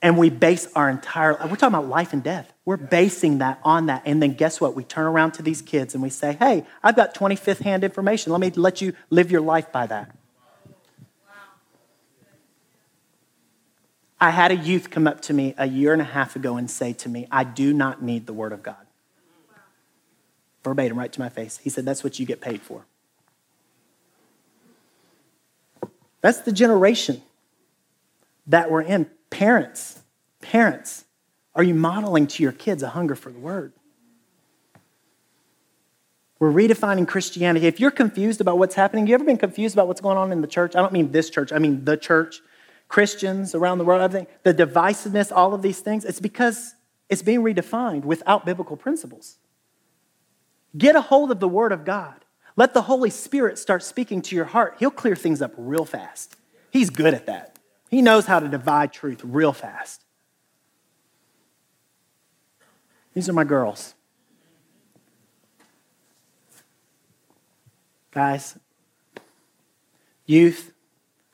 and 0.00 0.16
we 0.16 0.30
base 0.30 0.68
our 0.74 0.88
entire 0.88 1.32
we're 1.32 1.56
talking 1.56 1.68
about 1.68 1.88
life 1.88 2.12
and 2.12 2.22
death 2.22 2.52
we're 2.64 2.76
basing 2.76 3.38
that 3.38 3.58
on 3.64 3.86
that 3.86 4.02
and 4.04 4.22
then 4.22 4.32
guess 4.34 4.60
what 4.60 4.74
we 4.74 4.84
turn 4.84 5.06
around 5.06 5.32
to 5.32 5.42
these 5.42 5.60
kids 5.62 5.94
and 5.94 6.02
we 6.02 6.10
say 6.10 6.34
hey 6.34 6.64
i've 6.82 6.96
got 6.96 7.14
25th 7.14 7.60
hand 7.60 7.84
information 7.84 8.32
let 8.32 8.40
me 8.40 8.50
let 8.50 8.80
you 8.80 8.92
live 9.10 9.30
your 9.30 9.40
life 9.40 9.70
by 9.72 9.86
that 9.86 10.14
I 14.20 14.30
had 14.30 14.50
a 14.50 14.56
youth 14.56 14.90
come 14.90 15.06
up 15.06 15.20
to 15.22 15.32
me 15.32 15.54
a 15.56 15.68
year 15.68 15.92
and 15.92 16.02
a 16.02 16.06
half 16.06 16.34
ago 16.34 16.56
and 16.56 16.70
say 16.70 16.92
to 16.94 17.08
me, 17.08 17.28
I 17.30 17.44
do 17.44 17.72
not 17.72 18.02
need 18.02 18.26
the 18.26 18.32
Word 18.32 18.52
of 18.52 18.62
God. 18.62 18.84
Verbatim, 20.64 20.98
right 20.98 21.12
to 21.12 21.20
my 21.20 21.28
face. 21.28 21.58
He 21.58 21.70
said, 21.70 21.84
That's 21.84 22.02
what 22.02 22.18
you 22.18 22.26
get 22.26 22.40
paid 22.40 22.60
for. 22.60 22.84
That's 26.20 26.40
the 26.40 26.50
generation 26.50 27.22
that 28.48 28.70
we're 28.70 28.82
in. 28.82 29.08
Parents, 29.30 30.00
parents, 30.40 31.04
are 31.54 31.62
you 31.62 31.74
modeling 31.74 32.26
to 32.28 32.42
your 32.42 32.52
kids 32.52 32.82
a 32.82 32.88
hunger 32.88 33.14
for 33.14 33.30
the 33.30 33.38
Word? 33.38 33.72
We're 36.38 36.52
redefining 36.52 37.06
Christianity. 37.08 37.66
If 37.66 37.80
you're 37.80 37.90
confused 37.90 38.40
about 38.40 38.58
what's 38.58 38.76
happening, 38.76 39.06
you 39.06 39.14
ever 39.14 39.24
been 39.24 39.38
confused 39.38 39.74
about 39.74 39.88
what's 39.88 40.00
going 40.00 40.16
on 40.16 40.30
in 40.30 40.40
the 40.40 40.46
church? 40.46 40.76
I 40.76 40.80
don't 40.80 40.92
mean 40.92 41.10
this 41.10 41.30
church, 41.30 41.52
I 41.52 41.58
mean 41.58 41.84
the 41.84 41.96
church. 41.96 42.40
Christians 42.88 43.54
around 43.54 43.78
the 43.78 43.84
world, 43.84 44.00
everything, 44.00 44.26
the 44.44 44.54
divisiveness, 44.54 45.30
all 45.30 45.52
of 45.52 45.60
these 45.60 45.80
things, 45.80 46.06
it's 46.06 46.20
because 46.20 46.74
it's 47.10 47.22
being 47.22 47.40
redefined 47.40 48.04
without 48.04 48.46
biblical 48.46 48.76
principles. 48.76 49.36
Get 50.76 50.96
a 50.96 51.02
hold 51.02 51.30
of 51.30 51.40
the 51.40 51.48
Word 51.48 51.72
of 51.72 51.84
God. 51.84 52.24
Let 52.56 52.74
the 52.74 52.82
Holy 52.82 53.10
Spirit 53.10 53.58
start 53.58 53.82
speaking 53.82 54.22
to 54.22 54.36
your 54.36 54.46
heart. 54.46 54.76
He'll 54.78 54.90
clear 54.90 55.16
things 55.16 55.42
up 55.42 55.52
real 55.56 55.84
fast. 55.84 56.36
He's 56.70 56.90
good 56.90 57.14
at 57.14 57.26
that. 57.26 57.57
He 57.88 58.02
knows 58.02 58.26
how 58.26 58.40
to 58.40 58.48
divide 58.48 58.92
truth 58.92 59.20
real 59.24 59.52
fast. 59.52 60.04
These 63.14 63.28
are 63.28 63.32
my 63.32 63.44
girls. 63.44 63.94
Guys, 68.10 68.58
youth, 70.26 70.72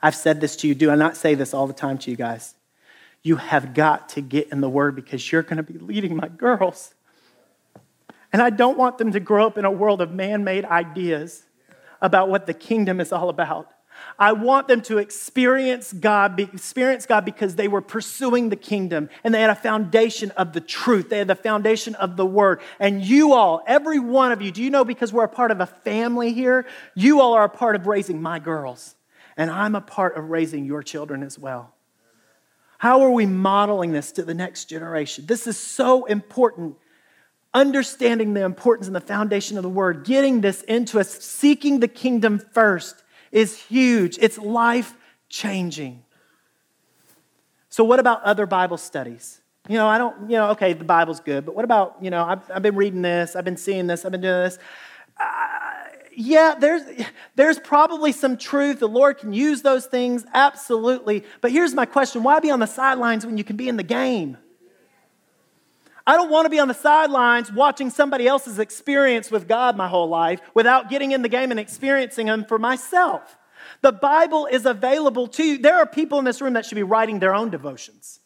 I've 0.02 0.14
said 0.14 0.40
this 0.40 0.57
to 0.57 0.68
you. 0.68 0.74
Do 0.74 0.90
I 0.90 0.94
not 0.96 1.16
say 1.16 1.34
this 1.34 1.55
all 1.55 1.66
the 1.66 1.72
time 1.72 1.98
to 1.98 2.11
you 2.11 2.16
guys? 2.16 2.55
You 3.22 3.36
have 3.36 3.74
got 3.74 4.11
to 4.11 4.20
get 4.20 4.52
in 4.52 4.61
the 4.61 4.68
Word 4.68 4.94
because 4.94 5.32
you're 5.32 5.42
going 5.42 5.57
to 5.57 5.62
be 5.62 5.78
leading 5.78 6.14
my 6.14 6.28
girls. 6.28 6.94
And 8.32 8.42
I 8.42 8.50
don't 8.50 8.76
want 8.76 8.98
them 8.98 9.12
to 9.12 9.20
grow 9.20 9.46
up 9.46 9.57
in 9.57 9.64
a 9.64 9.70
world 9.70 10.02
of 10.02 10.12
man 10.12 10.44
made 10.44 10.64
ideas 10.64 11.44
about 12.02 12.28
what 12.28 12.46
the 12.46 12.55
kingdom 12.55 13.00
is 13.00 13.12
all 13.12 13.28
about. 13.28 13.72
I 14.18 14.32
want 14.32 14.68
them 14.68 14.80
to 14.82 14.99
experience 14.99 15.92
God, 15.92 16.38
experience 16.38 17.07
God 17.07 17.24
because 17.24 17.57
they 17.57 17.68
were 17.68 17.80
pursuing 17.80 18.49
the 18.49 18.57
kingdom 18.57 19.09
and 19.24 19.34
they 19.34 19.40
had 19.40 19.51
a 19.51 19.55
foundation 19.55 20.30
of 20.32 20.53
the 20.53 20.61
truth. 20.61 21.11
They 21.11 21.18
had 21.18 21.28
the 21.28 21.34
foundation 21.34 21.95
of 21.97 22.16
the 22.16 22.26
word. 22.26 22.61
And 22.78 23.05
you 23.05 23.32
all, 23.32 23.62
every 23.66 23.99
one 23.99 24.32
of 24.32 24.40
you, 24.40 24.53
do 24.53 24.62
you 24.62 24.70
know 24.70 24.84
because 24.84 25.12
we're 25.12 25.24
a 25.24 25.28
part 25.28 25.51
of 25.51 25.61
a 25.61 25.66
family 25.66 26.32
here? 26.32 26.66
You 26.95 27.20
all 27.20 27.34
are 27.34 27.45
a 27.45 27.49
part 27.49 27.76
of 27.76 27.86
raising 27.86 28.22
my 28.22 28.38
girls 28.38 28.95
and 29.36 29.51
I'm 29.51 29.74
a 29.74 29.80
part 29.80 30.16
of 30.16 30.30
raising 30.30 30.64
your 30.64 30.82
children 30.82 31.22
as 31.22 31.38
well. 31.38 31.74
How 32.78 33.03
are 33.03 33.11
we 33.11 33.26
modeling 33.26 33.92
this 33.92 34.12
to 34.12 34.22
the 34.22 34.34
next 34.34 34.66
generation? 34.66 35.26
This 35.26 35.47
is 35.47 35.59
so 35.59 36.05
important. 36.05 36.76
Understanding 37.53 38.34
the 38.34 38.42
importance 38.42 38.88
and 38.88 38.97
the 38.97 39.01
foundation 39.01 39.57
of 39.57 39.62
the 39.62 39.68
word, 39.68 40.05
getting 40.05 40.40
this 40.40 40.62
into 40.62 40.99
us, 40.99 41.09
seeking 41.09 41.80
the 41.80 41.88
kingdom 41.88 42.38
first 42.38 43.03
is 43.35 43.61
huge. 43.61 44.16
It's 44.20 44.39
life 44.39 44.97
changing. 45.28 46.03
So, 47.68 47.85
what 47.85 47.99
about 47.99 48.22
other 48.22 48.47
Bible 48.47 48.78
studies? 48.78 49.41
You 49.68 49.76
know, 49.76 49.89
I 49.89 49.99
don't, 49.99 50.30
you 50.30 50.37
know, 50.37 50.51
okay, 50.51 50.74
the 50.74 50.85
Bible's 50.85 51.20
good, 51.20 51.45
but 51.45 51.55
what 51.55 51.64
about, 51.64 51.97
you 52.01 52.11
know, 52.11 52.24
I've, 52.24 52.51
I've 52.51 52.62
been 52.62 52.76
reading 52.76 53.03
this, 53.03 53.35
I've 53.35 53.45
been 53.45 53.57
seeing 53.57 53.87
this, 53.87 54.05
I've 54.05 54.12
been 54.12 54.20
doing 54.20 54.45
this. 54.45 54.59
Uh, 55.18 55.55
yeah, 56.14 56.55
there's, 56.59 56.82
there's 57.35 57.59
probably 57.59 58.12
some 58.12 58.37
truth. 58.37 58.78
The 58.78 58.87
Lord 58.89 59.18
can 59.18 59.32
use 59.32 59.62
those 59.62 59.87
things, 59.87 60.24
absolutely. 60.35 61.24
But 61.41 61.51
here's 61.51 61.74
my 61.74 61.87
question 61.87 62.22
why 62.22 62.39
be 62.41 62.51
on 62.51 62.61
the 62.61 62.66
sidelines 62.66 63.26
when 63.26 63.39
you 63.39 63.45
can 63.45 63.57
be 63.57 63.68
in 63.68 63.76
the 63.76 63.82
game? 63.82 64.37
I 66.07 66.16
don't 66.16 66.30
want 66.30 66.44
to 66.44 66.50
be 66.50 66.59
on 66.59 66.68
the 66.68 66.74
sidelines 66.74 67.50
watching 67.50 67.88
somebody 67.88 68.26
else's 68.26 68.59
experience 68.59 69.30
with 69.30 69.48
God 69.48 69.76
my 69.76 69.88
whole 69.88 70.09
life 70.09 70.40
without 70.52 70.90
getting 70.90 71.12
in 71.12 71.22
the 71.22 71.28
game 71.28 71.50
and 71.50 71.59
experiencing 71.59 72.26
Him 72.26 72.44
for 72.44 72.59
myself. 72.59 73.38
The 73.80 73.92
Bible 73.92 74.46
is 74.46 74.66
available 74.66 75.26
to 75.28 75.42
you. 75.42 75.59
There 75.59 75.76
are 75.76 75.86
people 75.86 76.18
in 76.18 76.24
this 76.24 76.42
room 76.42 76.55
that 76.55 76.66
should 76.66 76.74
be 76.74 76.82
writing 76.82 77.20
their 77.20 77.34
own 77.34 77.50
devotions. 77.50 78.20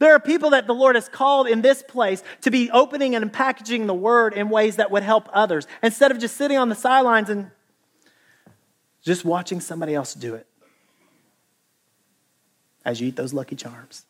There 0.00 0.12
are 0.12 0.20
people 0.20 0.50
that 0.50 0.66
the 0.66 0.74
Lord 0.74 0.96
has 0.96 1.08
called 1.08 1.46
in 1.46 1.62
this 1.62 1.82
place 1.82 2.22
to 2.42 2.50
be 2.50 2.70
opening 2.70 3.14
and 3.14 3.32
packaging 3.32 3.86
the 3.86 3.94
word 3.94 4.34
in 4.34 4.50
ways 4.50 4.76
that 4.76 4.90
would 4.90 5.04
help 5.04 5.28
others 5.32 5.68
instead 5.82 6.10
of 6.10 6.18
just 6.18 6.36
sitting 6.36 6.58
on 6.58 6.68
the 6.68 6.74
sidelines 6.74 7.30
and 7.30 7.50
just 9.02 9.24
watching 9.24 9.60
somebody 9.60 9.94
else 9.94 10.14
do 10.14 10.34
it 10.34 10.46
as 12.84 13.00
you 13.00 13.08
eat 13.08 13.16
those 13.16 13.32
lucky 13.32 13.54
charms. 13.54 14.04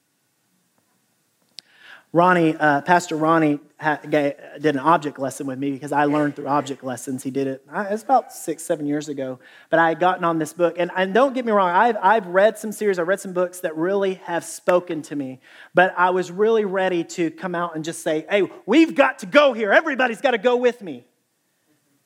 Ronnie, 2.15 2.57
uh, 2.57 2.81
Pastor 2.83 3.17
Ronnie 3.17 3.59
ha- 3.81 3.99
did 4.09 4.67
an 4.67 4.79
object 4.79 5.19
lesson 5.19 5.49
with 5.49 5.59
me 5.59 5.73
because 5.73 5.91
I 5.91 6.05
learned 6.05 6.37
through 6.37 6.47
object 6.47 6.85
lessons. 6.85 7.25
He 7.25 7.33
did 7.33 7.49
it, 7.49 7.65
uh, 7.69 7.87
it's 7.91 8.05
about 8.05 8.33
six, 8.33 8.62
seven 8.62 8.87
years 8.87 9.09
ago. 9.09 9.41
But 9.69 9.81
I 9.81 9.89
had 9.89 9.99
gotten 9.99 10.23
on 10.23 10.39
this 10.39 10.53
book. 10.53 10.77
And, 10.79 10.93
and 10.95 11.12
don't 11.12 11.35
get 11.35 11.45
me 11.45 11.51
wrong, 11.51 11.71
I've, 11.71 11.97
I've 12.01 12.27
read 12.29 12.57
some 12.57 12.71
series, 12.71 13.01
I've 13.01 13.09
read 13.09 13.19
some 13.19 13.33
books 13.33 13.59
that 13.61 13.77
really 13.77 14.15
have 14.15 14.45
spoken 14.45 15.03
to 15.03 15.17
me. 15.17 15.41
But 15.75 15.93
I 15.99 16.11
was 16.11 16.31
really 16.31 16.65
ready 16.65 17.03
to 17.03 17.33
come 17.33 17.57
out 17.57 17.75
and 17.75 17.85
just 17.85 18.05
say, 18.05 18.25
hey, 18.31 18.49
we've 18.65 18.95
got 18.95 19.19
to 19.19 19.27
go 19.27 19.53
here. 19.53 19.73
Everybody's 19.73 20.21
got 20.21 20.31
to 20.31 20.39
go 20.39 20.55
with 20.55 20.83
me. 20.83 21.05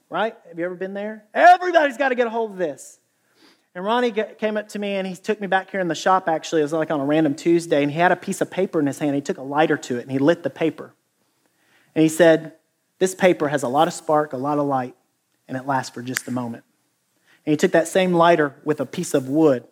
Right? 0.09 0.35
Have 0.49 0.59
you 0.59 0.65
ever 0.65 0.75
been 0.75 0.95
there? 0.95 1.25
Everybody's 1.35 1.99
got 1.99 2.09
to 2.09 2.15
get 2.15 2.27
a 2.27 2.31
hold 2.31 2.53
of 2.53 2.57
this. 2.57 2.99
And 3.79 3.85
Ronnie 3.85 4.11
came 4.11 4.57
up 4.57 4.67
to 4.71 4.79
me 4.81 4.97
and 4.97 5.07
he 5.07 5.15
took 5.15 5.41
me 5.41 5.47
back 5.47 5.71
here 5.71 5.79
in 5.79 5.87
the 5.87 5.95
shop, 5.95 6.29
actually. 6.29 6.63
It 6.63 6.65
was 6.65 6.73
like 6.73 6.91
on 6.91 6.99
a 6.99 7.05
random 7.05 7.37
Tuesday. 7.37 7.81
And 7.81 7.93
he 7.93 8.01
had 8.01 8.11
a 8.11 8.17
piece 8.17 8.41
of 8.41 8.51
paper 8.51 8.81
in 8.81 8.89
his 8.89 8.99
hand. 8.99 9.15
He 9.15 9.21
took 9.21 9.39
a 9.39 9.43
lighter 9.43 9.77
to 9.77 9.99
it 9.99 10.03
and 10.03 10.11
he 10.11 10.19
lit 10.19 10.43
the 10.43 10.51
paper. 10.51 10.95
And 11.95 12.03
he 12.03 12.09
said, 12.09 12.55
This 12.99 13.15
paper 13.15 13.47
has 13.47 13.63
a 13.63 13.69
lot 13.69 13.87
of 13.87 13.95
spark, 13.95 14.33
a 14.33 14.37
lot 14.37 14.59
of 14.59 14.67
light, 14.67 14.97
and 15.47 15.57
it 15.57 15.65
lasts 15.65 15.95
for 15.95 16.03
just 16.03 16.27
a 16.27 16.33
moment. 16.33 16.65
And 17.47 17.53
he 17.53 17.57
took 17.57 17.71
that 17.71 17.87
same 17.87 18.15
lighter 18.15 18.57
with 18.65 18.81
a 18.81 18.85
piece 18.85 19.15
of 19.15 19.29
wood. 19.29 19.63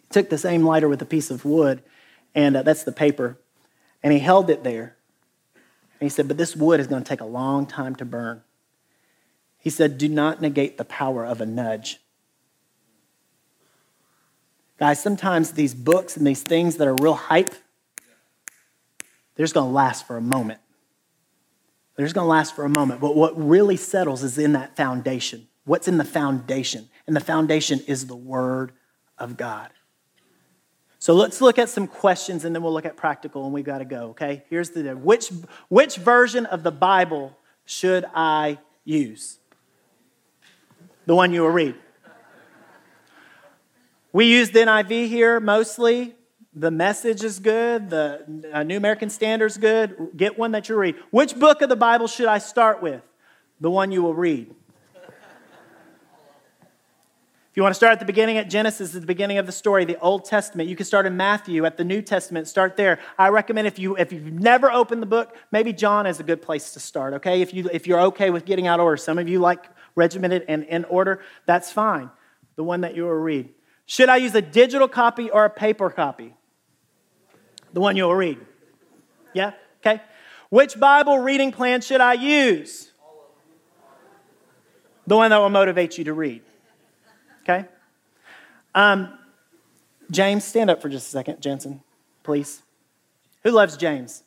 He 0.00 0.06
took 0.08 0.30
the 0.30 0.38
same 0.38 0.64
lighter 0.64 0.88
with 0.88 1.02
a 1.02 1.04
piece 1.04 1.30
of 1.30 1.44
wood, 1.44 1.82
and 2.34 2.56
uh, 2.56 2.62
that's 2.62 2.84
the 2.84 2.92
paper. 2.92 3.36
And 4.02 4.14
he 4.14 4.18
held 4.18 4.48
it 4.48 4.64
there. 4.64 4.96
And 6.00 6.06
he 6.06 6.08
said, 6.08 6.26
But 6.26 6.38
this 6.38 6.56
wood 6.56 6.80
is 6.80 6.86
going 6.86 7.04
to 7.04 7.08
take 7.08 7.20
a 7.20 7.26
long 7.26 7.66
time 7.66 7.94
to 7.96 8.06
burn. 8.06 8.40
He 9.58 9.68
said, 9.68 9.98
Do 9.98 10.08
not 10.08 10.40
negate 10.40 10.78
the 10.78 10.86
power 10.86 11.26
of 11.26 11.42
a 11.42 11.46
nudge. 11.46 12.00
Guys, 14.78 15.02
sometimes 15.02 15.52
these 15.52 15.74
books 15.74 16.16
and 16.16 16.26
these 16.26 16.42
things 16.42 16.76
that 16.76 16.86
are 16.86 16.94
real 17.00 17.14
hype, 17.14 17.54
they're 19.34 19.44
just 19.44 19.54
going 19.54 19.68
to 19.68 19.72
last 19.72 20.06
for 20.06 20.16
a 20.16 20.20
moment. 20.20 20.60
They're 21.96 22.06
just 22.06 22.14
going 22.14 22.26
to 22.26 22.30
last 22.30 22.54
for 22.54 22.64
a 22.64 22.68
moment. 22.68 23.00
But 23.00 23.16
what 23.16 23.36
really 23.36 23.76
settles 23.76 24.22
is 24.22 24.38
in 24.38 24.52
that 24.52 24.76
foundation. 24.76 25.48
What's 25.64 25.88
in 25.88 25.98
the 25.98 26.04
foundation? 26.04 26.88
And 27.08 27.16
the 27.16 27.20
foundation 27.20 27.80
is 27.88 28.06
the 28.06 28.16
Word 28.16 28.72
of 29.18 29.36
God. 29.36 29.70
So 31.00 31.12
let's 31.12 31.40
look 31.40 31.58
at 31.58 31.68
some 31.68 31.86
questions 31.86 32.44
and 32.44 32.54
then 32.54 32.62
we'll 32.62 32.72
look 32.72 32.86
at 32.86 32.96
practical 32.96 33.44
and 33.44 33.52
we've 33.52 33.64
got 33.64 33.78
to 33.78 33.84
go, 33.84 34.10
okay? 34.10 34.44
Here's 34.48 34.70
the 34.70 34.96
which 34.96 35.30
which 35.68 35.96
version 35.96 36.46
of 36.46 36.62
the 36.62 36.72
Bible 36.72 37.36
should 37.64 38.04
I 38.14 38.58
use? 38.84 39.38
The 41.06 41.14
one 41.14 41.32
you 41.32 41.42
will 41.42 41.50
read. 41.50 41.76
We 44.12 44.26
use 44.26 44.50
the 44.50 44.60
NIV 44.60 45.08
here 45.08 45.38
mostly. 45.38 46.14
The 46.54 46.70
message 46.70 47.22
is 47.22 47.38
good. 47.38 47.90
The 47.90 48.50
uh, 48.52 48.62
New 48.62 48.76
American 48.76 49.10
Standard 49.10 49.46
is 49.46 49.58
good. 49.58 50.12
Get 50.16 50.38
one 50.38 50.52
that 50.52 50.68
you 50.68 50.76
read. 50.76 50.96
Which 51.10 51.38
book 51.38 51.60
of 51.60 51.68
the 51.68 51.76
Bible 51.76 52.06
should 52.06 52.26
I 52.26 52.38
start 52.38 52.82
with? 52.82 53.02
The 53.60 53.70
one 53.70 53.92
you 53.92 54.02
will 54.02 54.14
read. 54.14 54.54
If 57.50 57.56
you 57.56 57.62
want 57.62 57.74
to 57.74 57.76
start 57.76 57.92
at 57.92 57.98
the 57.98 58.06
beginning 58.06 58.38
at 58.38 58.48
Genesis, 58.48 58.94
at 58.94 59.00
the 59.00 59.06
beginning 59.06 59.38
of 59.38 59.46
the 59.46 59.52
story, 59.52 59.84
the 59.84 59.98
Old 59.98 60.24
Testament, 60.24 60.68
you 60.68 60.76
can 60.76 60.86
start 60.86 61.06
in 61.06 61.16
Matthew 61.16 61.66
at 61.66 61.76
the 61.76 61.84
New 61.84 62.02
Testament, 62.02 62.46
start 62.46 62.76
there. 62.76 63.00
I 63.18 63.28
recommend 63.30 63.66
if 63.66 63.78
you 63.78 63.96
if 63.96 64.12
you've 64.12 64.32
never 64.32 64.70
opened 64.70 65.02
the 65.02 65.06
book, 65.06 65.36
maybe 65.50 65.72
John 65.72 66.06
is 66.06 66.20
a 66.20 66.22
good 66.22 66.40
place 66.40 66.72
to 66.74 66.80
start, 66.80 67.14
okay? 67.14 67.42
If 67.42 67.52
you 67.52 67.68
if 67.72 67.86
you're 67.86 68.00
okay 68.00 68.30
with 68.30 68.44
getting 68.44 68.68
out 68.68 68.78
of 68.80 68.84
order. 68.84 68.96
Some 68.96 69.18
of 69.18 69.28
you 69.28 69.40
like 69.40 69.64
regimented 69.96 70.44
and 70.46 70.64
in 70.64 70.84
order, 70.84 71.20
that's 71.46 71.72
fine. 71.72 72.10
The 72.56 72.62
one 72.62 72.82
that 72.82 72.94
you 72.94 73.04
will 73.04 73.10
read. 73.10 73.48
Should 73.88 74.10
I 74.10 74.16
use 74.18 74.34
a 74.34 74.42
digital 74.42 74.86
copy 74.86 75.30
or 75.30 75.46
a 75.46 75.50
paper 75.50 75.88
copy? 75.88 76.34
The 77.72 77.80
one 77.80 77.96
you'll 77.96 78.14
read. 78.14 78.38
Yeah? 79.32 79.52
Okay. 79.80 80.02
Which 80.50 80.78
Bible 80.78 81.18
reading 81.18 81.52
plan 81.52 81.80
should 81.80 82.02
I 82.02 82.12
use? 82.12 82.92
The 85.06 85.16
one 85.16 85.30
that 85.30 85.38
will 85.38 85.48
motivate 85.48 85.96
you 85.96 86.04
to 86.04 86.12
read. 86.12 86.42
Okay? 87.42 87.64
Um, 88.74 89.18
James, 90.10 90.44
stand 90.44 90.68
up 90.68 90.82
for 90.82 90.90
just 90.90 91.06
a 91.06 91.10
second, 91.10 91.40
Jensen, 91.40 91.80
please. 92.24 92.60
Who 93.42 93.52
loves 93.52 93.78
James? 93.78 94.22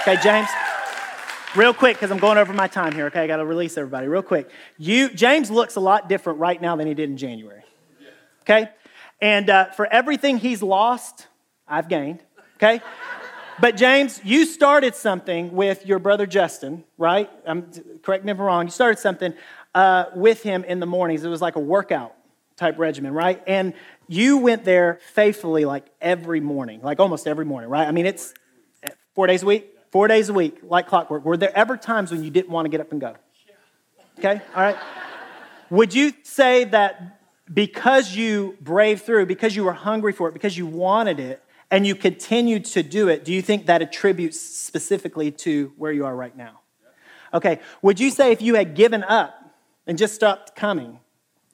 Okay, 0.00 0.16
James. 0.20 0.48
Real 1.54 1.72
quick, 1.72 1.98
because 1.98 2.10
I'm 2.10 2.18
going 2.18 2.36
over 2.36 2.52
my 2.52 2.66
time 2.66 2.94
here, 2.94 3.06
okay? 3.06 3.20
I 3.20 3.26
got 3.28 3.36
to 3.36 3.44
release 3.44 3.78
everybody 3.78 4.08
real 4.08 4.22
quick. 4.22 4.50
You, 4.76 5.08
James 5.10 5.52
looks 5.52 5.76
a 5.76 5.80
lot 5.80 6.08
different 6.08 6.40
right 6.40 6.60
now 6.60 6.74
than 6.74 6.88
he 6.88 6.94
did 6.94 7.08
in 7.08 7.16
January 7.16 7.61
okay? 8.42 8.70
And 9.20 9.48
uh, 9.48 9.70
for 9.70 9.86
everything 9.86 10.38
he's 10.38 10.62
lost, 10.62 11.26
I've 11.66 11.88
gained, 11.88 12.22
okay? 12.56 12.80
But 13.60 13.76
James, 13.76 14.20
you 14.24 14.46
started 14.46 14.94
something 14.94 15.52
with 15.52 15.86
your 15.86 15.98
brother 15.98 16.26
Justin, 16.26 16.84
right? 16.98 17.30
Um, 17.46 17.70
correct 18.02 18.24
me 18.24 18.32
if 18.32 18.38
I'm 18.38 18.44
wrong. 18.44 18.66
You 18.66 18.70
started 18.70 18.98
something 18.98 19.34
uh, 19.74 20.06
with 20.14 20.42
him 20.42 20.64
in 20.64 20.80
the 20.80 20.86
mornings. 20.86 21.24
It 21.24 21.28
was 21.28 21.40
like 21.40 21.56
a 21.56 21.60
workout 21.60 22.14
type 22.56 22.78
regimen, 22.78 23.12
right? 23.12 23.42
And 23.46 23.74
you 24.08 24.38
went 24.38 24.64
there 24.64 24.98
faithfully 25.14 25.64
like 25.64 25.86
every 26.00 26.40
morning, 26.40 26.80
like 26.82 26.98
almost 26.98 27.26
every 27.26 27.44
morning, 27.44 27.70
right? 27.70 27.86
I 27.86 27.92
mean, 27.92 28.06
it's 28.06 28.34
four 29.14 29.26
days 29.26 29.42
a 29.42 29.46
week, 29.46 29.78
four 29.90 30.08
days 30.08 30.28
a 30.28 30.32
week, 30.32 30.58
like 30.62 30.88
clockwork. 30.88 31.24
Were 31.24 31.36
there 31.36 31.56
ever 31.56 31.76
times 31.76 32.10
when 32.10 32.24
you 32.24 32.30
didn't 32.30 32.50
want 32.50 32.64
to 32.66 32.70
get 32.70 32.80
up 32.80 32.90
and 32.92 33.00
go? 33.00 33.14
Okay, 34.18 34.40
all 34.54 34.62
right. 34.62 34.76
Would 35.70 35.94
you 35.94 36.12
say 36.22 36.64
that 36.64 37.21
because 37.52 38.14
you 38.14 38.56
braved 38.60 39.02
through, 39.02 39.26
because 39.26 39.54
you 39.56 39.64
were 39.64 39.72
hungry 39.72 40.12
for 40.12 40.28
it, 40.28 40.32
because 40.32 40.56
you 40.56 40.66
wanted 40.66 41.20
it, 41.20 41.42
and 41.70 41.86
you 41.86 41.94
continued 41.94 42.66
to 42.66 42.82
do 42.82 43.08
it, 43.08 43.24
do 43.24 43.32
you 43.32 43.40
think 43.40 43.66
that 43.66 43.80
attributes 43.80 44.38
specifically 44.38 45.30
to 45.30 45.72
where 45.78 45.90
you 45.90 46.04
are 46.04 46.14
right 46.14 46.36
now? 46.36 46.60
Okay, 47.32 47.60
would 47.80 47.98
you 47.98 48.10
say 48.10 48.30
if 48.30 48.42
you 48.42 48.56
had 48.56 48.74
given 48.74 49.02
up 49.04 49.56
and 49.86 49.96
just 49.96 50.14
stopped 50.14 50.54
coming, 50.54 51.00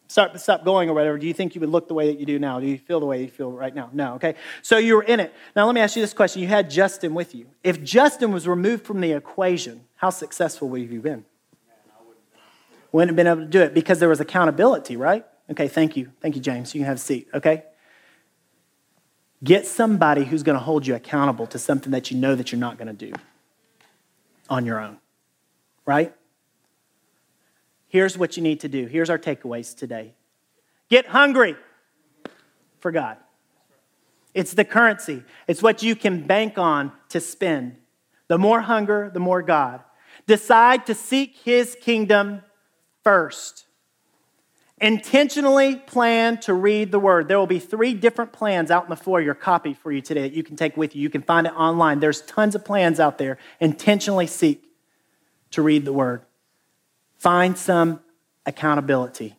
stop, 0.08 0.36
stop 0.38 0.64
going 0.64 0.90
or 0.90 0.94
whatever, 0.94 1.18
do 1.18 1.26
you 1.28 1.32
think 1.32 1.54
you 1.54 1.60
would 1.60 1.70
look 1.70 1.86
the 1.86 1.94
way 1.94 2.08
that 2.08 2.18
you 2.18 2.26
do 2.26 2.40
now? 2.40 2.58
Do 2.58 2.66
you 2.66 2.78
feel 2.78 2.98
the 2.98 3.06
way 3.06 3.22
you 3.22 3.28
feel 3.28 3.52
right 3.52 3.72
now? 3.72 3.90
No, 3.92 4.14
okay? 4.14 4.34
So 4.62 4.76
you 4.76 4.96
were 4.96 5.04
in 5.04 5.20
it. 5.20 5.32
Now 5.54 5.66
let 5.66 5.74
me 5.76 5.80
ask 5.80 5.94
you 5.94 6.02
this 6.02 6.12
question. 6.12 6.42
You 6.42 6.48
had 6.48 6.68
Justin 6.68 7.14
with 7.14 7.32
you. 7.32 7.46
If 7.62 7.84
Justin 7.84 8.32
was 8.32 8.48
removed 8.48 8.84
from 8.84 9.00
the 9.00 9.12
equation, 9.12 9.84
how 9.94 10.10
successful 10.10 10.68
would 10.70 10.80
you 10.80 10.94
have 10.94 11.02
been? 11.02 11.24
Wouldn't 12.90 13.10
have 13.10 13.16
been 13.16 13.28
able 13.28 13.42
to 13.42 13.46
do 13.46 13.60
it 13.60 13.72
because 13.72 14.00
there 14.00 14.08
was 14.08 14.18
accountability, 14.18 14.96
right? 14.96 15.24
Okay, 15.50 15.68
thank 15.68 15.96
you. 15.96 16.12
Thank 16.20 16.36
you, 16.36 16.42
James. 16.42 16.74
You 16.74 16.80
can 16.80 16.86
have 16.86 16.96
a 16.96 17.00
seat, 17.00 17.28
okay? 17.32 17.64
Get 19.42 19.66
somebody 19.66 20.24
who's 20.24 20.42
going 20.42 20.58
to 20.58 20.64
hold 20.64 20.86
you 20.86 20.94
accountable 20.94 21.46
to 21.48 21.58
something 21.58 21.92
that 21.92 22.10
you 22.10 22.18
know 22.18 22.34
that 22.34 22.52
you're 22.52 22.58
not 22.58 22.76
going 22.76 22.88
to 22.88 22.92
do 22.92 23.12
on 24.50 24.66
your 24.66 24.80
own, 24.80 24.98
right? 25.86 26.14
Here's 27.88 28.18
what 28.18 28.36
you 28.36 28.42
need 28.42 28.60
to 28.60 28.68
do. 28.68 28.86
Here's 28.86 29.10
our 29.10 29.18
takeaways 29.18 29.76
today 29.76 30.14
get 30.88 31.06
hungry 31.06 31.56
for 32.80 32.90
God. 32.90 33.18
It's 34.34 34.52
the 34.52 34.64
currency, 34.64 35.22
it's 35.46 35.62
what 35.62 35.82
you 35.82 35.96
can 35.96 36.26
bank 36.26 36.58
on 36.58 36.92
to 37.10 37.20
spend. 37.20 37.76
The 38.28 38.38
more 38.38 38.60
hunger, 38.60 39.10
the 39.12 39.20
more 39.20 39.40
God. 39.40 39.82
Decide 40.26 40.84
to 40.86 40.94
seek 40.94 41.36
His 41.44 41.76
kingdom 41.80 42.42
first. 43.02 43.64
Intentionally 44.80 45.76
plan 45.76 46.38
to 46.38 46.54
read 46.54 46.92
the 46.92 46.98
word. 47.00 47.26
There 47.26 47.38
will 47.38 47.46
be 47.46 47.58
three 47.58 47.94
different 47.94 48.32
plans 48.32 48.70
out 48.70 48.84
in 48.84 48.90
the 48.90 48.96
your 49.20 49.34
copy 49.34 49.74
for 49.74 49.90
you 49.90 50.00
today 50.00 50.22
that 50.22 50.32
you 50.32 50.42
can 50.44 50.56
take 50.56 50.76
with 50.76 50.94
you. 50.94 51.02
You 51.02 51.10
can 51.10 51.22
find 51.22 51.46
it 51.46 51.52
online. 51.54 52.00
There's 52.00 52.22
tons 52.22 52.54
of 52.54 52.64
plans 52.64 53.00
out 53.00 53.18
there. 53.18 53.38
Intentionally 53.60 54.26
seek 54.26 54.64
to 55.50 55.62
read 55.62 55.84
the 55.84 55.92
word. 55.92 56.22
Find 57.16 57.58
some 57.58 58.00
accountability 58.46 59.36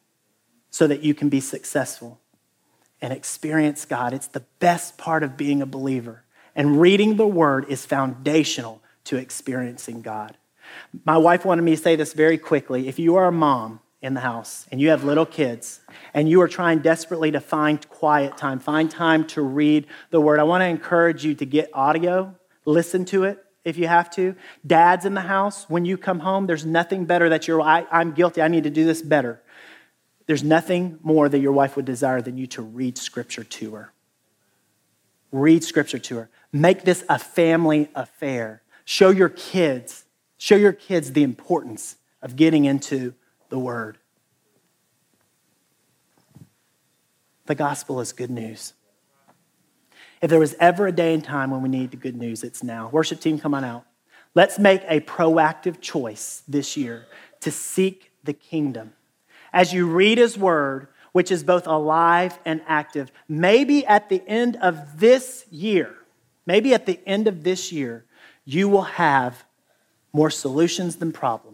so 0.70 0.88
that 0.88 1.02
you 1.04 1.14
can 1.14 1.30
be 1.30 1.40
successful 1.40 2.20
and 3.02 3.14
experience 3.14 3.86
God. 3.86 4.14
It's 4.14 4.28
the 4.28 4.44
best 4.60 4.98
part 4.98 5.24
of 5.24 5.38
being 5.38 5.62
a 5.62 5.66
believer. 5.66 6.24
And 6.56 6.82
reading 6.82 7.16
the 7.16 7.28
word 7.28 7.66
is 7.70 7.86
foundational 7.86 8.82
to 9.06 9.16
experiencing 9.16 10.02
God. 10.02 10.36
My 11.06 11.18
wife 11.18 11.46
wanted 11.46 11.62
me 11.62 11.72
to 11.72 11.82
say 11.82 11.96
this 11.96 12.14
very 12.14 12.38
quickly. 12.38 12.88
If 12.88 13.00
you 13.00 13.16
are 13.16 13.28
a 13.28 13.32
mom 13.32 13.80
in 14.02 14.14
the 14.14 14.22
house 14.22 14.66
and 14.72 14.80
you 14.80 14.89
have 14.89 15.04
little 15.04 15.26
kids 15.26 15.82
and 16.14 16.30
you 16.30 16.41
are 16.41 16.47
trying 16.47 16.80
desperately 16.80 17.32
to 17.32 17.39
find 17.39 17.88
quiet 17.89 18.38
time, 18.38 18.60
find 18.60 18.89
time 18.89 19.26
to 19.28 19.41
read 19.41 19.88
the 20.10 20.22
word, 20.22 20.39
I 20.39 20.43
want 20.43 20.62
to 20.62 20.68
encourage 20.68 21.26
you 21.26 21.36
to 21.36 21.45
get 21.45 21.70
audio, 21.74 22.36
listen 22.66 23.06
to 23.06 23.26
it, 23.26 23.43
if 23.66 23.78
you 23.78 23.88
have 23.88 24.10
to. 24.12 24.36
Dads 24.66 25.06
in 25.06 25.14
the 25.14 25.22
house, 25.22 25.70
when 25.70 25.86
you 25.86 25.97
come 25.97 26.20
home, 26.20 26.47
there's 26.47 26.66
nothing 26.66 27.06
better 27.06 27.30
that 27.30 27.47
you're, 27.47 27.62
I, 27.62 27.86
I'm 27.91 28.14
guilty, 28.14 28.41
I 28.41 28.47
need 28.47 28.64
to 28.64 28.70
do 28.70 28.86
this 28.86 29.02
better. 29.02 29.41
There's 30.28 30.43
nothing 30.43 31.00
more 31.02 31.28
that 31.28 31.39
your 31.39 31.52
wife 31.52 31.76
would 31.76 31.86
desire 31.86 32.22
than 32.22 32.38
you 32.38 32.47
to 32.47 32.62
read 32.62 32.97
scripture 32.97 33.43
to 33.43 33.76
her. 33.76 33.93
Read 35.32 35.64
scripture 35.64 36.00
to 36.00 36.18
her. 36.18 36.30
Make 36.52 36.84
this 36.84 37.04
a 37.10 37.20
family 37.20 37.89
affair. 37.95 38.62
Show 38.86 39.10
your 39.10 39.30
kids, 39.30 40.06
show 40.38 40.56
your 40.56 40.74
kids 40.74 41.12
the 41.12 41.24
importance 41.24 41.97
of 42.22 42.36
getting 42.36 42.66
into 42.66 43.14
the 43.50 43.60
word. 43.60 43.97
The 47.45 47.56
gospel 47.56 48.00
is 48.00 48.12
good 48.12 48.30
news. 48.30 48.74
If 50.22 50.30
there 50.30 50.39
was 50.39 50.56
ever 50.60 50.88
a 50.88 50.91
day 50.91 51.14
and 51.14 51.24
time 51.24 51.52
when 51.52 51.62
we 51.62 51.70
need 51.70 51.91
the 51.91 51.97
good 51.97 52.16
news, 52.16 52.43
it's 52.43 52.64
now. 52.64 52.89
Worship 52.89 53.20
team, 53.20 53.39
come 53.39 53.54
on 53.54 53.64
out. 53.64 53.86
Let's 54.36 54.60
make 54.60 54.84
a 54.88 55.00
proactive 55.00 55.82
choice 55.82 56.43
this 56.47 56.78
year 56.78 57.08
to 57.41 57.52
seek 57.52 58.12
the 58.24 58.34
kingdom. 58.34 58.93
As 59.52 59.74
you 59.74 59.88
read 59.88 60.18
his 60.18 60.38
word, 60.38 60.88
which 61.12 61.32
is 61.32 61.43
both 61.43 61.66
alive 61.66 62.38
and 62.45 62.62
active, 62.68 63.12
maybe 63.28 63.86
at 63.86 64.10
the 64.10 64.22
end 64.28 64.58
of 64.58 65.00
this 65.00 65.45
year, 65.50 65.95
maybe 66.45 66.74
at 66.74 66.86
the 66.86 67.00
end 67.08 67.28
of 67.28 67.43
this 67.43 67.72
year, 67.72 68.06
you 68.45 68.70
will 68.70 68.84
have 68.84 69.45
more 70.14 70.30
solutions 70.30 70.97
than 70.97 71.12
problems, 71.12 71.49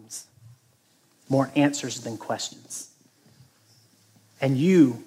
more 1.28 1.50
answers 1.56 2.00
than 2.00 2.16
questions. 2.16 2.90
And 4.40 4.56
you 4.56 5.04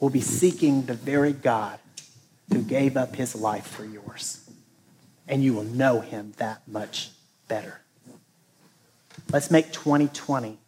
will 0.00 0.10
be 0.10 0.20
seeking 0.20 0.86
the 0.86 0.94
very 0.94 1.32
God 1.32 1.78
who 2.52 2.62
gave 2.62 2.96
up 2.96 3.16
his 3.16 3.34
life 3.34 3.66
for 3.66 3.84
yours. 3.84 4.48
And 5.28 5.42
you 5.42 5.54
will 5.54 5.64
know 5.64 6.00
him 6.00 6.34
that 6.38 6.66
much 6.66 7.10
better. 7.48 7.80
Let's 9.30 9.50
make 9.50 9.72
2020 9.72 10.58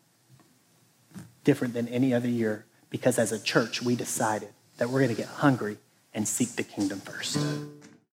different 1.43 1.75
than 1.75 1.89
any 1.89 2.15
other 2.15 2.29
year 2.29 2.65
because 2.91 3.19
as 3.19 3.33
a 3.33 3.39
church, 3.39 3.83
we 3.83 3.97
decided 3.97 4.49
that 4.79 4.89
we're 4.89 5.01
going 5.01 5.15
to 5.15 5.21
get 5.21 5.27
hungry 5.29 5.79
and 6.15 6.27
seek 6.27 6.51
the 6.51 6.63
kingdom 6.63 7.01
first. 7.01 7.39